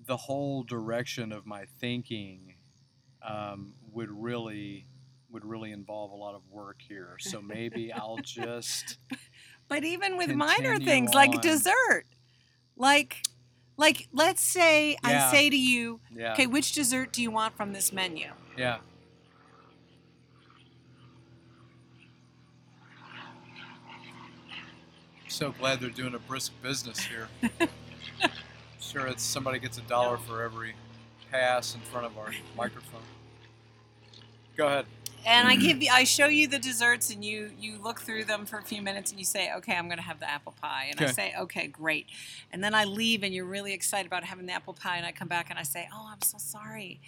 the 0.05 0.15
whole 0.15 0.63
direction 0.63 1.33
of 1.33 1.45
my 1.45 1.65
thinking 1.79 2.55
um, 3.27 3.73
would 3.91 4.09
really 4.11 4.85
would 5.31 5.45
really 5.45 5.71
involve 5.71 6.11
a 6.11 6.15
lot 6.15 6.35
of 6.35 6.41
work 6.49 6.77
here. 6.85 7.15
So 7.19 7.41
maybe 7.41 7.91
I'll 7.93 8.17
just 8.23 8.97
But 9.69 9.83
even 9.85 10.17
with 10.17 10.31
minor 10.31 10.77
things 10.79 11.13
like 11.13 11.41
dessert, 11.41 12.05
like 12.75 13.23
like 13.77 14.07
let's 14.11 14.41
say 14.41 14.97
Yeah. 15.03 15.27
I 15.27 15.31
say 15.31 15.49
to 15.49 15.57
you, 15.57 16.01
yeah 16.15 16.33
okay, 16.33 16.47
which 16.47 16.73
dessert 16.73 17.13
do 17.13 17.21
you 17.21 17.31
want 17.31 17.55
from 17.55 17.73
this 17.73 17.91
menu? 17.93 18.27
yeah. 18.57 18.79
So 25.27 25.51
glad 25.53 25.79
they're 25.79 25.89
doing 25.89 26.13
a 26.13 26.19
brisk 26.19 26.51
business 26.61 26.99
here. 26.99 27.29
sure, 28.81 29.07
it's 29.07 29.23
somebody 29.23 29.59
gets 29.59 29.77
a 29.77 29.81
dollar 29.83 30.17
for 30.17 30.43
every 30.43 30.73
pass 31.31 31.75
in 31.75 31.81
front 31.81 32.05
of 32.05 32.17
our 32.17 32.31
microphone. 32.57 33.01
Go 34.57 34.67
ahead. 34.67 34.85
And 35.25 35.47
I 35.47 35.55
give 35.55 35.81
you, 35.83 35.89
I 35.91 36.03
show 36.03 36.25
you 36.25 36.47
the 36.47 36.57
desserts, 36.57 37.11
and 37.11 37.23
you 37.23 37.51
you 37.59 37.79
look 37.81 38.01
through 38.01 38.25
them 38.25 38.45
for 38.47 38.57
a 38.57 38.63
few 38.63 38.81
minutes, 38.81 39.11
and 39.11 39.19
you 39.19 39.25
say, 39.25 39.53
okay, 39.57 39.75
I'm 39.75 39.85
going 39.87 39.99
to 39.99 40.03
have 40.03 40.19
the 40.19 40.29
apple 40.29 40.55
pie, 40.59 40.87
and 40.89 40.99
I 40.99 41.03
Okay. 41.03 41.13
say, 41.13 41.33
okay, 41.39 41.67
great, 41.67 42.07
and 42.51 42.63
then 42.63 42.73
I 42.73 42.85
leave, 42.85 43.21
and 43.21 43.31
you're 43.33 43.45
really 43.45 43.71
excited 43.73 44.07
about 44.07 44.23
having 44.23 44.47
the 44.47 44.53
apple 44.53 44.73
pie, 44.73 44.97
and 44.97 45.05
I 45.05 45.11
come 45.11 45.27
back 45.27 45.51
and 45.51 45.59
I 45.59 45.63
say, 45.63 45.87
oh, 45.93 46.09
I'm 46.11 46.21
so 46.21 46.37
sorry. 46.39 47.01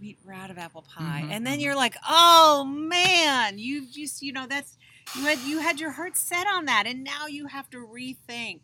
We, 0.00 0.16
we're 0.24 0.32
out 0.32 0.50
of 0.50 0.56
apple 0.56 0.82
pie, 0.82 1.26
Mhm, 1.28 1.32
and 1.32 1.46
then 1.46 1.60
you're 1.60 1.74
like, 1.76 1.96
"Oh 2.08 2.64
man, 2.64 3.58
you 3.58 3.86
just 3.90 4.22
you 4.22 4.32
know 4.32 4.46
that's 4.46 4.78
you 5.16 5.24
had 5.24 5.38
you 5.40 5.58
had 5.58 5.80
your 5.80 5.90
heart 5.90 6.16
set 6.16 6.46
on 6.46 6.64
that, 6.66 6.84
and 6.86 7.02
now 7.04 7.26
you 7.26 7.46
have 7.48 7.68
to 7.70 7.78
rethink 7.78 8.60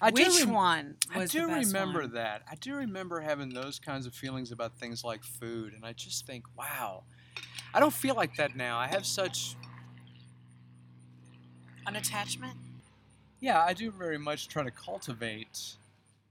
I 0.00 0.10
do 0.10 0.22
which 0.24 0.40
rem- 0.40 0.52
one 0.52 0.96
I 1.14 1.26
do 1.26 1.46
remember 1.48 2.02
one. 2.02 2.12
that. 2.12 2.42
I 2.50 2.54
do 2.54 2.74
remember 2.74 3.20
having 3.20 3.50
those 3.50 3.78
kinds 3.78 4.06
of 4.06 4.14
feelings 4.14 4.52
about 4.52 4.78
things 4.78 5.02
like 5.04 5.24
food, 5.24 5.72
and 5.74 5.84
I 5.84 5.92
just 5.92 6.26
think, 6.26 6.44
wow, 6.56 7.02
I 7.74 7.80
don't 7.80 7.92
feel 7.92 8.14
like 8.14 8.36
that 8.36 8.56
now. 8.56 8.78
I 8.78 8.86
have 8.86 9.04
such 9.06 9.56
An 11.86 11.96
attachment. 11.96 12.54
yeah, 13.40 13.62
I 13.64 13.72
do 13.72 13.90
very 13.90 14.18
much 14.18 14.48
try 14.48 14.62
to 14.62 14.70
cultivate 14.70 15.76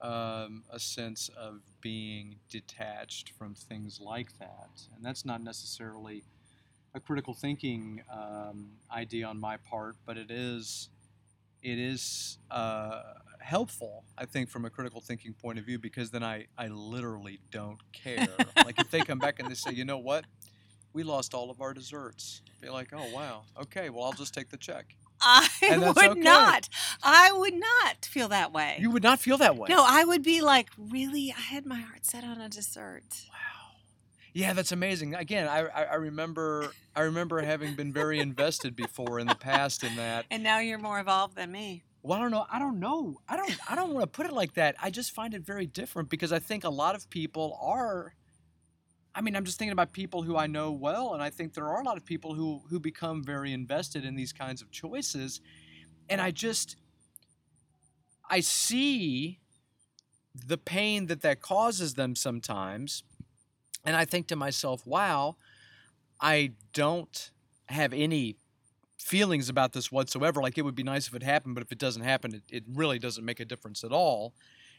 um, 0.01 0.63
a 0.71 0.80
sense 0.80 1.30
of 1.38 1.62
being 1.82 2.36
detached 2.49 3.32
from 3.38 3.56
things 3.56 3.99
like 3.99 4.38
that, 4.39 4.69
and 4.95 5.03
that's 5.03 5.25
not 5.25 5.41
necessarily 5.41 6.23
a 6.93 6.99
critical 6.99 7.34
thinking 7.34 8.01
um, 8.12 8.69
idea 8.91 9.25
on 9.27 9.39
my 9.39 9.58
part, 9.58 9.95
but 10.06 10.17
it 10.17 10.32
is 10.32 10.89
it 11.63 11.80
is 11.80 12.38
uh, 12.51 13.01
helpful, 13.47 14.03
I 14.17 14.25
think, 14.25 14.49
from 14.49 14.65
a 14.65 14.69
critical 14.69 14.99
thinking 14.99 15.33
point 15.33 15.57
of 15.57 15.65
view, 15.65 15.79
because 15.79 16.12
then 16.12 16.23
I 16.23 16.47
I 16.57 16.67
literally 16.67 17.39
don't 17.49 17.79
care. 17.93 18.27
like 18.65 18.79
if 18.79 18.91
they 18.91 18.99
come 18.99 19.19
back 19.19 19.39
and 19.39 19.49
they 19.49 19.55
say, 19.55 19.71
you 19.71 19.86
know 19.86 19.97
what, 19.97 20.25
we 20.93 21.03
lost 21.03 21.33
all 21.33 21.49
of 21.49 21.62
our 21.62 21.73
desserts, 21.73 22.41
be 22.62 22.69
like, 22.69 22.89
oh 22.93 23.10
wow, 23.13 23.43
okay, 23.62 23.89
well 23.89 24.03
I'll 24.03 24.13
just 24.13 24.33
take 24.33 24.49
the 24.49 24.57
check. 24.57 24.86
I 25.19 25.49
would 25.79 25.97
okay. 25.97 26.19
not. 26.19 26.69
I 27.01 27.31
would 27.31 27.55
not 27.55 28.05
feel 28.05 28.27
that 28.27 28.53
way. 28.53 28.77
You 28.79 28.91
would 28.91 29.01
not 29.01 29.19
feel 29.19 29.38
that 29.39 29.55
way. 29.55 29.67
No, 29.67 29.83
I 29.88 30.03
would 30.03 30.21
be 30.21 30.41
like, 30.41 30.69
really? 30.77 31.33
I 31.36 31.41
had 31.41 31.65
my 31.65 31.79
heart 31.79 32.05
set 32.05 32.23
on 32.23 32.39
a 32.39 32.49
dessert. 32.49 33.03
Wow. 33.31 33.57
Yeah, 34.33 34.53
that's 34.53 34.71
amazing. 34.71 35.15
Again, 35.15 35.47
I, 35.47 35.62
I 35.62 35.83
I 35.83 35.95
remember 35.95 36.69
I 36.95 37.01
remember 37.01 37.41
having 37.41 37.75
been 37.75 37.93
very 37.93 38.19
invested 38.19 38.75
before 38.75 39.19
in 39.19 39.25
the 39.25 39.36
past 39.36 39.83
in 39.83 39.95
that. 39.95 40.25
And 40.31 40.43
now 40.43 40.60
you're 40.60 40.77
more 40.77 40.99
evolved 40.99 41.36
than 41.36 41.51
me. 41.51 41.83
Well, 42.07 42.17
I 42.17 42.21
don't 42.21 42.31
know. 42.31 42.45
I 42.49 42.57
don't 42.57 42.79
know. 42.79 43.19
I 43.27 43.35
don't. 43.35 43.53
I 43.69 43.75
don't 43.75 43.93
want 43.93 44.03
to 44.03 44.07
put 44.07 44.25
it 44.27 44.31
like 44.31 44.53
that. 44.53 44.77
I 44.81 44.89
just 44.89 45.11
find 45.11 45.33
it 45.33 45.41
very 45.41 45.65
different 45.65 46.07
because 46.07 46.31
I 46.31 46.39
think 46.39 46.63
a 46.63 46.69
lot 46.69 46.95
of 46.95 47.09
people 47.09 47.59
are. 47.61 48.13
I 49.13 49.19
mean, 49.19 49.35
I'm 49.35 49.43
just 49.43 49.59
thinking 49.59 49.73
about 49.73 49.91
people 49.91 50.21
who 50.21 50.37
I 50.37 50.47
know 50.47 50.71
well, 50.71 51.13
and 51.13 51.21
I 51.21 51.29
think 51.29 51.53
there 51.53 51.67
are 51.67 51.81
a 51.81 51.83
lot 51.83 51.97
of 51.97 52.05
people 52.05 52.33
who 52.33 52.61
who 52.69 52.79
become 52.79 53.25
very 53.25 53.51
invested 53.51 54.05
in 54.05 54.15
these 54.15 54.31
kinds 54.31 54.61
of 54.61 54.71
choices, 54.71 55.41
and 56.09 56.21
I 56.21 56.31
just. 56.31 56.77
I 58.29 58.39
see 58.39 59.41
the 60.33 60.57
pain 60.57 61.07
that 61.07 61.21
that 61.23 61.41
causes 61.41 61.95
them 61.95 62.15
sometimes, 62.15 63.03
and 63.83 63.97
I 63.97 64.05
think 64.05 64.27
to 64.27 64.37
myself, 64.37 64.87
"Wow, 64.87 65.35
I 66.21 66.53
don't 66.71 67.31
have 67.67 67.91
any 67.91 68.37
feelings 68.97 69.49
about 69.49 69.73
this 69.73 69.91
whatsoever. 69.91 70.41
Like 70.41 70.57
it 70.57 70.63
would 70.63 70.75
be 70.75 70.83
nice 70.83 71.07
if 71.07 71.15
it 71.15 71.23
happened, 71.23 71.55
but 71.55 71.63
if 71.63 71.71
it 71.71 71.77
doesn't 71.77 72.03
happen, 72.03 72.36
it, 72.36 72.43
it 72.49 72.63
really 72.67 72.99
doesn't 72.99 73.23
make 73.23 73.39
a 73.39 73.45
difference 73.45 73.83
at 73.83 73.91
all. 73.91 74.33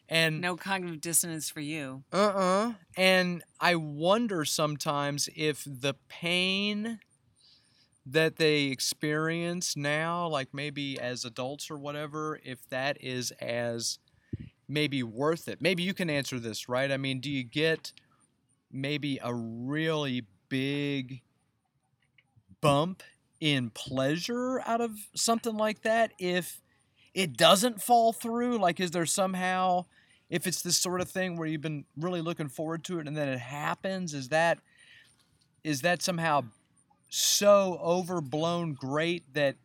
And 0.08 0.40
No 0.40 0.56
cognitive 0.56 1.00
dissonance 1.00 1.50
for 1.50 1.60
you. 1.60 2.02
uh-uh. 2.12 2.72
And 2.96 3.42
I 3.60 3.74
wonder 3.74 4.44
sometimes 4.44 5.28
if 5.36 5.64
the 5.64 5.94
pain 6.08 7.00
that 8.06 8.36
they 8.36 8.64
experience 8.64 9.76
now, 9.76 10.26
like 10.26 10.54
maybe 10.54 10.98
as 10.98 11.24
adults 11.26 11.70
or 11.70 11.76
whatever, 11.76 12.40
if 12.42 12.66
that 12.70 12.96
is 13.02 13.32
as 13.32 13.98
maybe 14.66 15.02
worth 15.02 15.48
it. 15.48 15.60
Maybe 15.60 15.82
you 15.82 15.94
can 15.94 16.08
answer 16.08 16.38
this, 16.38 16.68
right? 16.68 16.90
I 16.90 16.96
mean, 16.96 17.20
do 17.20 17.30
you 17.30 17.44
get 17.44 17.92
maybe 18.70 19.18
a 19.22 19.34
really 19.34 20.26
big 20.48 21.22
bump 22.60 23.02
in 23.40 23.70
pleasure 23.70 24.60
out 24.66 24.80
of 24.80 24.92
something 25.14 25.56
like 25.56 25.82
that 25.82 26.12
if 26.18 26.60
it 27.14 27.36
doesn't 27.36 27.82
fall 27.82 28.12
through? 28.12 28.58
Like, 28.58 28.80
is 28.80 28.90
there 28.90 29.06
somehow, 29.06 29.86
if 30.30 30.46
it's 30.46 30.62
this 30.62 30.76
sort 30.76 31.00
of 31.00 31.10
thing 31.10 31.36
where 31.36 31.48
you've 31.48 31.60
been 31.60 31.84
really 31.96 32.20
looking 32.20 32.48
forward 32.48 32.84
to 32.84 32.98
it 32.98 33.06
and 33.06 33.16
then 33.16 33.28
it 33.28 33.38
happens, 33.38 34.14
is 34.14 34.28
that 34.28 34.58
is 35.64 35.82
that 35.82 36.02
somehow 36.02 36.44
so 37.08 37.78
overblown 37.82 38.74
great 38.74 39.34
that 39.34 39.56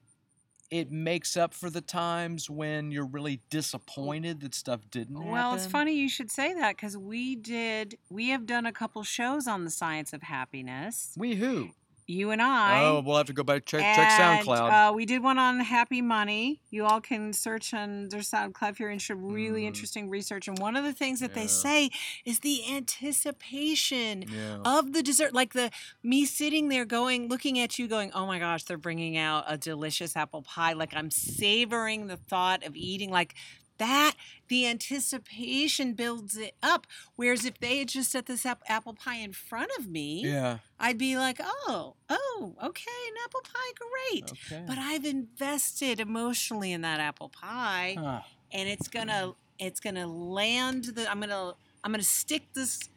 it 0.72 0.92
makes 0.92 1.38
up 1.38 1.54
for 1.54 1.70
the 1.70 1.82
times 1.82 2.50
when 2.50 2.92
you're 2.92 3.06
really 3.06 3.40
disappointed 3.52 4.42
that 4.42 4.56
stuff 4.56 4.82
didn't 4.90 5.18
happen? 5.18 5.32
Well, 5.32 5.54
it's 5.54 5.68
funny 5.68 5.94
you 5.94 6.10
should 6.10 6.32
say 6.32 6.54
that 6.56 6.76
because 6.76 6.98
we 6.98 7.36
did, 7.36 7.98
we 8.10 8.30
have 8.30 8.48
done 8.48 8.66
a 8.66 8.72
couple 8.72 9.04
shows 9.04 9.48
on 9.48 9.66
the 9.66 9.70
science 9.70 10.14
of 10.14 10.24
happiness. 10.24 11.14
We 11.16 11.36
who? 11.36 11.70
You 12.06 12.32
and 12.32 12.42
I. 12.42 12.84
Oh, 12.84 13.02
we'll 13.06 13.18
have 13.18 13.28
to 13.28 13.34
go 13.34 13.44
back 13.44 13.66
check 13.66 13.82
check 13.96 14.20
SoundCloud. 14.20 14.90
Uh, 14.90 14.94
we 14.94 15.06
did 15.06 15.24
one 15.24 15.38
on 15.38 15.60
Happy 15.62 16.02
Money. 16.02 16.60
You 16.70 16.86
all 16.86 17.00
can 17.00 17.32
search 17.34 17.74
on 17.74 18.10
their 18.10 18.20
SoundCloud 18.20 18.72
if 18.72 18.80
you're 18.80 18.90
interested. 18.90 19.16
Really 19.16 19.64
Mhm. 19.64 19.68
interesting 19.68 20.10
research. 20.10 20.48
And 20.48 20.60
one 20.60 20.76
of 20.76 20.84
the 20.84 20.94
things 20.94 21.20
that 21.22 21.34
they 21.34 21.48
say 21.48 21.90
is 22.26 22.40
the 22.40 22.74
anticipation 22.74 24.26
yeah. 24.30 24.58
of 24.66 24.94
the 24.94 25.02
dessert. 25.04 25.34
Like 25.34 25.54
the 25.54 25.72
me 26.02 26.26
sitting 26.26 26.70
there 26.70 26.86
going, 26.86 27.28
looking 27.30 27.60
at 27.60 27.80
you, 27.80 27.88
going, 27.88 28.12
"Oh 28.14 28.26
my 28.26 28.40
gosh, 28.40 28.64
they're 28.64 28.78
bringing 28.78 29.18
out 29.18 29.46
a 29.48 29.58
delicious 29.58 30.16
apple 30.16 30.42
pie." 30.42 30.74
Like 30.74 30.94
I'm 30.96 31.12
savoring 31.12 32.08
the 32.08 32.18
thought 32.18 32.64
of 32.66 32.76
eating. 32.76 33.10
Like 33.10 33.36
that, 33.78 34.16
the 34.48 34.68
anticipation 34.68 35.94
builds 35.94 36.38
it 36.38 36.56
up. 36.62 36.88
Whereas 37.16 37.46
if 37.46 37.60
they 37.60 37.80
had 37.80 37.88
just 37.90 38.12
set 38.12 38.26
this 38.26 38.46
ap- 38.46 38.62
apple 38.68 38.94
pie 38.94 39.18
in 39.18 39.34
front 39.34 39.72
of 39.80 39.88
me, 39.90 40.22
yeah. 40.26 40.60
I'd 40.80 40.98
be 40.98 41.18
like, 41.18 41.38
oh, 41.42 41.96
oh, 42.10 42.56
okay, 42.64 42.92
an 43.10 43.14
apple 43.26 43.42
pie, 43.42 43.74
great. 44.12 44.32
Okay. 44.32 44.64
But 44.68 44.78
I've 44.78 45.06
invested 45.06 46.00
emotionally 46.00 46.72
in 46.72 46.82
that 46.82 47.00
apple 47.00 47.30
pie, 47.30 47.96
Huh. 48.00 48.22
and 48.52 48.70
it's 48.70 48.88
gonna, 48.88 49.34
it's 49.60 49.80
gonna 49.80 50.08
land 50.08 50.86
the. 50.86 51.10
I'm 51.10 51.20
gonna, 51.20 51.54
I'm 51.84 51.92
gonna 51.92 52.04
stick 52.04 52.44
this 52.54 52.90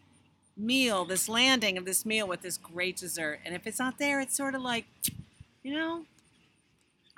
meal, 0.56 1.04
this 1.04 1.28
landing 1.28 1.76
of 1.78 1.84
this 1.84 2.06
meal 2.06 2.26
with 2.26 2.40
this 2.40 2.56
great 2.56 2.96
dessert. 2.96 3.40
And 3.44 3.54
if 3.54 3.66
it's 3.66 3.78
not 3.78 3.98
there, 3.98 4.20
it's 4.20 4.36
sort 4.36 4.54
of 4.54 4.62
like, 4.62 4.86
you 5.62 5.74
know, 5.74 6.04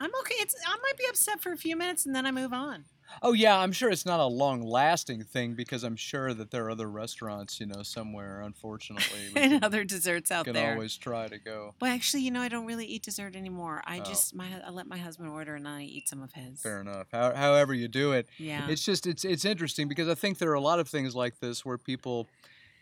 I'm 0.01 0.11
okay. 0.21 0.35
It's 0.39 0.55
I 0.67 0.77
might 0.83 0.97
be 0.99 1.05
upset 1.09 1.41
for 1.41 1.53
a 1.53 1.57
few 1.57 1.77
minutes, 1.77 2.05
and 2.07 2.15
then 2.15 2.27
I 2.27 2.31
move 2.31 2.53
on. 2.53 2.85
Oh 3.23 3.33
yeah, 3.33 3.57
I'm 3.59 3.73
sure 3.73 3.91
it's 3.91 4.05
not 4.07 4.21
a 4.21 4.27
long-lasting 4.27 5.25
thing 5.25 5.55
because 5.55 5.83
I'm 5.83 5.97
sure 5.97 6.35
that 6.35 6.51
there 6.51 6.67
are 6.67 6.71
other 6.71 6.89
restaurants, 6.91 7.59
you 7.61 7.67
know, 7.67 7.83
somewhere. 7.83 8.41
Unfortunately, 8.43 9.19
and 9.37 9.53
can, 9.53 9.65
other 9.65 9.85
desserts 9.85 10.31
out 10.31 10.45
there. 10.45 10.55
can 10.55 10.73
always 10.75 10.97
try 10.97 11.29
to 11.29 11.39
go. 11.39 11.75
Well, 11.81 11.93
actually, 11.93 12.23
you 12.23 12.31
know, 12.31 12.41
I 12.41 12.49
don't 12.49 12.67
really 12.67 12.87
eat 12.87 13.03
dessert 13.03 13.35
anymore. 13.37 13.83
I 13.87 14.01
Oh. 14.01 14.05
just 14.05 14.35
my 14.35 14.47
I 14.65 14.71
let 14.71 14.87
my 14.87 14.99
husband 14.99 15.29
order 15.31 15.55
and 15.55 15.67
I 15.67 15.83
eat 15.83 16.09
some 16.09 16.23
of 16.23 16.33
his. 16.33 16.61
Fair 16.61 16.81
enough. 16.81 17.07
How, 17.13 17.35
however 17.35 17.75
you 17.75 17.89
do 17.89 18.13
it, 18.13 18.29
Yeah. 18.39 18.69
it's 18.69 18.85
just 18.85 19.07
it's 19.07 19.25
it's 19.25 19.45
interesting 19.45 19.89
because 19.89 20.09
I 20.09 20.15
think 20.15 20.39
there 20.39 20.51
are 20.51 20.55
a 20.55 20.61
lot 20.61 20.79
of 20.79 20.89
things 20.89 21.15
like 21.15 21.41
this 21.41 21.65
where 21.65 21.79
people, 21.79 22.29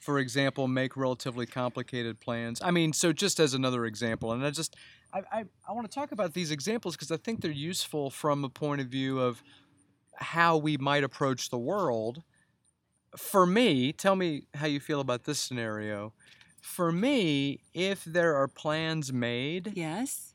for 0.00 0.18
example, 0.18 0.68
make 0.68 0.96
relatively 0.96 1.46
complicated 1.46 2.20
plans. 2.20 2.60
I 2.62 2.70
mean, 2.70 2.92
so 2.92 3.12
just 3.12 3.40
as 3.40 3.54
another 3.54 3.86
example, 3.86 4.32
and 4.32 4.44
I 4.44 4.50
just 4.50 4.76
I 5.12 5.20
I, 5.32 5.44
I 5.68 5.72
want 5.72 5.88
to 5.90 5.94
talk 5.94 6.12
about 6.12 6.34
these 6.34 6.50
examples 6.50 6.96
because 6.96 7.10
I 7.10 7.16
think 7.16 7.40
they're 7.40 7.50
useful 7.50 8.10
from 8.10 8.44
a 8.44 8.48
point 8.48 8.80
of 8.80 8.88
view 8.88 9.18
of 9.20 9.42
how 10.16 10.56
we 10.56 10.76
might 10.76 11.04
approach 11.04 11.50
the 11.50 11.58
world. 11.58 12.22
For 13.16 13.46
me, 13.46 13.92
tell 13.92 14.16
me 14.16 14.46
how 14.54 14.66
you 14.66 14.80
feel 14.80 15.00
about 15.00 15.24
this 15.24 15.38
scenario. 15.38 16.12
For 16.60 16.90
me, 16.92 17.60
if 17.74 18.04
there 18.04 18.34
are 18.36 18.48
plans 18.48 19.12
made, 19.12 19.72
yes. 19.74 20.34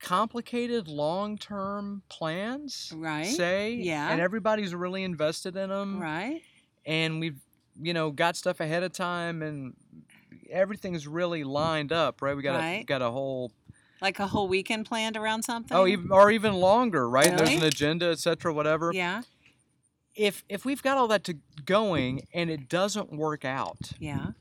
complicated 0.00 0.88
long-term 0.88 2.02
plans, 2.08 2.92
Right. 2.94 3.26
say, 3.26 3.74
Yeah. 3.74 4.10
and 4.10 4.20
everybody's 4.20 4.74
really 4.74 5.02
invested 5.04 5.56
in 5.56 5.70
them, 5.70 6.00
Right. 6.00 6.42
and 6.84 7.20
we've, 7.20 7.40
you 7.80 7.94
know, 7.94 8.10
got 8.10 8.36
stuff 8.36 8.60
ahead 8.60 8.82
of 8.82 8.92
time, 8.92 9.42
and 9.42 9.74
everything's 10.50 11.06
really 11.06 11.44
lined 11.44 11.92
up, 11.92 12.20
right? 12.20 12.36
We 12.36 12.42
got 12.42 12.60
a 12.62 12.84
got 12.84 13.00
a 13.02 13.10
whole, 13.10 13.52
Like 14.02 14.18
a 14.18 14.26
whole 14.26 14.48
weekend 14.48 14.84
planned 14.86 15.16
around 15.16 15.44
something. 15.44 15.76
oh, 15.76 15.86
even 15.86 16.10
or 16.10 16.30
even 16.30 16.54
longer, 16.54 17.08
right? 17.08 17.34
There's 17.36 17.50
an 17.54 17.62
agenda, 17.62 18.06
etc., 18.10 18.52
whatever. 18.52 18.90
Yeah. 18.92 19.22
If 20.16 20.44
if 20.48 20.64
we've 20.64 20.82
got 20.82 20.98
all 20.98 21.06
that 21.08 21.22
to 21.24 21.36
going 21.64 22.26
and 22.34 22.50
it 22.50 22.68
doesn't 22.68 23.12
work 23.12 23.44
out, 23.44 23.92
Yeah. 24.00 24.32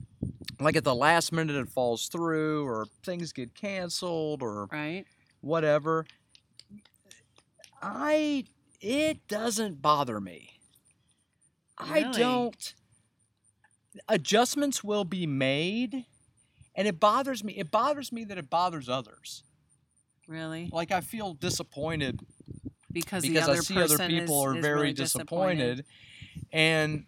like 0.59 0.75
at 0.75 0.83
the 0.83 0.95
last 0.95 1.31
minute 1.31 1.55
it 1.55 1.69
falls 1.69 2.07
through, 2.07 2.65
or 2.65 2.87
things 3.03 3.31
get 3.31 3.53
canceled, 3.53 4.41
or 4.41 4.65
Right. 4.65 5.05
whatever. 5.41 6.07
I 7.81 8.45
it 8.81 9.27
doesn't 9.27 9.81
bother 9.81 10.19
me. 10.19 10.59
I 11.77 12.03
don't 12.11 12.73
adjustments 14.07 14.83
will 14.83 15.03
be 15.03 15.27
made 15.27 16.05
and 16.75 16.87
it 16.87 16.99
bothers 16.99 17.43
me. 17.43 17.53
It 17.57 17.69
bothers 17.71 18.11
me 18.11 18.23
that 18.25 18.37
it 18.37 18.49
bothers 18.49 18.87
others. 18.89 19.43
Really. 20.27 20.69
Like 20.71 20.91
I 20.91 21.01
feel 21.01 21.33
disappointed 21.33 22.19
Because, 22.91 23.23
because 23.23 23.45
the 23.45 23.51
I 23.51 23.55
see 23.57 23.77
other 23.81 23.97
people 24.07 24.39
is, 24.41 24.45
are 24.47 24.57
is 24.57 24.61
very 24.61 24.81
really 24.81 24.93
disappointed. 24.93 25.85
And 26.53 27.05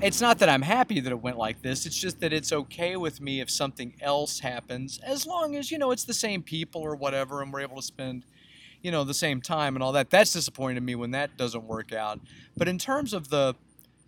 it's 0.00 0.20
not 0.20 0.38
that 0.40 0.48
I'm 0.48 0.62
happy 0.62 1.00
that 1.00 1.10
it 1.10 1.20
went 1.20 1.38
like 1.38 1.62
this. 1.62 1.86
It's 1.86 1.96
just 1.96 2.20
that 2.20 2.32
it's 2.32 2.52
okay 2.52 2.96
with 2.96 3.20
me 3.20 3.40
if 3.40 3.50
something 3.50 3.94
else 4.00 4.40
happens, 4.40 5.00
as 5.02 5.26
long 5.26 5.56
as 5.56 5.70
you 5.70 5.78
know 5.78 5.90
it's 5.90 6.04
the 6.04 6.14
same 6.14 6.42
people 6.42 6.82
or 6.82 6.94
whatever, 6.94 7.42
and 7.42 7.52
we're 7.52 7.60
able 7.60 7.76
to 7.76 7.82
spend, 7.82 8.24
you 8.82 8.90
know, 8.90 9.04
the 9.04 9.14
same 9.14 9.40
time 9.40 9.74
and 9.74 9.82
all 9.82 9.92
that. 9.92 10.10
That's 10.10 10.32
disappointing 10.32 10.74
to 10.76 10.80
me 10.82 10.94
when 10.96 11.12
that 11.12 11.36
doesn't 11.38 11.64
work 11.64 11.92
out. 11.94 12.20
But 12.56 12.68
in 12.68 12.78
terms 12.78 13.12
of 13.14 13.30
the 13.30 13.54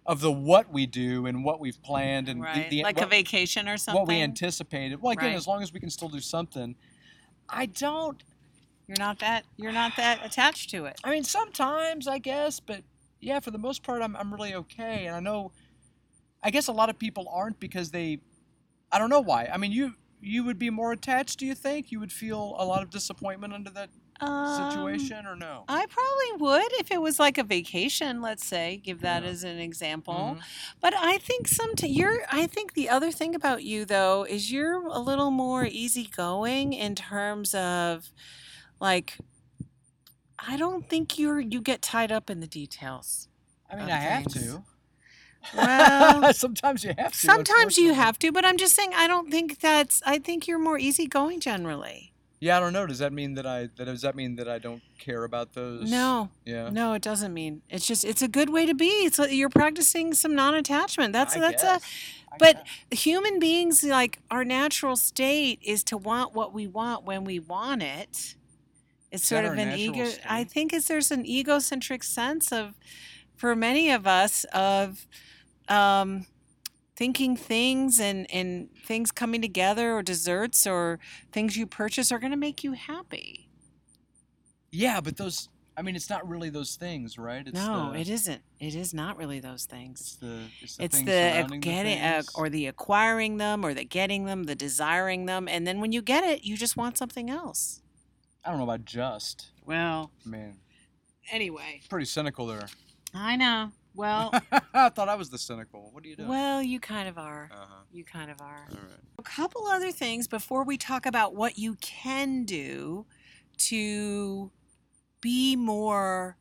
of 0.04 0.20
the 0.22 0.32
what 0.32 0.72
we 0.72 0.86
do 0.86 1.26
and 1.26 1.44
what 1.44 1.60
we've 1.60 1.82
planned 1.82 2.30
and 2.30 2.42
the- 2.42 2.66
the, 2.70 2.82
like 2.82 2.96
what, 2.96 3.04
a 3.04 3.08
vacation 3.08 3.68
or 3.68 3.76
something. 3.76 4.00
what 4.00 4.08
we 4.08 4.22
anticipated. 4.22 5.02
Well, 5.02 5.12
again, 5.12 5.26
Right. 5.26 5.36
as 5.36 5.46
long 5.46 5.62
as 5.62 5.70
we 5.70 5.80
can 5.80 5.90
still 5.90 6.08
do 6.08 6.20
something, 6.20 6.74
I 7.48 7.66
don't. 7.66 8.22
You're 8.86 8.98
not 8.98 9.18
that. 9.20 9.44
You're 9.56 9.72
not 9.72 9.96
that 9.96 10.24
attached 10.24 10.70
to 10.70 10.86
it. 10.86 10.98
I 11.04 11.10
mean, 11.10 11.24
sometimes 11.24 12.08
I 12.08 12.18
guess, 12.18 12.60
but 12.60 12.82
yeah, 13.20 13.40
for 13.40 13.50
the 13.50 13.58
most 13.58 13.82
part, 13.82 14.02
I'm 14.02 14.16
I'm 14.16 14.32
really 14.32 14.54
okay. 14.54 15.06
And 15.06 15.16
I 15.16 15.20
know, 15.20 15.52
I 16.42 16.50
guess 16.50 16.68
a 16.68 16.72
lot 16.72 16.90
of 16.90 16.98
people 16.98 17.28
aren't 17.32 17.60
because 17.60 17.90
they, 17.90 18.20
I 18.92 18.98
don't 18.98 19.10
know 19.10 19.20
why. 19.20 19.48
I 19.52 19.58
mean, 19.58 19.72
you 19.72 19.94
you 20.20 20.44
would 20.44 20.58
be 20.58 20.70
more 20.70 20.92
attached. 20.92 21.38
Do 21.38 21.46
you 21.46 21.54
think 21.54 21.92
you 21.92 22.00
would 22.00 22.12
feel 22.12 22.56
a 22.58 22.64
lot 22.64 22.82
of 22.82 22.90
disappointment 22.90 23.52
under 23.54 23.70
that 23.70 23.90
Um, 24.20 24.70
situation, 24.72 25.26
or 25.26 25.36
no? 25.36 25.64
I 25.68 25.86
probably 25.86 26.44
would 26.44 26.72
if 26.80 26.90
it 26.90 27.00
was 27.00 27.20
like 27.20 27.38
a 27.38 27.44
vacation, 27.44 28.20
let's 28.20 28.44
say, 28.44 28.80
give 28.84 29.00
that 29.02 29.22
Yeah. 29.22 29.28
as 29.28 29.44
an 29.44 29.58
example. 29.58 30.36
Mhm. 30.38 30.42
But 30.80 30.94
I 30.94 31.18
think 31.18 31.46
some 31.46 31.70
you're 31.84 32.22
I 32.30 32.46
think 32.46 32.74
the 32.74 32.88
other 32.88 33.12
thing 33.12 33.34
about 33.36 33.62
you 33.62 33.84
though 33.84 34.24
is 34.24 34.50
you're 34.50 34.84
a 34.86 34.98
little 34.98 35.30
more 35.30 35.64
easygoing 35.64 36.72
in 36.72 36.96
terms 36.96 37.54
of 37.54 38.10
like 38.80 39.18
I 40.38 40.56
don't 40.56 40.88
think 40.88 41.18
you're 41.18 41.40
you 41.40 41.60
get 41.60 41.82
tied 41.82 42.10
up 42.10 42.28
in 42.30 42.40
the 42.40 42.46
details. 42.48 43.28
I 43.70 43.76
mean, 43.76 43.90
I 43.90 43.96
have 43.98 44.24
to. 44.32 44.64
Well, 45.54 46.32
sometimes 46.44 46.82
you 46.84 46.92
have 46.98 47.12
to. 47.12 47.18
sometimes 47.18 47.78
you 47.78 47.94
have 47.94 48.18
to, 48.20 48.32
but 48.32 48.44
I'm 48.44 48.56
just 48.56 48.74
saying 48.74 48.92
I 48.94 49.06
don't 49.06 49.30
think 49.30 49.60
that's 49.60 50.02
I 50.04 50.18
think 50.18 50.46
you're 50.48 50.58
more 50.58 50.78
easygoing 50.78 51.38
generally. 51.40 52.12
Yeah, 52.40 52.56
I 52.56 52.60
don't 52.60 52.72
know. 52.72 52.86
Does 52.86 53.00
that 53.00 53.12
mean 53.12 53.34
that 53.34 53.46
I 53.46 53.68
that 53.76 53.86
does 53.86 54.02
that 54.02 54.14
mean 54.14 54.36
that 54.36 54.48
I 54.48 54.58
don't 54.58 54.82
care 54.98 55.24
about 55.24 55.54
those? 55.54 55.90
No, 55.90 56.30
Yeah. 56.44 56.70
no, 56.70 56.92
it 56.92 57.02
doesn't 57.02 57.34
mean. 57.34 57.62
It's 57.68 57.86
just 57.86 58.04
it's 58.04 58.22
a 58.22 58.28
good 58.28 58.50
way 58.50 58.64
to 58.66 58.74
be. 58.74 58.86
It's 58.86 59.18
like 59.18 59.32
you're 59.32 59.48
practicing 59.48 60.14
some 60.14 60.34
non-attachment. 60.34 61.12
That's 61.12 61.36
I 61.36 61.40
that's 61.40 61.62
a 61.62 61.66
guess. 61.66 61.82
I 62.30 62.36
but 62.38 62.66
human 62.90 63.38
beings 63.40 63.82
like 63.82 64.20
our 64.30 64.44
natural 64.44 64.96
state 64.96 65.58
is 65.64 65.82
to 65.84 65.96
want 65.96 66.34
what 66.34 66.52
we 66.54 66.66
want 66.66 67.04
when 67.04 67.24
we 67.24 67.38
want 67.40 67.82
it 67.82 68.36
it's 69.10 69.22
Is 69.22 69.28
sort 69.28 69.46
of 69.46 69.52
an 69.52 69.70
natural 69.70 69.80
ego 69.80 70.10
i 70.28 70.44
think 70.44 70.74
is 70.74 70.86
there's 70.88 71.10
an 71.10 71.24
egocentric 71.24 72.04
sense 72.04 72.52
of 72.52 72.74
for 73.34 73.56
many 73.56 73.90
of 73.90 74.06
us 74.06 74.44
of 74.52 75.06
um 75.68 76.26
thinking 76.98 77.36
things 77.36 78.00
and 78.00 78.28
and 78.32 78.68
things 78.84 79.12
coming 79.12 79.40
together 79.40 79.94
or 79.94 80.02
desserts 80.02 80.66
or 80.66 80.98
things 81.30 81.56
you 81.56 81.64
purchase 81.64 82.10
are 82.10 82.18
going 82.18 82.32
to 82.32 82.36
make 82.36 82.64
you 82.64 82.72
happy 82.72 83.48
Yeah, 84.70 85.00
but 85.00 85.16
those. 85.16 85.48
I 85.78 85.82
mean, 85.82 85.94
it's 85.94 86.10
not 86.10 86.28
really 86.28 86.50
those 86.50 86.74
things, 86.74 87.16
right? 87.16 87.46
It's 87.46 87.54
no 87.54 87.92
the, 87.92 88.00
it 88.00 88.08
isn't 88.08 88.42
it 88.58 88.74
is 88.74 88.92
not 88.92 89.16
really 89.16 89.38
those 89.38 89.64
things 89.64 90.00
It's 90.00 90.16
the. 90.16 90.38
It's 90.60 90.76
the, 90.76 90.82
it's 90.82 91.50
the 91.52 91.58
getting 91.58 92.00
the 92.00 92.04
uh, 92.04 92.22
or 92.34 92.48
the 92.48 92.66
acquiring 92.66 93.36
them 93.36 93.64
or 93.64 93.72
the 93.74 93.84
getting 93.84 94.24
them 94.24 94.44
the 94.44 94.56
desiring 94.56 95.26
them 95.26 95.46
and 95.46 95.66
then 95.68 95.80
when 95.80 95.92
you 95.92 96.02
get 96.02 96.24
it 96.24 96.42
you 96.42 96.56
just 96.56 96.76
want 96.76 96.98
something 96.98 97.30
else 97.30 97.80
I 98.44 98.50
don't 98.50 98.58
know 98.58 98.64
about 98.64 98.84
just. 98.84 99.52
well 99.64 100.10
man 100.24 100.56
anyway 101.30 101.80
pretty 101.88 102.06
cynical 102.06 102.46
there. 102.48 102.66
i 103.14 103.36
know 103.36 103.70
well 103.98 104.30
I 104.72 104.88
thought 104.88 105.08
I 105.08 105.14
was 105.16 105.28
the 105.28 105.38
cynical. 105.38 105.90
What 105.92 106.04
are 106.04 106.08
you 106.08 106.16
doing? 106.16 106.28
well 106.28 106.62
you 106.62 106.80
kind 106.80 107.08
of 107.08 107.18
are 107.18 107.50
uh-huh. 107.52 107.82
you 107.92 108.04
kind 108.04 108.30
of 108.30 108.40
are 108.40 108.66
All 108.70 108.76
right. 108.76 109.00
a 109.18 109.22
couple 109.22 109.66
other 109.66 109.92
things 109.92 110.26
before 110.28 110.64
we 110.64 110.78
talk 110.78 111.04
about 111.04 111.34
what 111.34 111.58
you 111.58 111.74
can 111.80 112.44
do 112.44 113.04
to 113.58 114.50
be 115.20 115.56
more 115.56 116.36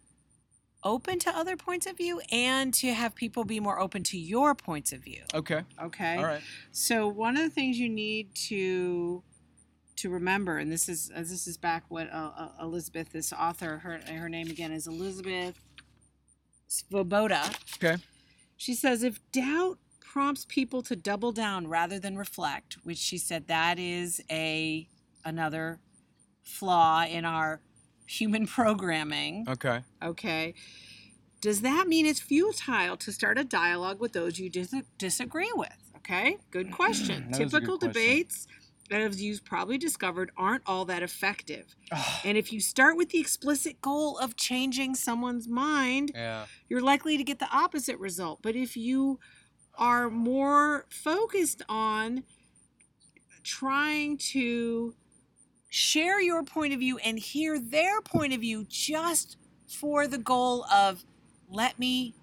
open 0.83 1.17
to 1.19 1.35
other 1.35 1.57
points 1.57 1.87
of 1.87 1.97
view 1.97 2.21
and 2.31 2.73
to 2.75 2.93
have 2.93 3.15
people 3.15 3.43
be 3.43 3.59
more 3.59 3.79
open 3.79 4.03
to 4.03 4.17
your 4.17 4.53
points 4.53 4.93
of 4.93 4.99
view 5.03 5.23
Okay. 5.33 5.61
okay 5.81 6.17
All 6.17 6.23
right. 6.23 6.41
So 6.71 7.07
one 7.07 7.35
of 7.35 7.43
the 7.43 7.49
things 7.49 7.77
you 7.79 7.89
need 7.89 8.33
to 8.49 9.23
to 9.97 10.11
remember, 10.11 10.59
and 10.59 10.71
this 10.71 10.87
is 10.87 11.09
uh, 11.13 11.21
this 11.21 11.47
is 11.47 11.57
back 11.57 11.83
what 11.89 12.07
uh, 12.13 12.31
uh, 12.37 12.49
Elizabeth, 12.61 13.09
this 13.11 13.33
author, 13.33 13.79
her 13.79 13.99
her 14.07 14.29
name 14.29 14.47
again 14.51 14.71
is 14.71 14.85
Elizabeth 14.85 15.59
Svoboda. 16.69 17.43
Okay. 17.75 18.01
She 18.57 18.73
says 18.73 19.03
if 19.03 19.19
doubt 19.31 19.77
prompts 20.01 20.45
people 20.45 20.81
to 20.83 20.95
double 20.95 21.31
down 21.31 21.67
rather 21.67 21.99
than 21.99 22.17
reflect, 22.17 22.77
which 22.83 22.97
she 22.97 23.17
said 23.17 23.47
that 23.47 23.77
is 23.77 24.21
a 24.31 24.87
another 25.23 25.79
flaw 26.43 27.03
in 27.03 27.25
our 27.25 27.61
human 28.05 28.47
programming. 28.57 29.45
Okay. 29.47 29.81
Okay. 30.03 30.53
Does 31.39 31.61
that 31.61 31.87
mean 31.87 32.05
it's 32.05 32.19
futile 32.19 32.97
to 32.97 33.11
start 33.11 33.37
a 33.37 33.43
dialogue 33.43 33.99
with 33.99 34.13
those 34.13 34.39
you 34.39 34.49
dis- 34.49 34.73
disagree 34.97 35.51
with? 35.55 35.69
Okay, 35.97 36.37
good 36.51 36.71
question. 36.71 37.23
Mm, 37.23 37.31
is 37.31 37.37
a 37.39 37.43
good 37.43 37.51
Typical 37.51 37.77
question. 37.77 37.89
debates, 37.93 38.47
as 38.89 39.21
you've 39.21 39.43
probably 39.43 39.77
discovered, 39.77 40.31
aren't 40.37 40.63
all 40.65 40.85
that 40.85 41.03
effective. 41.03 41.75
And 42.23 42.37
if 42.37 42.51
you 42.53 42.59
start 42.59 42.97
with 42.97 43.09
the 43.09 43.19
explicit 43.19 43.81
goal 43.81 44.17
of 44.17 44.35
changing 44.35 44.95
someone's 44.95 45.47
mind, 45.47 46.11
yeah. 46.15 46.45
you're 46.69 46.81
likely 46.81 47.17
to 47.17 47.23
get 47.23 47.39
the 47.39 47.49
opposite 47.51 47.97
result. 47.99 48.39
But 48.41 48.55
if 48.55 48.77
you 48.77 49.19
are 49.77 50.09
more 50.09 50.85
focused 50.89 51.61
on 51.69 52.23
trying 53.43 54.17
to 54.17 54.93
share 55.69 56.21
your 56.21 56.43
point 56.43 56.73
of 56.73 56.79
view 56.79 56.97
and 56.99 57.19
hear 57.19 57.59
their 57.59 58.01
point 58.01 58.33
of 58.33 58.41
view 58.41 58.65
just 58.69 59.37
for 59.67 60.07
the 60.07 60.17
goal 60.17 60.65
of 60.65 61.03
let 61.49 61.77
me 61.77 62.13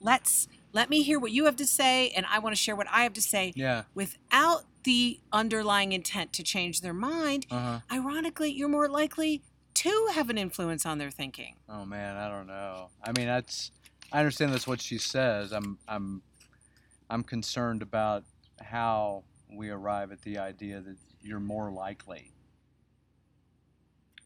let's 0.00 0.48
let 0.72 0.88
me 0.90 1.02
hear 1.02 1.18
what 1.18 1.30
you 1.30 1.44
have 1.44 1.56
to 1.56 1.66
say 1.66 2.10
and 2.10 2.26
I 2.30 2.38
want 2.38 2.54
to 2.56 2.60
share 2.60 2.74
what 2.76 2.86
I 2.90 3.02
have 3.02 3.12
to 3.14 3.22
say 3.22 3.52
Yeah. 3.54 3.84
without 3.94 4.64
the 4.84 5.20
underlying 5.32 5.92
intent 5.92 6.32
to 6.34 6.42
change 6.42 6.80
their 6.80 6.94
mind 6.94 7.46
Uh 7.50 7.58
huh. 7.58 7.80
ironically 7.92 8.50
you're 8.50 8.68
more 8.68 8.88
likely 8.88 9.42
to 9.74 10.08
have 10.12 10.28
an 10.30 10.38
influence 10.38 10.84
on 10.84 10.98
their 10.98 11.10
thinking. 11.10 11.54
Oh 11.68 11.84
man, 11.84 12.16
I 12.16 12.28
don't 12.28 12.46
know. 12.48 12.88
I 13.04 13.12
mean, 13.12 13.26
that's 13.26 13.70
I 14.12 14.18
understand 14.18 14.52
that's 14.52 14.66
what 14.66 14.80
she 14.80 14.98
says. 14.98 15.52
I'm 15.52 15.78
I'm 15.86 16.22
I'm 17.10 17.22
concerned 17.22 17.82
about 17.82 18.24
how 18.60 19.22
we 19.50 19.70
arrive 19.70 20.10
at 20.10 20.22
the 20.22 20.38
idea 20.38 20.80
that 20.80 20.96
you're 21.22 21.38
more 21.40 21.70
likely. 21.70 22.32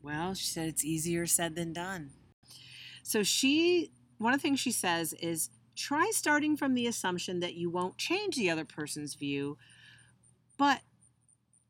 Well, 0.02 0.34
she 0.34 0.46
said 0.46 0.68
it's 0.68 0.84
easier 0.84 1.26
said 1.26 1.54
than 1.54 1.72
done. 1.72 2.10
So 3.02 3.22
she, 3.22 3.90
one 4.18 4.32
of 4.32 4.40
the 4.40 4.42
things 4.42 4.60
she 4.60 4.72
says 4.72 5.12
is 5.14 5.50
try 5.76 6.10
starting 6.12 6.56
from 6.56 6.74
the 6.74 6.86
assumption 6.86 7.40
that 7.40 7.54
you 7.54 7.70
won't 7.70 7.98
change 7.98 8.36
the 8.36 8.50
other 8.50 8.64
person's 8.64 9.14
view, 9.14 9.58
but 10.62 10.80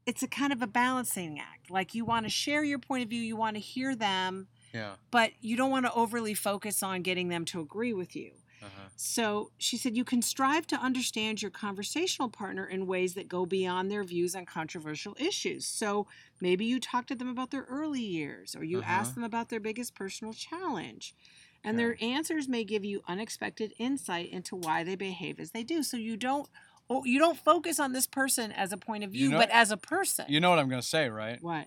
it's 0.05 0.23
a 0.23 0.29
kind 0.29 0.53
of 0.53 0.61
a 0.61 0.67
balancing 0.67 1.39
act. 1.39 1.71
Like 1.71 1.95
you 1.95 2.05
want 2.05 2.27
to 2.27 2.31
share 2.31 2.63
your 2.63 2.79
point 2.79 3.03
of 3.03 3.09
view, 3.09 3.23
you 3.23 3.37
want 3.37 3.57
to 3.57 3.61
hear 3.61 3.97
them, 3.97 4.49
Yeah. 4.75 4.97
but 5.11 5.31
you 5.41 5.57
don't 5.57 5.71
want 5.71 5.87
to 5.87 5.95
overly 5.95 6.35
focus 6.35 6.83
on 6.83 7.01
getting 7.01 7.29
them 7.29 7.47
to 7.47 7.61
agree 7.61 7.95
with 7.95 8.15
you. 8.15 8.33
Uh-huh. 8.61 8.89
So 8.97 9.51
she 9.57 9.79
said, 9.79 9.97
you 9.97 10.05
can 10.05 10.21
strive 10.21 10.67
to 10.67 10.77
understand 10.77 11.41
your 11.41 11.51
conversational 11.51 12.29
partner 12.29 12.67
in 12.67 12.87
ways 12.87 13.15
that 13.15 13.29
go 13.29 13.47
beyond 13.47 13.91
their 13.91 14.05
views 14.05 14.37
on 14.37 14.45
controversial 14.45 15.17
issues. 15.19 15.65
So 15.65 16.07
maybe 16.39 16.67
you 16.67 16.79
talk 16.79 17.07
to 17.07 17.15
them 17.15 17.31
about 17.31 17.51
their 17.51 17.63
early 17.63 18.03
years, 18.03 18.55
or 18.55 18.63
you 18.63 18.81
Uh-huh. 18.81 18.93
ask 18.93 19.15
them 19.15 19.25
about 19.25 19.49
their 19.49 19.59
biggest 19.59 19.95
personal 19.95 20.35
challenge. 20.35 21.15
And 21.65 21.79
their 21.79 21.97
answers 22.03 22.47
may 22.47 22.65
give 22.65 22.85
you 22.85 23.03
unexpected 23.09 23.73
insight 23.79 24.29
into 24.31 24.55
why 24.55 24.85
they 24.85 24.97
behave 24.97 25.41
as 25.41 25.53
they 25.53 25.63
do. 25.63 25.83
So 25.83 25.97
you 25.97 26.17
don't 26.19 26.49
oh, 26.99 27.05
you 27.05 27.19
don't 27.19 27.39
focus 27.39 27.81
on 27.81 27.93
this 27.93 28.07
person 28.07 28.53
as 28.53 28.73
a 28.73 28.77
point 28.77 29.05
of 29.05 29.15
You 29.15 29.21
view, 29.21 29.31
know- 29.31 29.39
but 29.39 29.51
as 29.51 29.71
a 29.71 29.77
person. 29.77 30.27
You 30.29 30.41
know 30.41 30.51
what 30.51 30.59
I'm 30.59 30.69
going 30.69 30.81
to 30.83 30.87
say, 30.87 31.09
right? 31.09 31.43
what? 31.43 31.67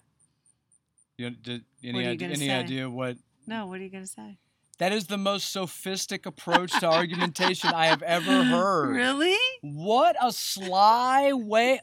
You, 1.18 1.30
did, 1.30 1.64
any 1.84 2.04
you 2.04 2.10
idea, 2.10 2.28
any 2.28 2.36
say? 2.48 2.52
idea 2.52 2.90
what? 2.90 3.18
No, 3.48 3.68
what 3.68 3.80
are 3.80 3.84
you 3.84 3.90
gonna 3.90 4.06
say? 4.06 4.38
That 4.80 4.92
is 4.92 5.08
the 5.08 5.18
most 5.18 5.50
sophistic 5.54 6.26
approach 6.26 6.78
to 6.82 6.88
argumentation 6.92 7.70
I 7.70 7.86
have 7.86 8.02
ever 8.02 8.44
heard. 8.44 8.94
Really? 8.94 9.38
What 9.62 10.18
a 10.22 10.34
sly 10.34 11.32
way. 11.32 11.80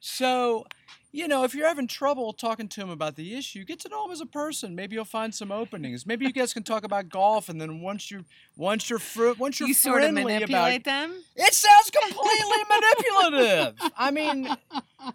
So, 0.00 0.66
you 1.14 1.28
know, 1.28 1.44
if 1.44 1.54
you're 1.54 1.68
having 1.68 1.86
trouble 1.86 2.32
talking 2.32 2.66
to 2.66 2.80
him 2.80 2.90
about 2.90 3.14
the 3.14 3.36
issue, 3.36 3.62
get 3.64 3.78
to 3.78 3.88
know 3.88 4.04
him 4.04 4.10
as 4.10 4.20
a 4.20 4.26
person. 4.26 4.74
Maybe 4.74 4.96
you'll 4.96 5.04
find 5.04 5.32
some 5.32 5.52
openings. 5.52 6.04
Maybe 6.04 6.26
you 6.26 6.32
guys 6.32 6.52
can 6.52 6.64
talk 6.64 6.82
about 6.82 7.08
golf, 7.08 7.48
and 7.48 7.60
then 7.60 7.80
once 7.80 8.10
you 8.10 8.24
once 8.56 8.90
you're 8.90 8.98
fr- 8.98 9.34
once 9.38 9.60
you're 9.60 9.68
you 9.68 9.74
sort 9.74 10.02
of 10.02 10.12
manipulate 10.12 10.50
about 10.50 10.84
them. 10.84 11.22
it, 11.36 11.54
sounds 11.54 11.90
completely 11.90 12.64
manipulative. 13.30 13.92
I 13.96 14.10
mean, 14.10 14.48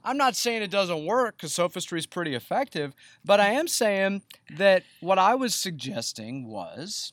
I'm 0.02 0.16
not 0.16 0.38
saying 0.38 0.62
it 0.62 0.72
doesn't 0.72 1.06
work 1.06 1.36
because 1.36 1.54
sophistry 1.54 2.00
is 2.00 2.06
pretty 2.06 2.34
effective, 2.34 2.96
but 3.26 3.42
I 3.42 3.50
am 3.50 3.68
saying 3.68 4.22
that 4.56 4.84
what 5.02 5.20
I 5.20 5.36
was 5.36 5.54
suggesting 5.54 6.48
was, 6.48 7.12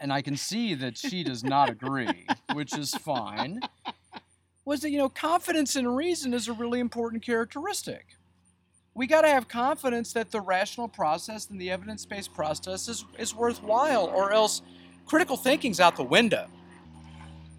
and 0.00 0.12
I 0.12 0.22
can 0.22 0.36
see 0.36 0.74
that 0.74 0.96
she 0.96 1.24
does 1.24 1.42
not 1.42 1.68
agree, 1.68 2.28
which 2.52 2.78
is 2.78 2.94
fine, 2.94 3.62
was 4.70 4.82
that, 4.82 4.90
you 4.90 4.98
know, 4.98 5.08
confidence 5.08 5.74
in 5.74 5.88
reason 5.88 6.32
is 6.32 6.46
a 6.46 6.52
really 6.52 6.78
important 6.78 7.24
characteristic. 7.24 8.06
We 8.94 9.08
got 9.08 9.22
to 9.22 9.28
have 9.28 9.48
confidence 9.48 10.12
that 10.12 10.30
the 10.30 10.40
rational 10.40 10.86
process 10.86 11.50
and 11.50 11.60
the 11.60 11.72
evidence 11.72 12.06
based 12.06 12.32
process 12.32 12.86
is, 12.86 13.04
is 13.18 13.34
worthwhile, 13.34 14.06
or 14.06 14.30
else 14.32 14.62
critical 15.06 15.36
thinking's 15.36 15.80
out 15.80 15.96
the 15.96 16.04
window. 16.04 16.46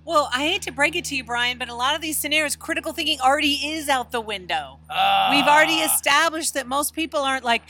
Well, 0.05 0.29
I 0.33 0.47
hate 0.47 0.61
to 0.63 0.71
break 0.71 0.95
it 0.95 1.03
to 1.05 1.15
you, 1.17 1.25
Brian, 1.25 1.57
but 1.57 1.67
a 1.67 1.75
lot 1.75 1.95
of 1.95 2.01
these 2.01 2.17
scenarios, 2.17 2.55
critical 2.55 2.93
thinking 2.93 3.19
already 3.19 3.55
is 3.55 3.89
out 3.89 4.13
the 4.13 4.21
window. 4.21 4.79
We've 5.31 5.45
already 5.45 5.81
Ah. 5.81 5.93
established 5.93 6.53
that 6.53 6.65
most 6.65 6.93
people 6.93 7.19
aren't 7.19 7.43
like, 7.43 7.63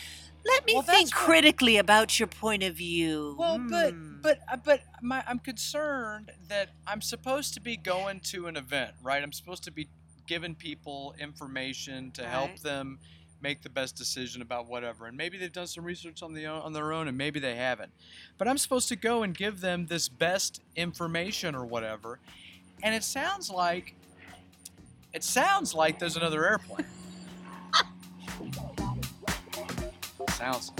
let 0.45 0.63
me 0.67 0.73
Well, 0.75 0.83
think 0.83 0.99
that's 1.09 1.15
what- 1.15 1.19
critically 1.25 1.77
about 1.77 2.19
your 2.19 2.27
point 2.27 2.61
of 2.61 2.75
view. 2.75 3.35
Well, 3.39 3.57
but 3.57 3.93
Hmm. 3.93 4.10
But 4.21 4.39
uh, 4.51 4.57
but 4.63 4.81
my, 5.01 5.23
I'm 5.27 5.39
concerned 5.39 6.31
that 6.47 6.69
I'm 6.87 7.01
supposed 7.01 7.53
to 7.55 7.61
be 7.61 7.77
going 7.77 8.19
to 8.21 8.47
an 8.47 8.57
event, 8.57 8.93
right? 9.01 9.21
I'm 9.21 9.31
supposed 9.31 9.63
to 9.65 9.71
be 9.71 9.87
giving 10.27 10.55
people 10.55 11.15
information 11.19 12.11
to 12.11 12.23
help 12.23 12.59
them 12.59 12.99
make 13.41 13.61
the 13.63 13.69
best 13.69 13.95
decision 13.95 14.41
about 14.41 14.67
whatever. 14.67 15.07
And 15.07 15.17
maybe 15.17 15.37
they've 15.37 15.51
done 15.51 15.67
some 15.67 15.83
research 15.83 16.21
on 16.21 16.33
the 16.33 16.45
on 16.45 16.73
their 16.73 16.93
own, 16.93 17.07
and 17.07 17.17
maybe 17.17 17.39
they 17.39 17.55
haven't. 17.55 17.91
But 18.37 18.47
I'm 18.47 18.57
supposed 18.57 18.89
to 18.89 18.95
go 18.95 19.23
and 19.23 19.35
give 19.35 19.61
them 19.61 19.87
this 19.87 20.07
best 20.09 20.61
information 20.75 21.55
or 21.55 21.65
whatever. 21.65 22.19
And 22.83 22.95
it 22.95 23.03
sounds 23.03 23.49
like 23.49 23.95
it 25.13 25.23
sounds 25.23 25.73
like 25.73 25.99
there's 25.99 26.17
another 26.17 26.45
airplane. 26.47 26.85
sounds. 30.31 30.71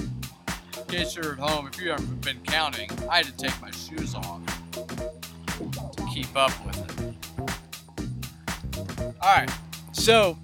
In 0.91 0.97
case 0.97 1.15
you're 1.15 1.31
at 1.31 1.39
home, 1.39 1.69
if 1.71 1.81
you 1.81 1.89
haven't 1.89 2.19
been 2.19 2.41
counting, 2.41 2.89
I 3.09 3.15
had 3.23 3.25
to 3.27 3.37
take 3.37 3.61
my 3.61 3.71
shoes 3.71 4.13
off 4.13 4.41
to 4.73 6.05
keep 6.13 6.35
up 6.35 6.51
with 6.65 6.77
it. 6.99 7.15
All 9.21 9.35
right, 9.37 9.49
so 9.93 10.37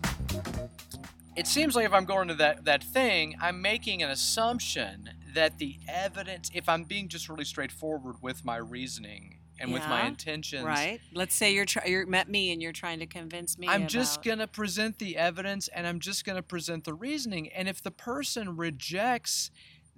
it 1.35 1.47
seems 1.47 1.75
like 1.75 1.85
if 1.85 1.91
I'm 1.91 2.05
going 2.05 2.29
to 2.29 2.33
that 2.35 2.63
that 2.63 2.81
thing, 2.81 3.35
I'm 3.41 3.61
making 3.61 4.01
an 4.01 4.09
assumption 4.09 5.09
that 5.33 5.57
the 5.57 5.79
evidence, 5.85 6.49
if 6.53 6.69
I'm 6.69 6.85
being 6.85 7.09
just 7.09 7.27
really 7.27 7.43
straightforward 7.43 8.15
with 8.21 8.45
my 8.45 8.55
reasoning 8.55 9.39
and 9.59 9.73
with 9.73 9.83
my 9.83 10.03
Yeah, 10.03 10.07
intentions, 10.07 10.63
right? 10.63 11.01
Let's 11.13 11.35
say 11.35 11.53
you're 11.53 11.65
try- 11.65 11.85
you're 11.87 12.05
met 12.05 12.29
me 12.29 12.53
and 12.53 12.61
you're 12.61 12.71
trying 12.71 12.99
to 12.99 13.05
convince 13.05 13.57
me. 13.57 13.67
I'm 13.67 13.87
just 13.87 14.23
going 14.23 14.39
to 14.39 14.47
present 14.47 14.99
the 14.99 15.17
evidence 15.17 15.67
and 15.67 15.85
I'm 15.85 15.99
just 15.99 16.23
going 16.23 16.37
to 16.37 16.41
present 16.43 16.85
the 16.85 16.93
reasoning. 16.93 17.49
And 17.49 17.67
if 17.67 17.81
the 17.81 17.91
person 17.91 18.55
rejects 18.55 19.51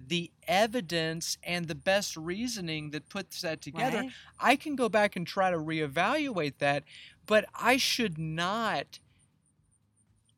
the 0.06 0.30
evidence 0.48 1.36
and 1.42 1.68
the 1.68 1.74
best 1.74 2.16
reasoning 2.16 2.90
that 2.90 3.08
puts 3.08 3.42
that 3.42 3.60
together, 3.60 3.98
Right. 3.98 4.12
I 4.38 4.56
can 4.56 4.76
go 4.76 4.88
back 4.88 5.16
and 5.16 5.26
try 5.26 5.50
to 5.50 5.56
reevaluate 5.56 6.58
that. 6.58 6.84
But 7.26 7.44
I 7.54 7.76
should 7.76 8.18
not 8.18 8.98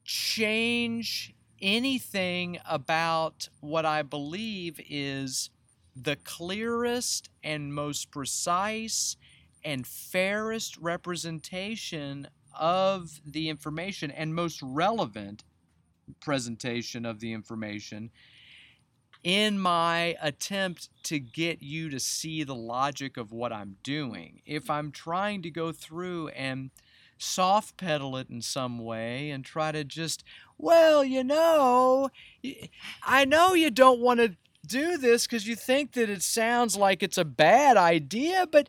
change 0.05 1.35
anything 1.61 2.59
about 2.69 3.49
what 3.61 3.87
I 3.87 4.03
believe 4.03 4.81
is 4.89 5.51
the 5.95 6.17
clearest 6.17 7.31
and 7.43 7.73
most 7.75 8.11
precise 8.11 9.17
and 9.65 9.87
fairest 9.87 10.77
representation 10.79 12.27
of 12.59 13.21
the 13.25 13.49
information 13.49 14.11
and 14.11 14.35
most 14.35 14.61
relevant 14.63 15.45
presentation 16.21 17.07
of 17.07 17.21
the 17.21 17.33
information 17.33 18.11
in 19.23 19.59
my 19.59 20.17
attempt 20.21 20.89
to 21.05 21.19
get 21.19 21.63
you 21.63 21.89
to 21.91 22.01
see 22.01 22.43
the 22.43 22.55
logic 22.55 23.17
of 23.17 23.33
what 23.33 23.53
I'm 23.53 23.77
doing. 23.83 24.43
If 24.47 24.69
I'm 24.69 24.91
trying 24.91 25.43
to 25.43 25.51
go 25.51 25.73
through 25.73 26.29
and 26.29 26.71
soft 27.19 27.77
pedal 27.77 28.17
it 28.17 28.29
in 28.29 28.43
some 28.43 28.79
way 28.79 29.31
and 29.31 29.45
try 29.45 29.71
to 29.71 29.85
just, 29.85 30.25
well, 30.59 31.05
you 31.05 31.23
know, 31.23 32.11
I 33.05 33.25
know 33.25 33.55
you 33.55 33.71
don't 33.71 34.01
want 34.01 34.21
to 34.21 34.37
do 34.67 34.97
this 34.97 35.27
because 35.27 35.47
you 35.47 35.57
think 35.57 35.93
that 35.93 36.11
it 36.11 36.23
sounds 36.23 36.77
like 36.77 37.03
it's 37.03 37.19
a 37.19 37.25
bad 37.25 37.77
idea, 37.77 38.47
but 38.51 38.69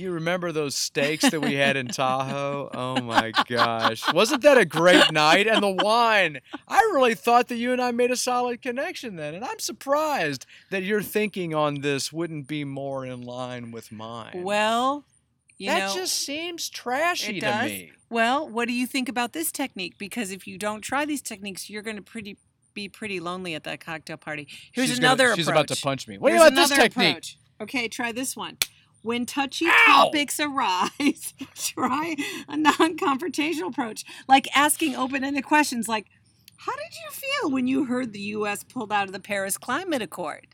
you 0.00 0.12
remember 0.12 0.52
those 0.52 0.74
steaks 0.74 1.28
that 1.30 1.40
we 1.40 1.54
had 1.54 1.76
in 1.76 1.88
Tahoe? 1.88 2.70
Oh 2.72 3.00
my 3.00 3.32
gosh. 3.48 4.10
Wasn't 4.12 4.42
that 4.42 4.56
a 4.58 4.64
great 4.64 5.12
night? 5.12 5.46
And 5.46 5.62
the 5.62 5.70
wine. 5.70 6.40
I 6.66 6.78
really 6.94 7.14
thought 7.14 7.48
that 7.48 7.56
you 7.56 7.72
and 7.72 7.80
I 7.82 7.90
made 7.90 8.10
a 8.10 8.16
solid 8.16 8.62
connection 8.62 9.16
then. 9.16 9.34
And 9.34 9.44
I'm 9.44 9.58
surprised 9.58 10.46
that 10.70 10.82
your 10.82 11.02
thinking 11.02 11.54
on 11.54 11.80
this 11.80 12.12
wouldn't 12.12 12.46
be 12.46 12.64
more 12.64 13.04
in 13.06 13.22
line 13.22 13.70
with 13.70 13.90
mine. 13.92 14.42
Well, 14.42 15.04
you 15.56 15.70
that 15.70 15.88
know, 15.88 15.94
just 15.94 16.14
seems 16.14 16.68
trashy 16.68 17.40
to 17.40 17.62
me. 17.64 17.92
Well, 18.10 18.48
what 18.48 18.68
do 18.68 18.74
you 18.74 18.86
think 18.86 19.08
about 19.08 19.32
this 19.32 19.50
technique? 19.52 19.98
Because 19.98 20.30
if 20.30 20.46
you 20.46 20.56
don't 20.58 20.80
try 20.82 21.04
these 21.04 21.20
techniques, 21.22 21.68
you're 21.68 21.82
going 21.82 21.96
to 21.96 22.02
pretty 22.02 22.38
be 22.74 22.88
pretty 22.88 23.18
lonely 23.18 23.54
at 23.54 23.64
that 23.64 23.80
cocktail 23.80 24.16
party. 24.16 24.46
Here's 24.72 24.88
she's 24.88 24.98
gonna- 25.00 25.08
another 25.08 25.34
she's 25.34 25.48
approach. 25.48 25.64
about 25.64 25.74
to 25.76 25.82
punch 25.82 26.06
me. 26.06 26.16
What 26.18 26.28
do 26.28 26.34
you 26.36 26.40
Here's 26.40 26.52
about 26.52 26.68
this 26.68 26.70
technique? 26.78 27.08
approach. 27.10 27.38
Okay, 27.60 27.88
try 27.88 28.12
this 28.12 28.36
one. 28.36 28.56
When 29.02 29.26
touchy 29.26 29.66
Ow! 29.66 29.84
topics 29.86 30.40
arise, 30.40 31.34
try 31.54 32.16
a 32.48 32.56
non-confrontational 32.56 33.68
approach, 33.70 34.04
like 34.28 34.48
asking 34.56 34.96
open-ended 34.96 35.44
questions 35.44 35.88
like, 35.88 36.06
How 36.56 36.72
did 36.72 36.94
you 36.94 37.10
feel 37.10 37.50
when 37.50 37.66
you 37.66 37.84
heard 37.84 38.12
the 38.12 38.20
U.S. 38.20 38.64
pulled 38.64 38.92
out 38.92 39.06
of 39.06 39.12
the 39.12 39.20
Paris 39.20 39.56
Climate 39.56 40.02
Accord? 40.02 40.48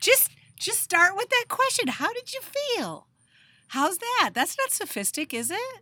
Just 0.00 0.30
just 0.58 0.80
start 0.80 1.16
with 1.16 1.28
that 1.28 1.46
question. 1.48 1.88
How 1.88 2.12
did 2.12 2.32
you 2.32 2.40
feel? 2.40 3.08
How's 3.68 3.98
that? 3.98 4.30
That's 4.32 4.56
not 4.56 4.70
sophistic, 4.70 5.34
is 5.34 5.50
it? 5.50 5.80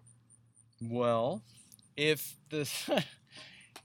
Well, 0.80 1.42
if 1.96 2.36
the 2.48 2.64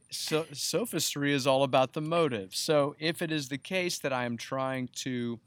so, 0.10 0.46
sophistry 0.54 1.34
is 1.34 1.46
all 1.46 1.64
about 1.64 1.94
the 1.94 2.02
motive. 2.02 2.56
So 2.56 2.96
if 3.00 3.22
it 3.22 3.32
is 3.32 3.50
the 3.50 3.58
case 3.58 4.00
that 4.00 4.14
I 4.14 4.26
am 4.26 4.38
trying 4.38 4.90
to 5.00 5.40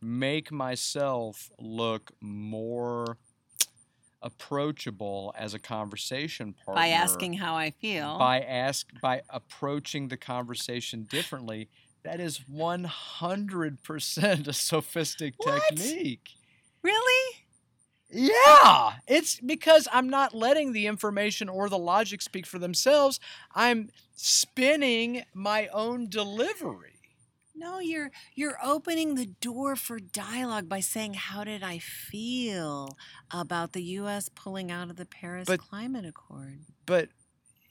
make 0.00 0.50
myself 0.52 1.50
look 1.58 2.12
more 2.20 3.16
approachable 4.20 5.32
as 5.38 5.54
a 5.54 5.58
conversation 5.58 6.52
partner 6.64 6.80
By 6.82 6.88
asking 6.88 7.34
how 7.34 7.54
I 7.54 7.70
feel. 7.70 8.18
by 8.18 8.40
ask 8.40 8.86
by 9.00 9.22
approaching 9.30 10.08
the 10.08 10.16
conversation 10.16 11.04
differently, 11.04 11.68
That 12.02 12.18
is 12.20 12.40
100% 12.50 14.48
a 14.48 14.52
sophistic 14.52 15.34
What? 15.38 15.62
technique. 15.68 16.30
Really? 16.82 17.36
Yeah, 18.10 18.94
it's 19.06 19.38
because 19.38 19.86
I'm 19.92 20.08
not 20.08 20.34
letting 20.34 20.72
the 20.72 20.86
information 20.86 21.48
or 21.48 21.68
the 21.68 21.78
logic 21.78 22.22
speak 22.22 22.46
for 22.46 22.58
themselves. 22.58 23.20
I'm 23.54 23.90
spinning 24.16 25.24
my 25.34 25.68
own 25.68 26.08
delivery. 26.08 26.97
No, 27.58 27.80
you're 27.80 28.10
you're 28.34 28.58
opening 28.62 29.14
the 29.16 29.26
door 29.26 29.74
for 29.76 29.98
dialogue 29.98 30.68
by 30.68 30.80
saying, 30.80 31.14
"How 31.14 31.42
did 31.44 31.62
I 31.62 31.78
feel 31.78 32.96
about 33.30 33.72
the 33.72 33.82
U.S. 33.82 34.28
pulling 34.28 34.70
out 34.70 34.90
of 34.90 34.96
the 34.96 35.06
Paris 35.06 35.46
But- 35.46 35.60
Climate 35.60 36.04
Accord?" 36.06 36.60
But 36.86 37.08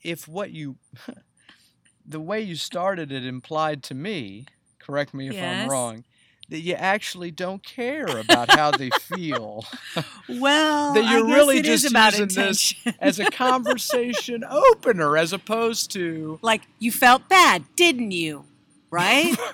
if 0.04 0.28
what 0.28 0.52
you, 0.52 0.76
the 2.06 2.20
way 2.20 2.42
you 2.42 2.56
started 2.56 3.12
it 3.12 3.26
implied 3.26 3.84
to 3.84 3.96
me, 3.96 4.46
correct 4.80 5.14
me 5.14 5.28
if 5.28 5.34
Yes. 5.34 5.64
I'm 5.64 5.70
wrong, 5.70 6.04
that 6.50 6.60
you 6.60 6.74
actually 6.76 7.32
don't 7.32 7.64
care 7.64 8.06
about 8.08 8.52
how 8.56 8.72
they 8.72 8.90
feel. 8.90 9.66
Well, 10.30 10.94
That 10.94 11.10
you're 11.10 11.26
really 11.26 11.62
just 11.62 11.86
using 11.86 12.28
this 12.28 12.74
as 13.00 13.18
a 13.20 13.32
conversation 13.32 14.44
opener 14.44 15.18
as 15.18 15.32
opposed 15.34 15.92
to. 15.92 16.38
like 16.42 16.64
you 16.80 16.92
felt 16.92 17.30
bad, 17.30 17.64
didn't 17.78 18.12
you? 18.12 18.44
Right? 18.92 19.36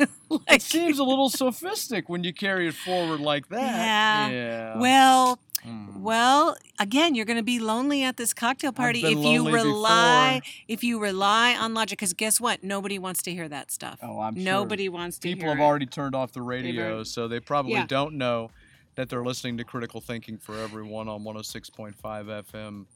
It 0.48 0.62
seems 0.62 0.98
a 0.98 1.04
little 1.04 1.28
sophistic 1.30 2.08
when 2.08 2.22
you 2.22 2.32
carry 2.32 2.68
it 2.68 2.74
forward 2.74 3.18
like 3.20 3.48
that. 3.48 3.60
Yeah. 3.62 4.28
Yeah. 4.30 4.78
well, 4.78 5.38
Mm. 5.66 5.96
well, 5.96 6.56
again, 6.78 7.16
you're 7.16 7.24
going 7.24 7.36
to 7.38 7.42
be 7.42 7.58
lonely 7.58 8.04
at 8.04 8.16
this 8.16 8.32
cocktail 8.32 8.70
party 8.70 9.00
if 9.04 9.18
you 9.18 9.50
rely 9.50 10.40
if 10.68 10.84
you 10.84 11.00
rely 11.00 11.56
on 11.56 11.74
logic. 11.74 11.98
Because 11.98 12.12
guess 12.14 12.40
what? 12.40 12.62
Nobody 12.62 12.96
wants 12.96 13.22
to 13.22 13.32
hear 13.32 13.48
that 13.48 13.72
stuff. 13.72 13.98
Oh, 14.00 14.20
I'm 14.20 14.36
sure. 14.36 14.44
Nobody 14.44 14.88
wants 14.88 15.18
to 15.18 15.28
People 15.28 15.48
have 15.48 15.58
it. 15.58 15.62
already 15.62 15.86
turned 15.86 16.14
off 16.14 16.30
the 16.30 16.42
radio, 16.42 17.02
so 17.02 17.26
they 17.26 17.40
probably 17.40 17.72
Yeah. 17.72 17.86
don't 17.86 18.14
know 18.14 18.52
that 18.94 19.08
they're 19.08 19.24
listening 19.24 19.56
to 19.58 19.64
Critical 19.64 20.00
Thinking 20.00 20.38
for 20.38 20.56
Everyone 20.56 21.08
on 21.08 21.24
106.5 21.24 22.28
FM, 22.28 22.86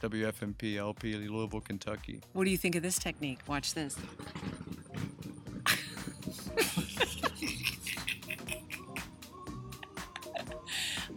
WFMP 0.00 0.76
LP, 0.78 1.16
Louisville, 1.16 1.60
Kentucky. 1.60 2.20
What 2.34 2.44
do 2.44 2.50
you 2.52 2.56
think 2.58 2.76
of 2.76 2.84
this 2.84 3.00
technique? 3.00 3.40
Watch 3.48 3.74
this. 3.74 3.96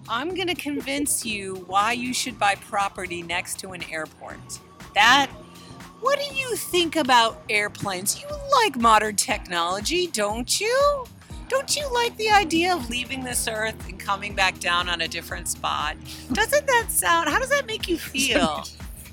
I'm 0.09 0.33
going 0.33 0.47
to 0.47 0.55
convince 0.55 1.23
you 1.23 1.63
why 1.67 1.91
you 1.91 2.15
should 2.15 2.39
buy 2.39 2.55
property 2.55 3.21
next 3.21 3.59
to 3.59 3.73
an 3.73 3.83
airport. 3.91 4.39
That 4.95 5.29
What 5.99 6.17
do 6.17 6.35
you 6.35 6.55
think 6.55 6.95
about 6.95 7.43
airplanes? 7.47 8.19
You 8.19 8.27
like 8.51 8.75
modern 8.75 9.15
technology, 9.15 10.07
don't 10.07 10.59
you? 10.59 11.05
Don't 11.47 11.75
you 11.75 11.91
like 11.93 12.15
the 12.17 12.29
idea 12.29 12.73
of 12.73 12.89
leaving 12.89 13.23
this 13.23 13.47
earth 13.47 13.87
and 13.87 13.99
coming 13.99 14.33
back 14.33 14.59
down 14.59 14.89
on 14.89 15.01
a 15.01 15.07
different 15.07 15.47
spot? 15.47 15.95
Doesn't 16.31 16.65
that 16.65 16.87
sound 16.89 17.29
How 17.29 17.39
does 17.39 17.49
that 17.49 17.67
make 17.67 17.87
you 17.87 17.97
feel? 17.97 18.63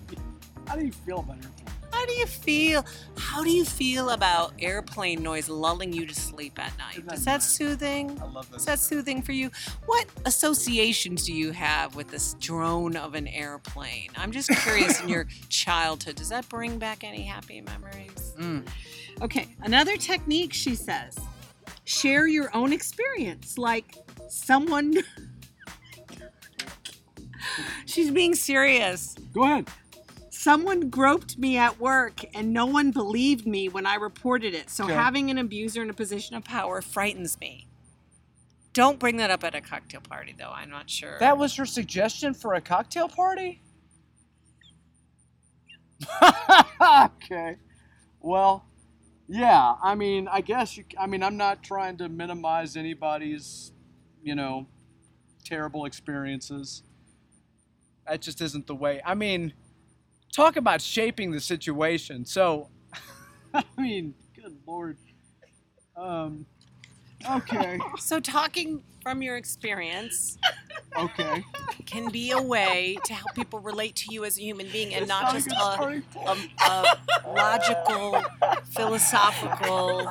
How 0.66 0.77
do 0.77 0.85
you 0.85 0.93
feel 0.93 1.20
about 1.20 1.37
airplanes? 1.37 1.65
How 2.07 2.12
do 2.12 2.18
you 2.18 2.26
feel? 2.26 2.86
How 3.18 3.42
do 3.42 3.50
you 3.50 3.64
feel 3.64 4.11
about 4.11 4.52
airplane 4.61 5.24
noise 5.24 5.48
lulling 5.48 5.92
you 5.92 6.07
to 6.07 6.14
sleep 6.14 6.57
at 6.57 6.78
night? 6.78 7.04
That 7.04 7.14
Is 7.14 7.24
that 7.24 7.42
soothing? 7.42 8.16
I 8.22 8.26
love 8.26 8.48
Is 8.54 8.64
that 8.66 8.78
soothing 8.78 9.22
for 9.22 9.32
you? 9.32 9.50
What 9.86 10.07
associations 10.24 11.26
do 11.26 11.32
you 11.32 11.50
have 11.50 11.96
with 11.96 12.07
this 12.07 12.34
drone 12.34 12.94
of 12.94 13.16
an 13.16 13.26
airplane? 13.26 14.11
I'm 14.16 14.30
just 14.30 14.50
curious 14.50 15.00
in 15.00 15.09
your 15.09 15.26
childhood, 15.48 16.14
does 16.14 16.28
that 16.28 16.48
bring 16.48 16.78
back 16.78 17.02
any 17.02 17.24
happy 17.24 17.61
memories? 17.61 18.34
Mm. 18.38 18.64
Okay, 19.20 19.57
another 19.62 19.96
technique 19.96 20.52
she 20.52 20.76
says 20.76 21.18
share 21.86 22.28
your 22.28 22.54
own 22.54 22.72
experience. 22.72 23.59
Like 23.59 23.96
someone, 24.28 24.94
She's 27.86 28.12
being 28.12 28.36
serious. 28.36 29.16
Go 29.32 29.42
ahead. 29.42 29.68
Someone 30.47 30.88
groped 30.88 31.36
me 31.36 31.57
at 31.57 31.80
work 31.80 32.20
and 32.32 32.53
no 32.53 32.66
one 32.66 32.92
believed 32.92 33.49
me 33.49 33.68
when 33.68 33.84
I 33.84 33.97
reported 33.97 34.55
it. 34.55 34.70
So 34.70 34.84
Okay. 34.84 34.94
having 34.94 35.28
an 35.28 35.38
abuser 35.38 35.82
in 35.82 35.90
a 35.90 35.92
position 35.92 36.36
of 36.36 36.44
power. 36.44 36.80
Frightens 36.80 37.36
me. 37.40 37.66
Don't 38.72 39.01
bring 39.01 39.16
that 39.16 39.28
up 39.28 39.42
at 39.42 39.57
a 39.57 39.61
cocktail 39.61 40.03
party, 40.03 40.36
though. 40.38 40.53
I'm 40.55 40.70
not 40.70 40.88
sure. 40.88 41.18
That 41.18 41.36
was 41.36 41.57
her 41.57 41.66
suggestion 41.66 42.32
for 42.32 42.55
a 42.55 42.61
cocktail 42.61 43.09
party? 43.09 43.61
okay. 46.80 47.57
Well, 48.20 48.66
yeah, 49.26 49.74
I 49.82 49.97
mean, 49.97 50.28
I 50.28 50.42
guess 50.42 50.76
you 50.76 50.84
I 50.97 51.09
mean, 51.09 51.24
I'm 51.24 51.36
not 51.36 51.64
trying 51.64 51.97
to 51.97 52.09
minimize 52.09 52.76
anybody's, 52.76 53.72
you 54.22 54.36
know, 54.36 54.68
terrible 55.44 55.86
experiences. 55.86 56.84
That 58.07 58.20
just 58.20 58.40
isn't 58.40 58.68
the 58.68 58.76
way. 58.76 59.03
I 59.05 59.16
mean, 59.16 59.53
talk 60.37 60.57
about 60.57 60.82
shaping 60.82 61.30
the 61.30 61.41
situation. 61.41 62.24
So, 62.26 62.68
I 63.55 63.64
mean, 63.78 64.14
good 64.34 64.55
lord. 64.66 64.99
Um 65.97 66.45
okay. 67.30 67.78
so, 67.99 68.20
talking 68.20 68.82
from 69.03 69.22
your 69.22 69.37
experience 69.37 70.37
Okay. 70.99 71.43
can 71.87 72.11
be 72.11 72.32
a 72.32 72.41
way 72.41 72.99
to 73.05 73.14
help 73.14 73.34
people 73.34 73.61
relate 73.61 73.95
to 73.97 74.12
you 74.12 74.24
as 74.24 74.39
a 74.39 74.43
human 74.43 74.68
being 74.70 74.95
and 74.95 75.07
not 75.09 75.32
just 75.32 75.51
a, 75.53 76.03
a, 76.26 76.37
a 76.64 76.84
logical, 77.26 78.22
philosophical, 78.70 80.11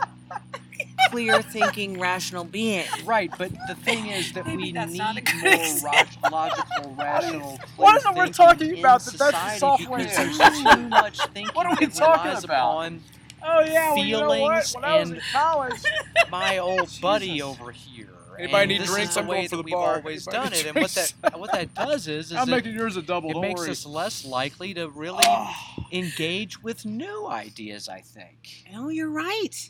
clear 1.09 1.41
thinking, 1.41 1.99
rational 1.99 2.43
being. 2.43 2.85
Right, 3.05 3.31
but 3.37 3.51
the 3.67 3.75
thing 3.75 4.07
is 4.07 4.31
that 4.33 4.45
Maybe 4.45 4.63
we 4.63 4.71
that's 4.73 4.91
need 4.91 4.97
not 4.97 5.17
a 5.17 5.21
good 5.21 5.43
more 5.43 5.53
example. 5.53 6.19
rog- 6.23 6.31
logical, 6.31 6.95
rational. 6.97 7.59
What 7.77 7.97
is 7.97 8.03
clear 8.03 8.11
it 8.13 8.17
we're 8.17 8.25
thinking 8.27 8.33
talking 8.33 8.69
in 8.73 8.79
about 8.79 9.01
that 9.01 9.17
that's 9.17 9.17
the 9.17 9.25
society 9.31 9.59
software 9.59 9.99
because 9.99 10.37
there's 10.37 10.59
too 10.61 10.87
much 10.89 11.17
thinking 11.33 11.53
What 11.55 11.65
are 11.67 11.77
we 11.79 11.85
that 11.87 11.95
talking 11.95 12.23
relies 12.29 12.43
about? 12.43 12.69
upon 12.71 13.01
Oh 13.47 13.59
yeah, 13.61 13.93
well, 13.93 14.03
you 14.05 14.13
know 14.17 14.27
what? 14.27 14.63
Feelings 14.65 14.73
When 14.75 14.83
I 14.85 14.99
was 14.99 15.09
and- 15.09 15.17
in 15.17 15.23
college, 15.31 15.81
my 16.31 16.57
old 16.57 16.89
buddy 17.01 17.27
Jesus. 17.33 17.47
over 17.47 17.71
here. 17.71 18.09
Anybody 18.39 18.61
and 18.63 18.69
need 18.69 18.81
this 18.81 18.89
drinks? 18.91 19.09
Is 19.09 19.15
the 19.15 19.21
I'm 19.21 19.27
way 19.27 19.35
going 19.37 19.47
for 19.49 19.55
that 19.55 19.61
the 19.61 19.65
we've 19.65 19.73
bar. 19.73 19.95
always 19.97 20.27
Anybody 20.27 20.43
done 20.43 20.51
need 20.51 20.59
it, 20.59 20.65
and 20.67 20.75
what 20.83 20.91
drinks? 20.93 21.13
that 21.21 21.39
what 21.39 21.51
that 21.53 21.73
does 21.75 22.07
is, 22.07 22.31
is 22.31 22.37
I'm 22.37 22.49
it, 22.49 22.51
making 22.51 22.73
yours 22.73 22.97
a 22.97 23.01
double. 23.01 23.29
it 23.29 23.33
don't 23.33 23.41
makes 23.43 23.61
worry. 23.61 23.69
us 23.69 23.85
less 23.85 24.25
likely 24.25 24.73
to 24.73 24.89
really 24.89 25.23
Oh. 25.25 25.53
engage 25.91 26.61
with 26.63 26.85
new 26.85 27.27
ideas. 27.27 27.87
I 27.87 28.01
think. 28.01 28.65
No, 28.73 28.89
you're 28.89 29.09
right. 29.11 29.69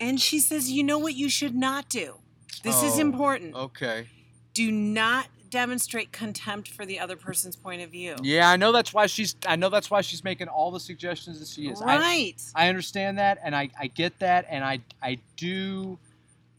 And 0.00 0.20
she 0.20 0.40
says, 0.40 0.70
you 0.70 0.82
know 0.82 0.98
what 0.98 1.14
you 1.14 1.28
should 1.28 1.54
not 1.54 1.88
do? 1.88 2.14
This 2.62 2.82
is 2.82 2.96
Oh, 2.96 3.00
important. 3.00 3.54
Okay. 3.54 4.06
Do 4.54 4.72
not 4.72 5.26
demonstrate 5.50 6.12
contempt 6.12 6.68
for 6.68 6.86
the 6.86 6.98
other 6.98 7.16
person's 7.16 7.56
point 7.56 7.82
of 7.82 7.90
view. 7.90 8.16
Yeah, 8.22 8.48
I 8.50 8.56
know 8.56 8.72
that's 8.72 8.92
why 8.94 9.06
she's. 9.06 9.34
I 9.46 9.56
know 9.56 9.68
that's 9.68 9.90
why 9.90 10.00
she's 10.00 10.22
making 10.24 10.48
all 10.48 10.70
the 10.70 10.80
suggestions 10.80 11.38
that 11.40 11.48
she 11.48 11.68
is. 11.68 11.80
I- 11.82 11.96
Right. 11.98 12.42
I 12.54 12.68
understand 12.68 13.18
that, 13.18 13.38
and 13.42 13.54
I, 13.54 13.70
I 13.78 13.86
get 13.88 14.18
that, 14.20 14.46
and 14.48 14.64
I 14.64 14.80
I 15.02 15.18
do 15.36 15.98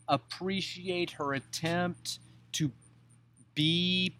appreciate 0.08 1.12
her 1.12 1.34
attempt 1.34 2.20
to 2.54 2.72
be. 3.56 4.14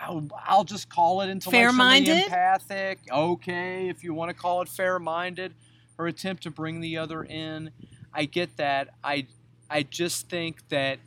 I'll, 0.00 0.28
I'll 0.46 0.64
just 0.64 0.88
call 0.88 1.22
it 1.22 1.28
intellectually 1.28 1.64
Fair-minded? 1.64 2.22
empathic. 2.24 2.98
Okay, 3.10 3.88
if 3.88 4.04
you 4.04 4.14
want 4.14 4.30
to 4.30 4.34
call 4.34 4.62
it 4.62 4.68
fair-minded, 4.68 5.54
her 5.98 6.06
attempt 6.06 6.44
to 6.44 6.50
bring 6.50 6.80
the 6.80 6.96
other 6.98 7.24
in. 7.24 7.70
I 8.12 8.24
get 8.24 8.56
that. 8.56 8.94
I 9.04 9.26
I 9.70 9.82
just 9.82 10.28
think 10.28 10.68
that 10.70 10.98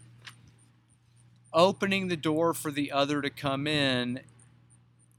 opening 1.53 2.07
the 2.07 2.15
door 2.17 2.53
for 2.53 2.71
the 2.71 2.91
other 2.91 3.21
to 3.21 3.29
come 3.29 3.67
in 3.67 4.21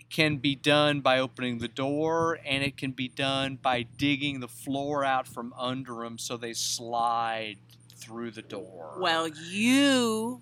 can 0.09 0.37
be 0.37 0.55
done 0.55 1.01
by 1.01 1.18
opening 1.18 1.59
the 1.59 1.68
door 1.68 2.39
and 2.47 2.62
it 2.62 2.76
can 2.76 2.91
be 2.93 3.09
done 3.09 3.57
by 3.61 3.83
digging 3.97 4.41
the 4.41 4.49
floor 4.49 5.05
out 5.05 5.26
from 5.26 5.55
under 5.59 5.95
them 5.97 6.18
so 6.18 6.37
they 6.37 6.53
slide 6.53 7.57
through 7.97 8.30
the 8.30 8.43
door. 8.43 8.97
Well, 9.01 9.26
you 9.28 10.41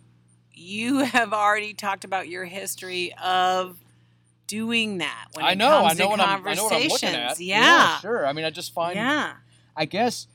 you 0.53 0.99
have 0.99 1.33
already 1.33 1.73
talked 1.73 2.05
about 2.05 2.29
your 2.29 2.45
history 2.45 3.15
of 3.23 3.79
doing 4.47 4.99
that 4.99 5.29
when 5.35 5.45
I 5.45 5.53
it 5.53 5.59
know, 5.59 5.85
I 5.85 5.89
comes 5.89 5.99
know, 6.01 6.05
to 6.05 6.11
what 6.11 6.21
I'm, 6.21 6.47
I 6.47 6.55
know 6.55 6.65
what 6.65 6.73
I'm 6.73 6.89
looking 6.89 7.09
at. 7.11 7.13
conversations. 7.15 7.41
Yeah. 7.41 7.99
sure. 8.01 8.27
I 8.27 8.33
mean, 8.33 8.45
I 8.45 8.51
just 8.51 8.75
find, 8.75 8.97
Yeah. 8.97 9.35
I 9.77 9.85
guess 9.85 10.27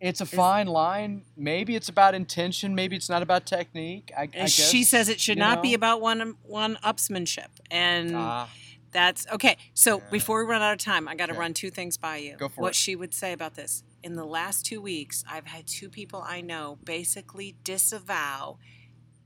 it's 0.00 0.20
a 0.20 0.26
fine 0.26 0.66
line. 0.68 1.22
Maybe 1.36 1.74
it's 1.74 1.88
about 1.88 2.14
intention. 2.14 2.74
Maybe 2.74 2.96
it's 2.96 3.08
not 3.08 3.22
about 3.22 3.46
technique. 3.46 4.12
I, 4.16 4.22
I 4.22 4.26
guess, 4.26 4.52
she 4.52 4.84
says 4.84 5.08
it 5.08 5.20
should 5.20 5.38
not 5.38 5.62
be 5.62 5.74
about 5.74 6.00
one 6.00 6.36
one 6.44 6.76
upsmanship. 6.84 7.48
And 7.70 8.14
Ah, 8.14 8.48
That's 8.92 9.26
okay. 9.32 9.56
So 9.74 9.98
Yeah. 9.98 10.04
before 10.10 10.44
we 10.44 10.50
run 10.50 10.62
out 10.62 10.72
of 10.72 10.78
time, 10.78 11.08
I 11.08 11.14
got 11.14 11.26
to 11.26 11.32
Okay. 11.32 11.40
run 11.40 11.52
two 11.54 11.70
things 11.70 11.96
by 11.98 12.16
you. 12.18 12.36
Go 12.36 12.48
for 12.48 12.62
what 12.62 12.70
it. 12.70 12.76
she 12.76 12.96
would 12.96 13.12
say 13.12 13.32
about 13.32 13.54
this. 13.54 13.82
In 14.02 14.14
the 14.14 14.24
last 14.24 14.64
two 14.64 14.80
weeks, 14.80 15.24
I've 15.28 15.46
had 15.46 15.66
two 15.66 15.90
people 15.90 16.22
I 16.26 16.40
know 16.40 16.78
basically 16.84 17.56
disavow 17.64 18.58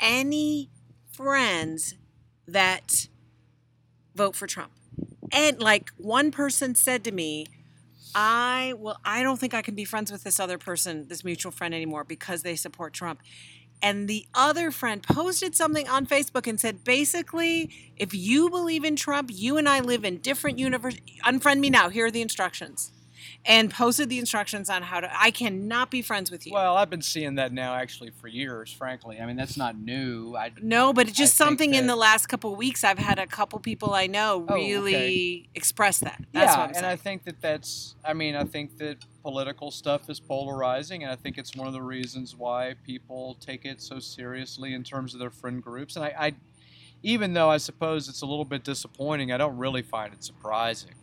any 0.00 0.70
friends 1.12 1.94
that 2.48 3.06
vote 4.14 4.34
for 4.34 4.46
Trump. 4.46 4.72
And 5.30 5.60
like 5.60 5.90
one 5.96 6.30
person 6.30 6.74
said 6.74 7.04
to 7.04 7.12
me, 7.12 7.46
I 8.14 8.74
well, 8.76 8.98
I 9.04 9.22
don't 9.22 9.38
think 9.38 9.54
I 9.54 9.62
can 9.62 9.74
be 9.74 9.84
friends 9.84 10.12
with 10.12 10.24
this 10.24 10.38
other 10.38 10.58
person, 10.58 11.08
this 11.08 11.24
mutual 11.24 11.52
friend 11.52 11.74
anymore 11.74 12.04
because 12.04 12.42
they 12.42 12.56
support 12.56 12.92
Trump. 12.92 13.20
And 13.82 14.06
the 14.06 14.26
other 14.32 14.70
friend 14.70 15.02
posted 15.02 15.56
something 15.56 15.88
on 15.88 16.06
Facebook 16.06 16.46
and 16.46 16.60
said, 16.60 16.84
basically, 16.84 17.68
if 17.96 18.14
you 18.14 18.48
believe 18.48 18.84
in 18.84 18.94
Trump, 18.94 19.30
you 19.32 19.56
and 19.56 19.68
I 19.68 19.80
live 19.80 20.04
in 20.04 20.18
different 20.18 20.58
universe. 20.58 20.96
Unfriend 21.24 21.58
me 21.58 21.68
now. 21.68 21.88
Here 21.88 22.06
are 22.06 22.10
the 22.10 22.22
instructions. 22.22 22.92
And 23.44 23.70
posted 23.70 24.08
the 24.08 24.18
instructions 24.18 24.70
on 24.70 24.82
how 24.82 25.00
to. 25.00 25.10
I 25.20 25.30
cannot 25.30 25.90
be 25.90 26.02
friends 26.02 26.30
with 26.30 26.46
you. 26.46 26.52
Well, 26.52 26.76
I've 26.76 26.90
been 26.90 27.02
seeing 27.02 27.36
that 27.36 27.52
now 27.52 27.74
actually 27.74 28.10
for 28.10 28.28
years, 28.28 28.72
frankly. 28.72 29.18
I 29.20 29.26
mean, 29.26 29.36
that's 29.36 29.56
not 29.56 29.78
new. 29.78 30.36
I, 30.36 30.52
no, 30.60 30.92
but 30.92 31.08
it's 31.08 31.16
just 31.16 31.40
I 31.40 31.44
something 31.46 31.74
in 31.74 31.86
the 31.86 31.96
last 31.96 32.26
couple 32.26 32.52
of 32.52 32.58
weeks. 32.58 32.84
I've 32.84 32.98
had 32.98 33.18
a 33.18 33.26
couple 33.26 33.58
people 33.58 33.94
I 33.94 34.06
know 34.06 34.46
Oh, 34.48 34.54
really 34.54 34.94
okay. 34.94 35.48
express 35.54 35.98
that. 36.00 36.22
That's 36.32 36.56
yeah, 36.56 36.72
and. 36.76 36.86
I 36.86 36.96
think 36.96 37.24
that 37.24 37.40
that's. 37.40 37.94
I 38.04 38.12
mean, 38.12 38.34
I 38.34 38.44
think 38.44 38.78
that 38.78 38.98
political 39.22 39.70
stuff 39.70 40.08
is 40.10 40.20
polarizing, 40.20 41.02
and 41.02 41.12
I 41.12 41.16
think 41.16 41.38
it's 41.38 41.54
one 41.56 41.66
of 41.66 41.72
the 41.72 41.82
reasons 41.82 42.36
why 42.36 42.74
people 42.84 43.36
take 43.40 43.64
it 43.64 43.80
so 43.80 43.98
seriously 43.98 44.74
in 44.74 44.82
terms 44.84 45.14
of 45.14 45.20
their 45.20 45.30
friend 45.30 45.62
groups. 45.62 45.96
And 45.96 46.04
I, 46.04 46.14
I 46.18 46.34
even 47.02 47.32
though 47.34 47.50
I 47.50 47.56
suppose 47.56 48.08
it's 48.08 48.22
a 48.22 48.26
little 48.26 48.44
bit 48.44 48.64
disappointing, 48.64 49.32
I 49.32 49.36
don't 49.36 49.56
really 49.56 49.82
find 49.82 50.12
it 50.12 50.22
surprising. 50.24 50.94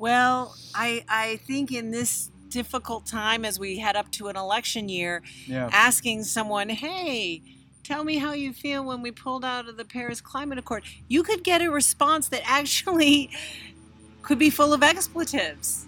Well, 0.00 0.56
I 0.74 1.04
I 1.10 1.36
think 1.46 1.72
in 1.72 1.90
this 1.90 2.30
difficult 2.48 3.04
time 3.04 3.44
as 3.44 3.58
we 3.58 3.78
head 3.78 3.96
up 3.96 4.10
to 4.12 4.28
an 4.28 4.36
election 4.36 4.88
year, 4.88 5.22
Yeah. 5.46 5.68
asking 5.72 6.24
someone, 6.24 6.70
"Hey, 6.70 7.42
tell 7.84 8.02
me 8.02 8.16
how 8.16 8.32
you 8.32 8.54
feel 8.54 8.82
when 8.82 9.02
we 9.02 9.10
pulled 9.10 9.44
out 9.44 9.68
of 9.68 9.76
the 9.76 9.84
Paris 9.84 10.22
Climate 10.22 10.56
Accord," 10.56 10.84
you 11.06 11.22
could 11.22 11.44
get 11.44 11.60
a 11.60 11.70
response 11.70 12.28
that 12.28 12.40
actually 12.46 13.28
could 14.22 14.38
be 14.38 14.48
full 14.48 14.72
of 14.72 14.82
expletives. 14.82 15.84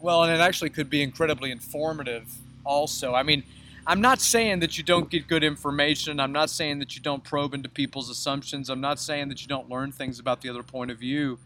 Well, 0.00 0.24
and 0.24 0.32
it 0.34 0.40
actually 0.40 0.70
could 0.70 0.90
be 0.90 1.00
incredibly 1.00 1.52
informative 1.52 2.34
also. 2.64 3.14
I 3.14 3.22
mean, 3.22 3.44
I'm 3.86 4.00
not 4.00 4.20
saying 4.20 4.58
that 4.60 4.76
you 4.78 4.82
don't 4.82 5.08
get 5.08 5.28
good 5.28 5.44
information. 5.44 6.18
I'm 6.18 6.32
not 6.32 6.50
saying 6.50 6.80
that 6.80 6.96
you 6.96 7.00
don't 7.00 7.22
probe 7.22 7.54
into 7.54 7.68
people's 7.68 8.10
assumptions. 8.10 8.68
I'm 8.68 8.80
not 8.80 8.98
saying 8.98 9.28
that 9.28 9.42
you 9.42 9.46
don't 9.46 9.70
learn 9.70 9.92
things 9.92 10.18
about 10.18 10.40
the 10.40 10.48
other 10.48 10.64
point 10.64 10.90
of 10.90 10.98
view 10.98 11.38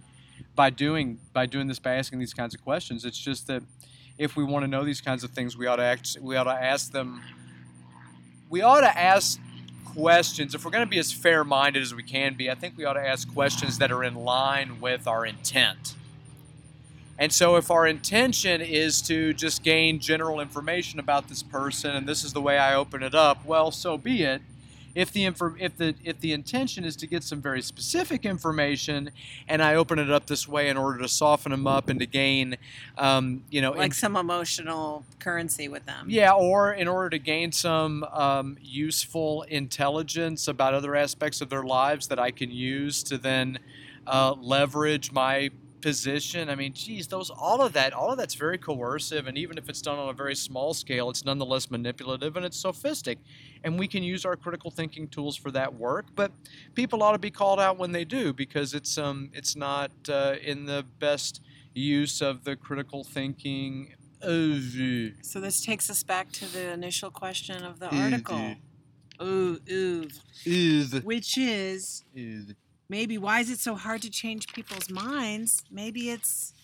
by 0.59 0.71
doing 0.71 1.21
by 1.33 1.47
doing 1.47 1.69
this 1.69 1.79
by 1.79 1.95
asking 1.95 2.19
these 2.19 2.35
kinds 2.35 2.53
of 2.53 2.61
questions. 2.65 3.05
It's 3.05 3.17
just 3.17 3.47
that 3.47 3.63
if 4.19 4.37
we 4.37 4.43
want 4.43 4.65
to 4.65 4.69
know 4.69 4.85
these 4.85 5.01
kinds 5.01 5.23
of 5.23 5.31
things, 5.31 5.57
we 5.57 5.69
ought 5.69 5.77
to 5.77 5.85
act, 5.85 6.19
we 6.21 6.35
ought 6.35 6.45
to 6.45 6.51
ask 6.51 6.91
them 6.91 7.23
we 8.51 8.61
ought 8.63 8.81
to 8.81 8.99
ask 8.99 9.39
questions 9.85 10.57
if 10.57 10.65
we're 10.65 10.73
going 10.73 10.85
to 10.85 10.91
be 10.91 10.99
as 10.99 11.13
fair-minded 11.13 11.81
as 11.81 11.95
we 11.95 12.03
can 12.03 12.35
be. 12.35 12.51
I 12.51 12.57
think 12.57 12.77
we 12.77 12.85
ought 12.85 12.95
to 12.95 13.07
ask 13.07 13.33
questions 13.33 13.79
that 13.79 13.93
are 13.93 14.03
in 14.03 14.17
line 14.17 14.81
with 14.81 15.07
our 15.07 15.25
intent. 15.25 15.95
And 17.21 17.33
so, 17.33 17.55
if 17.55 17.71
our 17.71 17.87
intention 17.87 18.61
is 18.61 19.01
to 19.03 19.33
just 19.35 19.63
gain 19.63 20.01
general 20.01 20.41
information 20.41 20.99
about 20.99 21.29
this 21.29 21.45
person, 21.45 21.95
and 21.95 22.09
this 22.09 22.25
is 22.25 22.33
the 22.33 22.41
way 22.41 22.59
I 22.59 22.75
open 22.75 23.05
it 23.05 23.15
up, 23.15 23.45
well, 23.45 23.71
so 23.71 23.97
be 23.97 24.25
it. 24.25 24.43
If 24.95 25.13
the 25.13 25.27
if 25.27 25.77
the 25.77 25.95
if 26.05 26.21
the 26.21 26.33
intention 26.33 26.85
is 26.85 26.97
to 26.97 27.07
get 27.07 27.23
some 27.23 27.41
very 27.41 27.63
specific 27.63 28.25
information, 28.25 29.11
and 29.47 29.63
I 29.63 29.75
open 29.77 29.99
it 29.99 30.11
up 30.11 30.27
this 30.27 30.49
way 30.49 30.69
in 30.69 30.77
order 30.77 30.99
to 31.01 31.09
soften 31.09 31.51
them 31.53 31.67
up 31.67 31.89
and 31.89 32.01
to 32.01 32.07
gain, 32.07 32.57
um, 32.97 33.45
you 33.51 33.61
know, 33.61 33.73
Like 33.73 33.87
in- 33.87 33.93
some 33.93 34.17
emotional 34.17 35.05
currency 35.19 35.69
with 35.69 35.87
them. 35.87 36.07
yeah, 36.09 36.33
or 36.33 36.73
in 36.73 36.89
order 36.89 37.11
to 37.11 37.19
gain 37.19 37.53
some 37.53 38.05
um, 38.05 38.57
useful 38.61 39.43
intelligence 39.43 40.49
about 40.49 40.75
other 40.75 40.97
aspects 40.97 41.41
of 41.41 41.49
their 41.51 41.63
lives 41.63 42.09
that 42.09 42.19
I 42.19 42.31
can 42.31 42.51
use 42.51 43.03
to 43.05 43.19
then 43.19 43.59
uh, 44.07 44.35
leverage 44.41 45.13
my 45.13 45.51
position. 45.81 46.49
I 46.49 46.55
mean, 46.55 46.73
geez, 46.73 47.07
those 47.07 47.31
all 47.31 47.63
of 47.63 47.73
that, 47.75 47.93
all 47.93 48.11
of 48.13 48.19
that's 48.19 48.35
very 48.35 48.59
coercive, 48.59 49.27
and 49.27 49.39
even 49.39 49.59
if 49.59 49.69
it's 49.69 49.83
done 49.83 49.99
on 49.99 50.09
a 50.09 50.13
very 50.13 50.35
small 50.35 50.75
scale, 50.75 51.11
it's 51.11 51.25
nonetheless 51.25 51.71
manipulative 51.71 52.37
and 52.37 52.45
it's 52.45 52.59
sophistic. 52.59 53.19
And 53.65 53.79
we 53.79 53.89
can 53.89 54.03
use 54.03 54.25
our 54.25 54.37
critical 54.37 54.71
thinking 54.71 55.09
tools 55.09 55.37
for 55.37 55.51
that 55.53 55.75
work, 55.75 56.07
but 56.15 56.33
people 56.75 57.03
ought 57.03 57.13
to 57.13 57.19
be 57.19 57.31
called 57.31 57.61
out 57.61 57.79
when 57.79 57.93
they 57.93 58.05
do 58.05 58.33
because 58.33 58.75
it's 58.75 58.99
um 58.99 59.31
it's 59.33 59.57
not 59.57 59.91
uh, 60.09 60.37
in 60.43 60.67
the 60.67 60.85
best 60.99 61.41
use 61.75 62.21
of 62.21 62.45
the 62.45 62.57
critical 62.57 63.05
thinking. 63.05 63.95
So 65.23 65.41
this 65.41 65.61
takes 65.61 65.89
us 65.91 66.03
back 66.03 66.33
to 66.33 66.53
the 66.53 66.73
initial 66.73 67.11
question 67.11 67.65
of 67.65 67.79
the 67.79 67.95
article. 67.95 68.57
Ooh, 69.23 69.59
ooh. 69.71 70.09
Is 70.45 71.03
Which 71.03 71.37
is 71.39 72.05
is 72.15 72.55
maybe 72.89 73.19
why 73.19 73.41
is 73.41 73.51
it 73.51 73.59
so 73.59 73.75
hard 73.75 74.03
to 74.03 74.11
change 74.11 74.53
people's 74.53 74.91
minds? 74.91 75.63
Maybe 75.71 76.11
it's 76.11 76.55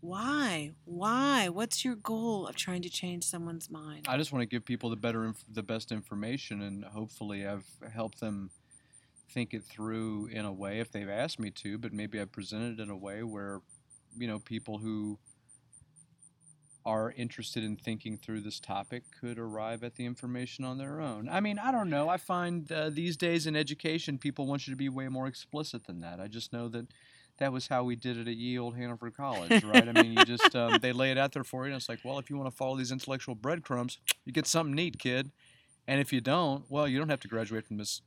why? 0.00 0.72
Why? 0.84 1.48
What's 1.48 1.82
your 1.82 1.94
goal 1.94 2.46
of 2.46 2.56
trying 2.56 2.82
to 2.82 2.90
change 2.90 3.24
someone's 3.24 3.70
mind? 3.70 4.06
I 4.06 4.18
just 4.18 4.32
want 4.32 4.42
to 4.42 4.46
give 4.46 4.64
people 4.64 4.90
the 4.90 4.96
better, 4.96 5.24
inf- 5.24 5.44
the 5.50 5.62
best 5.62 5.92
information, 5.92 6.60
and 6.60 6.84
hopefully 6.84 7.46
I've 7.46 7.66
helped 7.90 8.20
them 8.20 8.50
think 9.30 9.54
it 9.54 9.64
through 9.64 10.26
in 10.26 10.44
a 10.44 10.52
way 10.52 10.80
if 10.80 10.92
they've 10.92 11.08
asked 11.08 11.40
me 11.40 11.50
to. 11.52 11.78
But 11.78 11.94
maybe 11.94 12.20
I've 12.20 12.32
presented 12.32 12.78
it 12.78 12.82
in 12.82 12.90
a 12.90 12.96
way 12.96 13.22
where, 13.22 13.62
you 14.16 14.28
know, 14.28 14.38
people 14.38 14.76
who 14.76 15.18
are 16.86 17.12
interested 17.16 17.64
in 17.64 17.76
thinking 17.76 18.18
through 18.18 18.40
this 18.40 18.60
topic 18.60 19.04
could 19.18 19.38
arrive 19.38 19.82
at 19.82 19.94
the 19.94 20.04
information 20.04 20.64
on 20.64 20.76
their 20.76 21.00
own. 21.00 21.28
I 21.30 21.40
mean, 21.40 21.58
I 21.58 21.72
don't 21.72 21.88
know. 21.88 22.08
I 22.08 22.18
find 22.18 22.70
uh, 22.70 22.90
these 22.90 23.16
days 23.16 23.46
in 23.46 23.56
education, 23.56 24.18
people 24.18 24.46
want 24.46 24.66
you 24.66 24.72
to 24.72 24.76
be 24.76 24.88
way 24.88 25.08
more 25.08 25.26
explicit 25.26 25.84
than 25.86 26.00
that. 26.00 26.20
I 26.20 26.28
just 26.28 26.52
know 26.52 26.68
that 26.68 26.86
that 27.38 27.52
was 27.52 27.68
how 27.68 27.84
we 27.84 27.96
did 27.96 28.16
it 28.16 28.28
at 28.28 28.36
Ye 28.36 28.58
Old 28.58 28.76
Hanover 28.76 29.10
College, 29.10 29.64
right? 29.64 29.88
I 29.88 29.92
mean, 29.92 30.12
you 30.12 30.24
just 30.24 30.54
um, 30.54 30.78
they 30.80 30.92
lay 30.92 31.10
it 31.10 31.18
out 31.18 31.32
there 31.32 31.42
for 31.42 31.64
you, 31.64 31.72
and 31.72 31.76
it's 31.80 31.88
like, 31.88 32.00
well, 32.04 32.18
if 32.18 32.30
you 32.30 32.36
want 32.36 32.50
to 32.50 32.56
follow 32.56 32.76
these 32.76 32.92
intellectual 32.92 33.34
breadcrumbs, 33.34 33.98
you 34.24 34.32
get 34.32 34.46
something 34.46 34.74
neat, 34.74 34.98
kid. 34.98 35.30
And 35.88 36.00
if 36.00 36.12
you 36.12 36.20
don't, 36.20 36.64
well, 36.68 36.86
you 36.86 36.98
don't 36.98 37.08
have 37.08 37.20
to 37.20 37.28
graduate 37.28 37.66
from 37.66 37.78
this 37.78 38.02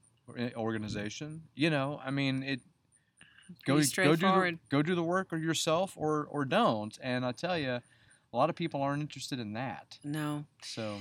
organization. 0.56 1.44
You 1.56 1.70
know, 1.70 2.00
I 2.06 2.12
mean, 2.12 2.44
it 2.44 2.62
go 3.66 3.82
go 3.96 4.16
do 4.16 4.28
the, 4.28 4.58
go 4.70 4.82
do 4.82 4.96
the 4.96 5.04
work 5.04 5.34
or 5.34 5.38
yourself 5.38 5.94
or 5.96 6.28
or 6.30 6.46
don't. 6.46 6.98
And 7.02 7.26
I 7.26 7.32
tell 7.32 7.58
you, 7.58 7.80
a 8.34 8.38
lot 8.38 8.50
of 8.50 8.56
people 8.56 8.82
aren't 8.82 9.02
interested 9.02 9.40
in 9.40 9.54
that. 9.54 9.98
No. 10.04 10.46
So, 10.62 11.00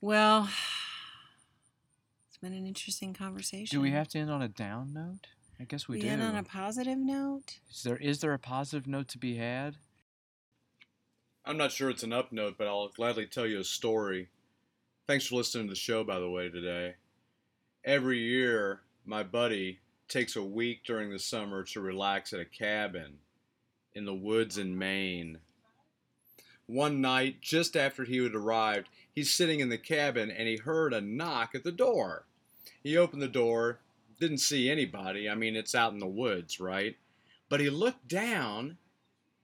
Well, 0.00 0.48
it's 2.28 2.38
been 2.38 2.52
an 2.52 2.66
interesting 2.66 3.14
conversation. 3.14 3.76
do 3.76 3.80
we 3.80 3.90
have 3.90 4.08
to 4.08 4.18
end 4.18 4.30
on 4.30 4.42
a 4.42 4.48
down 4.48 4.92
note? 4.92 5.26
I 5.60 5.64
guess 5.64 5.86
we, 5.88 5.96
we 5.96 6.02
do. 6.02 6.08
end 6.08 6.22
on 6.22 6.34
a 6.36 6.42
positive 6.42 6.98
note? 6.98 7.58
Is 7.70 7.82
there 7.84 7.96
is 7.96 8.18
there 8.20 8.32
a 8.34 8.38
positive 8.38 8.86
note 8.88 9.08
to 9.08 9.18
be 9.18 9.36
had? 9.36 9.76
I'm 11.44 11.56
not 11.56 11.72
sure 11.72 11.90
it's 11.90 12.02
an 12.02 12.12
up 12.12 12.32
note, 12.32 12.54
but 12.58 12.66
I'll 12.66 12.88
gladly 12.88 13.26
tell 13.26 13.46
you 13.46 13.60
a 13.60 13.64
story. 13.64 14.28
Thanks 15.06 15.26
for 15.26 15.36
listening 15.36 15.66
to 15.66 15.70
the 15.72 15.76
show, 15.78 16.02
by 16.02 16.18
the 16.18 16.30
way, 16.30 16.48
today. 16.48 16.94
Every 17.84 18.18
year, 18.18 18.80
my 19.04 19.22
buddy 19.22 19.80
takes 20.08 20.36
a 20.36 20.42
week 20.42 20.84
during 20.84 21.10
the 21.10 21.18
summer 21.18 21.62
to 21.64 21.80
relax 21.82 22.32
at 22.32 22.40
a 22.40 22.44
cabin 22.46 23.18
in 23.94 24.06
the 24.06 24.14
woods 24.14 24.56
in 24.56 24.76
Maine. 24.78 25.38
One 26.66 27.00
night, 27.00 27.40
just 27.40 27.76
after 27.76 28.04
he 28.04 28.22
had 28.22 28.34
arrived, 28.34 28.88
he's 29.14 29.34
sitting 29.34 29.60
in 29.60 29.68
the 29.68 29.78
cabin 29.78 30.30
and 30.30 30.48
he 30.48 30.56
heard 30.56 30.94
a 30.94 31.00
knock 31.00 31.54
at 31.54 31.64
the 31.64 31.72
door. 31.72 32.24
He 32.82 32.96
opened 32.96 33.22
the 33.22 33.28
door, 33.28 33.80
didn't 34.18 34.38
see 34.38 34.70
anybody. 34.70 35.28
I 35.28 35.34
mean, 35.34 35.56
it's 35.56 35.74
out 35.74 35.92
in 35.92 35.98
the 35.98 36.06
woods, 36.06 36.60
right? 36.60 36.96
But 37.48 37.60
he 37.60 37.68
looked 37.70 38.08
down, 38.08 38.78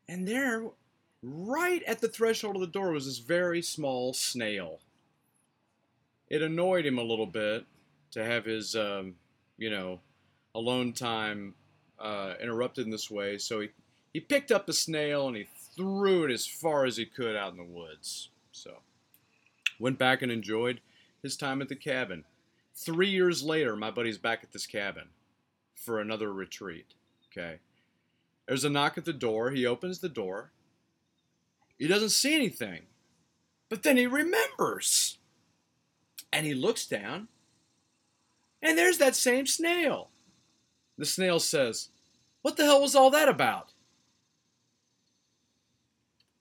and 0.08 0.26
there, 0.26 0.64
right 1.22 1.82
at 1.84 2.00
the 2.00 2.08
threshold 2.08 2.56
of 2.56 2.62
the 2.62 2.66
door, 2.66 2.92
was 2.92 3.06
this 3.06 3.18
very 3.18 3.62
small 3.62 4.14
snail. 4.14 4.80
It 6.28 6.42
annoyed 6.42 6.86
him 6.86 6.98
a 6.98 7.02
little 7.02 7.26
bit 7.26 7.66
to 8.12 8.24
have 8.24 8.44
his, 8.44 8.74
um, 8.74 9.16
you 9.58 9.70
know, 9.70 10.00
alone 10.54 10.92
time 10.92 11.54
uh, 11.98 12.34
interrupted 12.40 12.84
in 12.84 12.90
this 12.90 13.10
way. 13.10 13.38
So 13.38 13.60
he, 13.60 13.68
he 14.12 14.20
picked 14.20 14.50
up 14.50 14.66
the 14.66 14.72
snail 14.72 15.28
and 15.28 15.36
he 15.36 15.46
threw 15.80 16.24
it 16.24 16.30
as 16.30 16.46
far 16.46 16.84
as 16.84 16.98
he 16.98 17.06
could 17.06 17.34
out 17.34 17.52
in 17.52 17.56
the 17.56 17.64
woods. 17.64 18.28
So 18.52 18.80
went 19.78 19.98
back 19.98 20.20
and 20.20 20.30
enjoyed 20.30 20.82
his 21.22 21.38
time 21.38 21.62
at 21.62 21.70
the 21.70 21.76
cabin. 21.76 22.24
Three 22.74 23.08
years 23.08 23.42
later, 23.42 23.74
my 23.76 23.90
buddy's 23.90 24.18
back 24.18 24.40
at 24.42 24.52
this 24.52 24.66
cabin 24.66 25.08
for 25.74 25.98
another 25.98 26.32
retreat. 26.32 26.92
Okay. 27.32 27.60
There's 28.46 28.64
a 28.64 28.70
knock 28.70 28.98
at 28.98 29.06
the 29.06 29.14
door. 29.14 29.52
He 29.52 29.64
opens 29.64 30.00
the 30.00 30.08
door. 30.10 30.52
He 31.78 31.86
doesn't 31.86 32.10
see 32.10 32.34
anything. 32.34 32.82
But 33.70 33.82
then 33.82 33.96
he 33.96 34.06
remembers. 34.06 35.16
And 36.30 36.44
he 36.44 36.52
looks 36.52 36.86
down. 36.86 37.28
And 38.60 38.76
there's 38.76 38.98
that 38.98 39.16
same 39.16 39.46
snail. 39.46 40.10
The 40.98 41.06
snail 41.06 41.40
says, 41.40 41.88
What 42.42 42.58
the 42.58 42.64
hell 42.64 42.82
was 42.82 42.94
all 42.94 43.10
that 43.10 43.28
about? 43.28 43.72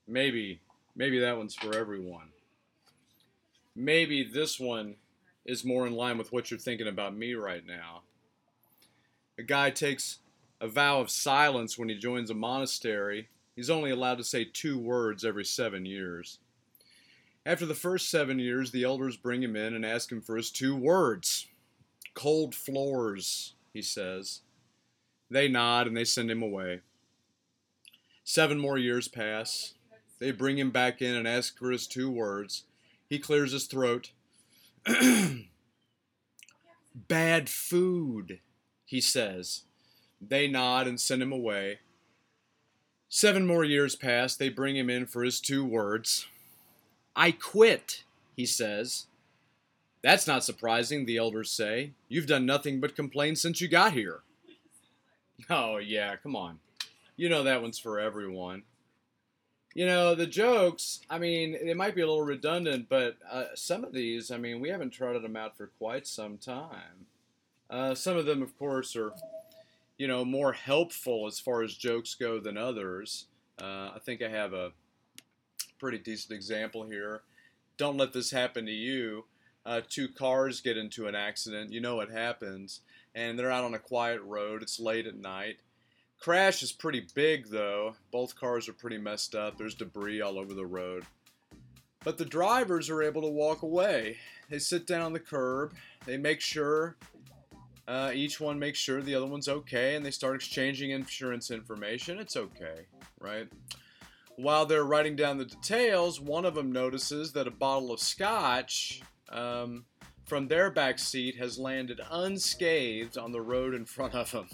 Maybe, 0.09 0.59
maybe 0.95 1.19
that 1.19 1.37
one's 1.37 1.55
for 1.55 1.77
everyone. 1.77 2.29
Maybe 3.75 4.23
this 4.23 4.59
one 4.59 4.95
is 5.45 5.63
more 5.63 5.87
in 5.87 5.93
line 5.93 6.17
with 6.17 6.33
what 6.33 6.51
you're 6.51 6.59
thinking 6.59 6.87
about 6.87 7.15
me 7.15 7.33
right 7.33 7.65
now. 7.65 8.01
A 9.37 9.43
guy 9.43 9.69
takes 9.69 10.17
a 10.59 10.67
vow 10.67 10.99
of 10.99 11.09
silence 11.09 11.77
when 11.77 11.87
he 11.87 11.95
joins 11.95 12.29
a 12.29 12.33
monastery 12.33 13.29
He's 13.59 13.69
only 13.69 13.91
allowed 13.91 14.19
to 14.19 14.23
say 14.23 14.45
two 14.45 14.77
words 14.77 15.25
every 15.25 15.43
seven 15.43 15.85
years. 15.85 16.39
After 17.45 17.65
the 17.65 17.75
first 17.75 18.09
seven 18.09 18.39
years, 18.39 18.71
the 18.71 18.85
elders 18.85 19.17
bring 19.17 19.43
him 19.43 19.57
in 19.57 19.73
and 19.73 19.85
ask 19.85 20.09
him 20.09 20.21
for 20.21 20.37
his 20.37 20.49
two 20.49 20.73
words. 20.77 21.45
Cold 22.13 22.55
floors, 22.55 23.55
he 23.73 23.81
says. 23.81 24.43
They 25.29 25.49
nod 25.49 25.87
and 25.87 25.97
they 25.97 26.05
send 26.05 26.31
him 26.31 26.41
away. 26.41 26.79
Seven 28.23 28.59
more 28.59 28.77
years 28.77 29.09
pass. 29.09 29.73
They 30.19 30.31
bring 30.31 30.57
him 30.57 30.71
back 30.71 31.01
in 31.01 31.15
and 31.15 31.27
ask 31.27 31.57
for 31.57 31.71
his 31.71 31.87
two 31.87 32.11
words. 32.11 32.63
He 33.09 33.19
clears 33.19 33.53
his 33.53 33.65
throat. 33.65 34.11
Bad 36.95 37.49
food, 37.49 38.39
he 38.85 39.01
says. 39.01 39.63
They 40.21 40.47
nod 40.47 40.87
and 40.87 40.99
send 40.99 41.21
him 41.21 41.31
away. 41.31 41.79
Seven 43.07 43.47
more 43.47 43.63
years 43.63 43.95
pass. 43.95 44.35
They 44.35 44.49
bring 44.49 44.75
him 44.75 44.89
in 44.89 45.05
for 45.05 45.23
his 45.23 45.39
two 45.39 45.65
words. 45.65 46.27
I 47.15 47.31
quit, 47.31 48.03
he 48.35 48.45
says. 48.45 49.07
That's 50.01 50.27
not 50.27 50.43
surprising, 50.43 51.05
the 51.05 51.17
elders 51.17 51.51
say. 51.51 51.91
You've 52.07 52.27
done 52.27 52.45
nothing 52.45 52.79
but 52.79 52.95
complain 52.95 53.35
since 53.35 53.59
you 53.59 53.67
got 53.67 53.93
here. 53.93 54.21
Oh, 55.49 55.77
yeah, 55.77 56.15
come 56.17 56.35
on. 56.35 56.59
You 57.15 57.29
know 57.29 57.43
that 57.43 57.61
one's 57.61 57.79
for 57.79 57.99
everyone. 57.99 58.63
You 59.75 59.85
know, 59.85 60.15
the 60.15 60.25
jokes, 60.25 61.01
I 61.09 61.19
mean, 61.19 61.55
they 61.63 61.75
might 61.75 61.95
be 61.95 62.01
a 62.01 62.07
little 62.07 62.23
redundant, 62.23 62.87
but 62.89 63.17
uh, 63.31 63.45
some 63.53 63.83
of 63.83 63.93
these, 63.93 64.31
I 64.31 64.37
mean, 64.37 64.59
we 64.59 64.69
haven't 64.69 64.89
trotted 64.89 65.21
them 65.21 65.35
out 65.35 65.55
for 65.55 65.67
quite 65.67 66.07
some 66.07 66.37
time. 66.37 67.05
Uh, 67.69 67.93
some 67.93 68.17
of 68.17 68.25
them, 68.25 68.41
of 68.41 68.57
course, 68.57 68.95
are, 68.95 69.13
you 69.97 70.07
know, 70.07 70.25
more 70.25 70.53
helpful 70.53 71.27
as 71.27 71.39
far 71.39 71.61
as 71.61 71.75
jokes 71.75 72.15
go 72.15 72.39
than 72.39 72.57
others. 72.57 73.27
Uh, 73.61 73.91
I 73.95 73.99
think 74.03 74.23
I 74.23 74.29
have 74.29 74.53
a 74.53 74.71
pretty 75.79 75.99
decent 75.99 76.33
example 76.33 76.83
here. 76.83 77.21
Don't 77.77 77.97
let 77.97 78.11
this 78.11 78.31
happen 78.31 78.65
to 78.65 78.71
you. 78.71 79.25
Uh, 79.65 79.81
two 79.87 80.07
cars 80.07 80.61
get 80.61 80.77
into 80.77 81.07
an 81.07 81.15
accident. 81.15 81.71
You 81.71 81.79
know 81.79 81.95
what 81.95 82.09
happens. 82.09 82.81
And 83.13 83.37
they're 83.37 83.51
out 83.51 83.63
on 83.63 83.75
a 83.75 83.79
quiet 83.79 84.21
road. 84.23 84.63
It's 84.63 84.79
late 84.79 85.05
at 85.05 85.15
night. 85.15 85.59
Crash 86.19 86.61
is 86.63 86.73
pretty 86.73 87.07
big, 87.15 87.49
though. 87.49 87.95
Both 88.11 88.35
cars 88.35 88.67
are 88.67 88.73
pretty 88.73 88.97
messed 88.97 89.35
up. 89.35 89.57
There's 89.57 89.73
debris 89.73 90.21
all 90.21 90.37
over 90.37 90.53
the 90.53 90.65
road. 90.65 91.05
But 92.03 92.17
the 92.17 92.25
drivers 92.25 92.89
are 92.89 93.01
able 93.01 93.21
to 93.21 93.29
walk 93.29 93.61
away. 93.61 94.17
They 94.49 94.59
sit 94.59 94.85
down 94.85 95.01
on 95.01 95.13
the 95.13 95.19
curb. 95.19 95.73
They 96.05 96.17
make 96.17 96.41
sure, 96.41 96.97
uh, 97.87 98.11
each 98.13 98.39
one 98.39 98.59
makes 98.59 98.79
sure 98.79 99.01
the 99.01 99.15
other 99.15 99.27
one's 99.27 99.47
okay, 99.47 99.95
and 99.95 100.05
they 100.05 100.11
start 100.11 100.35
exchanging 100.35 100.91
insurance 100.91 101.51
information. 101.51 102.19
It's 102.19 102.35
okay, 102.35 102.87
right? 103.19 103.47
While 104.35 104.65
they're 104.65 104.85
writing 104.85 105.15
down 105.15 105.37
the 105.37 105.45
details, 105.45 106.19
one 106.19 106.45
of 106.45 106.55
them 106.55 106.71
notices 106.71 107.31
that 107.33 107.47
a 107.47 107.51
bottle 107.51 107.91
of 107.91 107.99
scotch 107.99 109.01
um, 109.29 109.85
from 110.25 110.47
their 110.47 110.69
back 110.69 110.99
seat 110.99 111.37
has 111.37 111.57
landed 111.57 112.01
unscathed 112.11 113.17
on 113.17 113.31
the 113.31 113.41
road 113.41 113.73
in 113.73 113.85
front 113.85 114.15
of 114.15 114.31
them. 114.31 114.47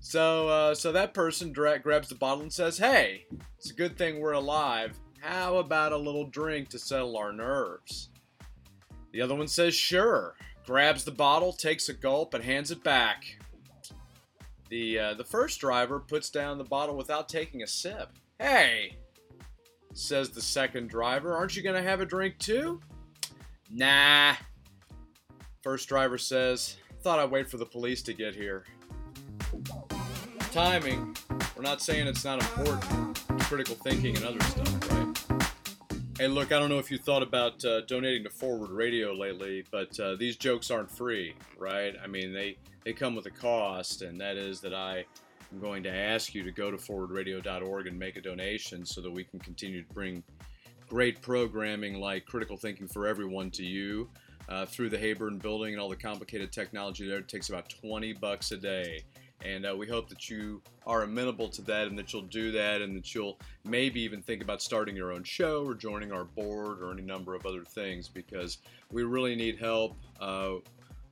So, 0.00 0.48
uh, 0.48 0.74
so 0.74 0.92
that 0.92 1.14
person 1.14 1.52
dra- 1.52 1.78
grabs 1.78 2.08
the 2.08 2.14
bottle 2.14 2.42
and 2.42 2.52
says, 2.52 2.78
"Hey, 2.78 3.26
it's 3.56 3.70
a 3.70 3.74
good 3.74 3.98
thing 3.98 4.20
we're 4.20 4.32
alive. 4.32 4.98
How 5.20 5.56
about 5.56 5.92
a 5.92 5.96
little 5.96 6.26
drink 6.26 6.68
to 6.70 6.78
settle 6.78 7.16
our 7.16 7.32
nerves?" 7.32 8.10
The 9.12 9.20
other 9.20 9.34
one 9.34 9.48
says, 9.48 9.74
"Sure." 9.74 10.34
Grabs 10.64 11.04
the 11.04 11.10
bottle, 11.10 11.52
takes 11.52 11.88
a 11.88 11.94
gulp, 11.94 12.34
and 12.34 12.44
hands 12.44 12.70
it 12.70 12.84
back. 12.84 13.24
The 14.68 14.98
uh, 14.98 15.14
the 15.14 15.24
first 15.24 15.60
driver 15.60 15.98
puts 15.98 16.28
down 16.30 16.58
the 16.58 16.64
bottle 16.64 16.96
without 16.96 17.28
taking 17.28 17.62
a 17.62 17.66
sip. 17.66 18.10
Hey, 18.38 18.98
says 19.94 20.30
the 20.30 20.42
second 20.42 20.90
driver, 20.90 21.34
aren't 21.34 21.56
you 21.56 21.62
gonna 21.62 21.82
have 21.82 22.00
a 22.00 22.06
drink 22.06 22.38
too? 22.38 22.80
Nah. 23.70 24.34
First 25.62 25.88
driver 25.88 26.18
says, 26.18 26.76
thought 27.02 27.18
I'd 27.18 27.30
wait 27.30 27.50
for 27.50 27.56
the 27.56 27.66
police 27.66 28.02
to 28.02 28.12
get 28.12 28.34
here. 28.34 28.64
Timing, 30.58 31.16
we're 31.56 31.62
not 31.62 31.80
saying 31.80 32.08
it's 32.08 32.24
not 32.24 32.42
important. 32.42 33.14
Critical 33.42 33.76
thinking 33.76 34.16
and 34.16 34.24
other 34.24 34.40
stuff, 34.40 34.90
right? 34.90 35.40
Hey, 36.18 36.26
look, 36.26 36.50
I 36.50 36.58
don't 36.58 36.68
know 36.68 36.80
if 36.80 36.90
you 36.90 36.98
thought 36.98 37.22
about 37.22 37.64
uh, 37.64 37.82
donating 37.82 38.24
to 38.24 38.30
Forward 38.30 38.70
Radio 38.70 39.12
lately, 39.12 39.64
but 39.70 39.98
uh, 40.00 40.16
these 40.16 40.36
jokes 40.36 40.72
aren't 40.72 40.90
free, 40.90 41.36
right? 41.56 41.94
I 42.02 42.08
mean, 42.08 42.32
they, 42.32 42.56
they 42.82 42.92
come 42.92 43.14
with 43.14 43.26
a 43.26 43.30
cost, 43.30 44.02
and 44.02 44.20
that 44.20 44.36
is 44.36 44.60
that 44.62 44.74
I 44.74 45.04
am 45.52 45.60
going 45.60 45.84
to 45.84 45.94
ask 45.94 46.34
you 46.34 46.42
to 46.42 46.50
go 46.50 46.72
to 46.72 46.76
forwardradio.org 46.76 47.86
and 47.86 47.96
make 47.96 48.16
a 48.16 48.20
donation 48.20 48.84
so 48.84 49.00
that 49.00 49.12
we 49.12 49.22
can 49.22 49.38
continue 49.38 49.84
to 49.84 49.94
bring 49.94 50.24
great 50.88 51.22
programming 51.22 52.00
like 52.00 52.26
Critical 52.26 52.56
Thinking 52.56 52.88
for 52.88 53.06
Everyone 53.06 53.52
to 53.52 53.64
you 53.64 54.10
uh, 54.48 54.66
through 54.66 54.88
the 54.88 54.98
Heyburn 54.98 55.40
building 55.40 55.74
and 55.74 55.80
all 55.80 55.88
the 55.88 55.94
complicated 55.94 56.50
technology 56.50 57.06
there. 57.06 57.18
It 57.18 57.28
takes 57.28 57.48
about 57.48 57.68
20 57.80 58.14
bucks 58.14 58.50
a 58.50 58.56
day. 58.56 59.04
And 59.44 59.66
uh, 59.66 59.74
we 59.76 59.86
hope 59.86 60.08
that 60.08 60.28
you 60.28 60.60
are 60.86 61.02
amenable 61.02 61.48
to 61.50 61.62
that 61.62 61.86
and 61.86 61.98
that 61.98 62.12
you'll 62.12 62.22
do 62.22 62.50
that 62.52 62.82
and 62.82 62.96
that 62.96 63.14
you'll 63.14 63.38
maybe 63.64 64.00
even 64.00 64.20
think 64.20 64.42
about 64.42 64.60
starting 64.60 64.96
your 64.96 65.12
own 65.12 65.22
show 65.22 65.64
or 65.64 65.74
joining 65.74 66.12
our 66.12 66.24
board 66.24 66.82
or 66.82 66.92
any 66.92 67.02
number 67.02 67.34
of 67.34 67.46
other 67.46 67.64
things 67.64 68.08
because 68.08 68.58
we 68.90 69.04
really 69.04 69.36
need 69.36 69.58
help. 69.58 69.96
Uh, 70.20 70.54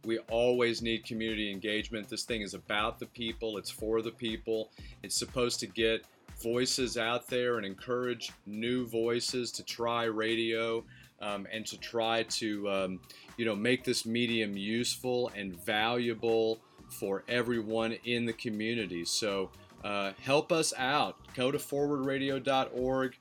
we 0.05 0.19
always 0.31 0.83
need 0.83 1.05
community 1.05 1.51
engagement. 1.51 2.09
This 2.09 2.25
thing 2.25 2.43
is 2.43 2.55
about 2.55 2.99
the 2.99 3.07
people, 3.07 3.59
it's 3.59 3.71
for 3.71 4.03
the 4.03 4.13
people. 4.13 4.71
It's 5.03 5.17
supposed 5.17 5.61
to 5.61 5.67
get 5.67 6.05
voices 6.43 6.97
out 6.97 7.27
there 7.29 7.57
and 7.57 7.67
encourage 7.67 8.33
new 8.47 8.87
voices 8.87 9.51
to 9.53 9.65
try 9.65 10.05
radio 10.05 10.85
um, 11.21 11.47
and 11.53 11.67
to 11.67 11.79
try 11.79 12.25
to 12.25 12.71
um, 12.71 13.01
you 13.37 13.45
know 13.45 13.57
make 13.57 13.85
this 13.85 14.07
medium 14.07 14.57
useful 14.57 15.31
and 15.35 15.57
valuable 15.65 16.61
for 16.89 17.25
everyone 17.29 17.93
in 18.05 18.27
the 18.27 18.33
community. 18.33 19.05
So 19.05 19.51
uh, 19.85 20.13
help 20.21 20.53
us 20.53 20.73
out. 20.77 21.17
Go 21.35 21.51
to 21.51 21.59
forwardradio.org 21.59 23.17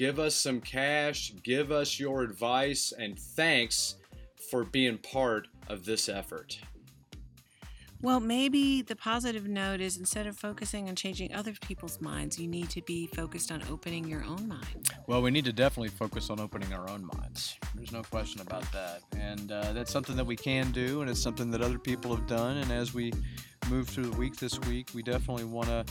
give 0.00 0.18
us 0.18 0.34
some 0.34 0.62
cash 0.62 1.30
give 1.42 1.70
us 1.70 2.00
your 2.00 2.22
advice 2.22 2.90
and 2.98 3.18
thanks 3.18 3.96
for 4.50 4.64
being 4.64 4.96
part 4.96 5.46
of 5.68 5.84
this 5.84 6.08
effort 6.08 6.58
Well, 8.02 8.20
maybe 8.20 8.80
the 8.80 8.96
positive 8.96 9.46
note 9.46 9.80
is 9.80 9.98
instead 9.98 10.26
of 10.26 10.36
focusing 10.36 10.88
on 10.88 10.96
changing 10.96 11.34
other 11.34 11.52
people's 11.52 12.00
minds, 12.00 12.38
you 12.38 12.48
need 12.48 12.70
to 12.70 12.80
be 12.82 13.06
focused 13.08 13.52
on 13.52 13.62
opening 13.70 14.08
your 14.08 14.24
own 14.24 14.48
mind. 14.48 14.90
Well, 15.06 15.20
we 15.20 15.30
need 15.30 15.44
to 15.44 15.52
definitely 15.52 15.90
focus 15.90 16.30
on 16.30 16.40
opening 16.40 16.72
our 16.72 16.88
own 16.88 17.08
minds. 17.14 17.58
There's 17.74 17.92
no 17.92 18.02
question 18.02 18.40
about 18.40 18.64
that. 18.72 19.02
And 19.18 19.52
uh, 19.52 19.74
that's 19.74 19.92
something 19.92 20.16
that 20.16 20.24
we 20.24 20.36
can 20.36 20.70
do, 20.72 21.02
and 21.02 21.10
it's 21.10 21.20
something 21.20 21.50
that 21.50 21.60
other 21.60 21.78
people 21.78 22.16
have 22.16 22.26
done. 22.26 22.56
And 22.56 22.72
as 22.72 22.94
we 22.94 23.12
move 23.70 23.88
through 23.88 24.10
the 24.10 24.16
week 24.16 24.36
this 24.36 24.58
week, 24.60 24.88
we 24.94 25.02
definitely 25.02 25.44
want 25.44 25.68
to 25.68 25.84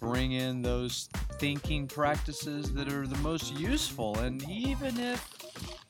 bring 0.00 0.32
in 0.32 0.60
those 0.60 1.08
thinking 1.38 1.86
practices 1.86 2.72
that 2.74 2.92
are 2.92 3.06
the 3.06 3.18
most 3.18 3.52
useful. 3.54 4.18
And 4.18 4.42
even 4.48 4.98
if 4.98 5.24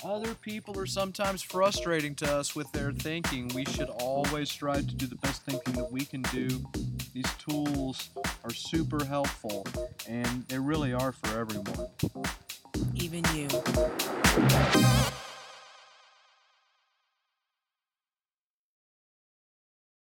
other 0.05 0.35
people 0.35 0.79
are 0.79 0.87
sometimes 0.87 1.41
frustrating 1.41 2.15
to 2.17 2.31
us 2.31 2.55
with 2.55 2.71
their 2.73 2.93
thinking, 2.93 3.51
we 3.55 3.65
should 3.65 3.89
always 3.89 4.51
strive 4.51 4.87
to 4.89 4.95
do 4.95 5.07
the 5.07 5.17
best 5.17 5.43
thinking 5.45 5.73
that 5.75 5.91
we 5.91 6.05
can 6.05 6.23
do. 6.23 6.49
These 7.15 7.33
tools 7.39 8.11
are 8.45 8.53
super 8.53 9.05
helpful, 9.05 9.67
and 10.07 10.45
they 10.49 10.59
really 10.59 10.93
are 10.93 11.13
for 11.13 11.39
everyone. 11.39 11.89
Even 12.95 13.25
you. 13.35 13.49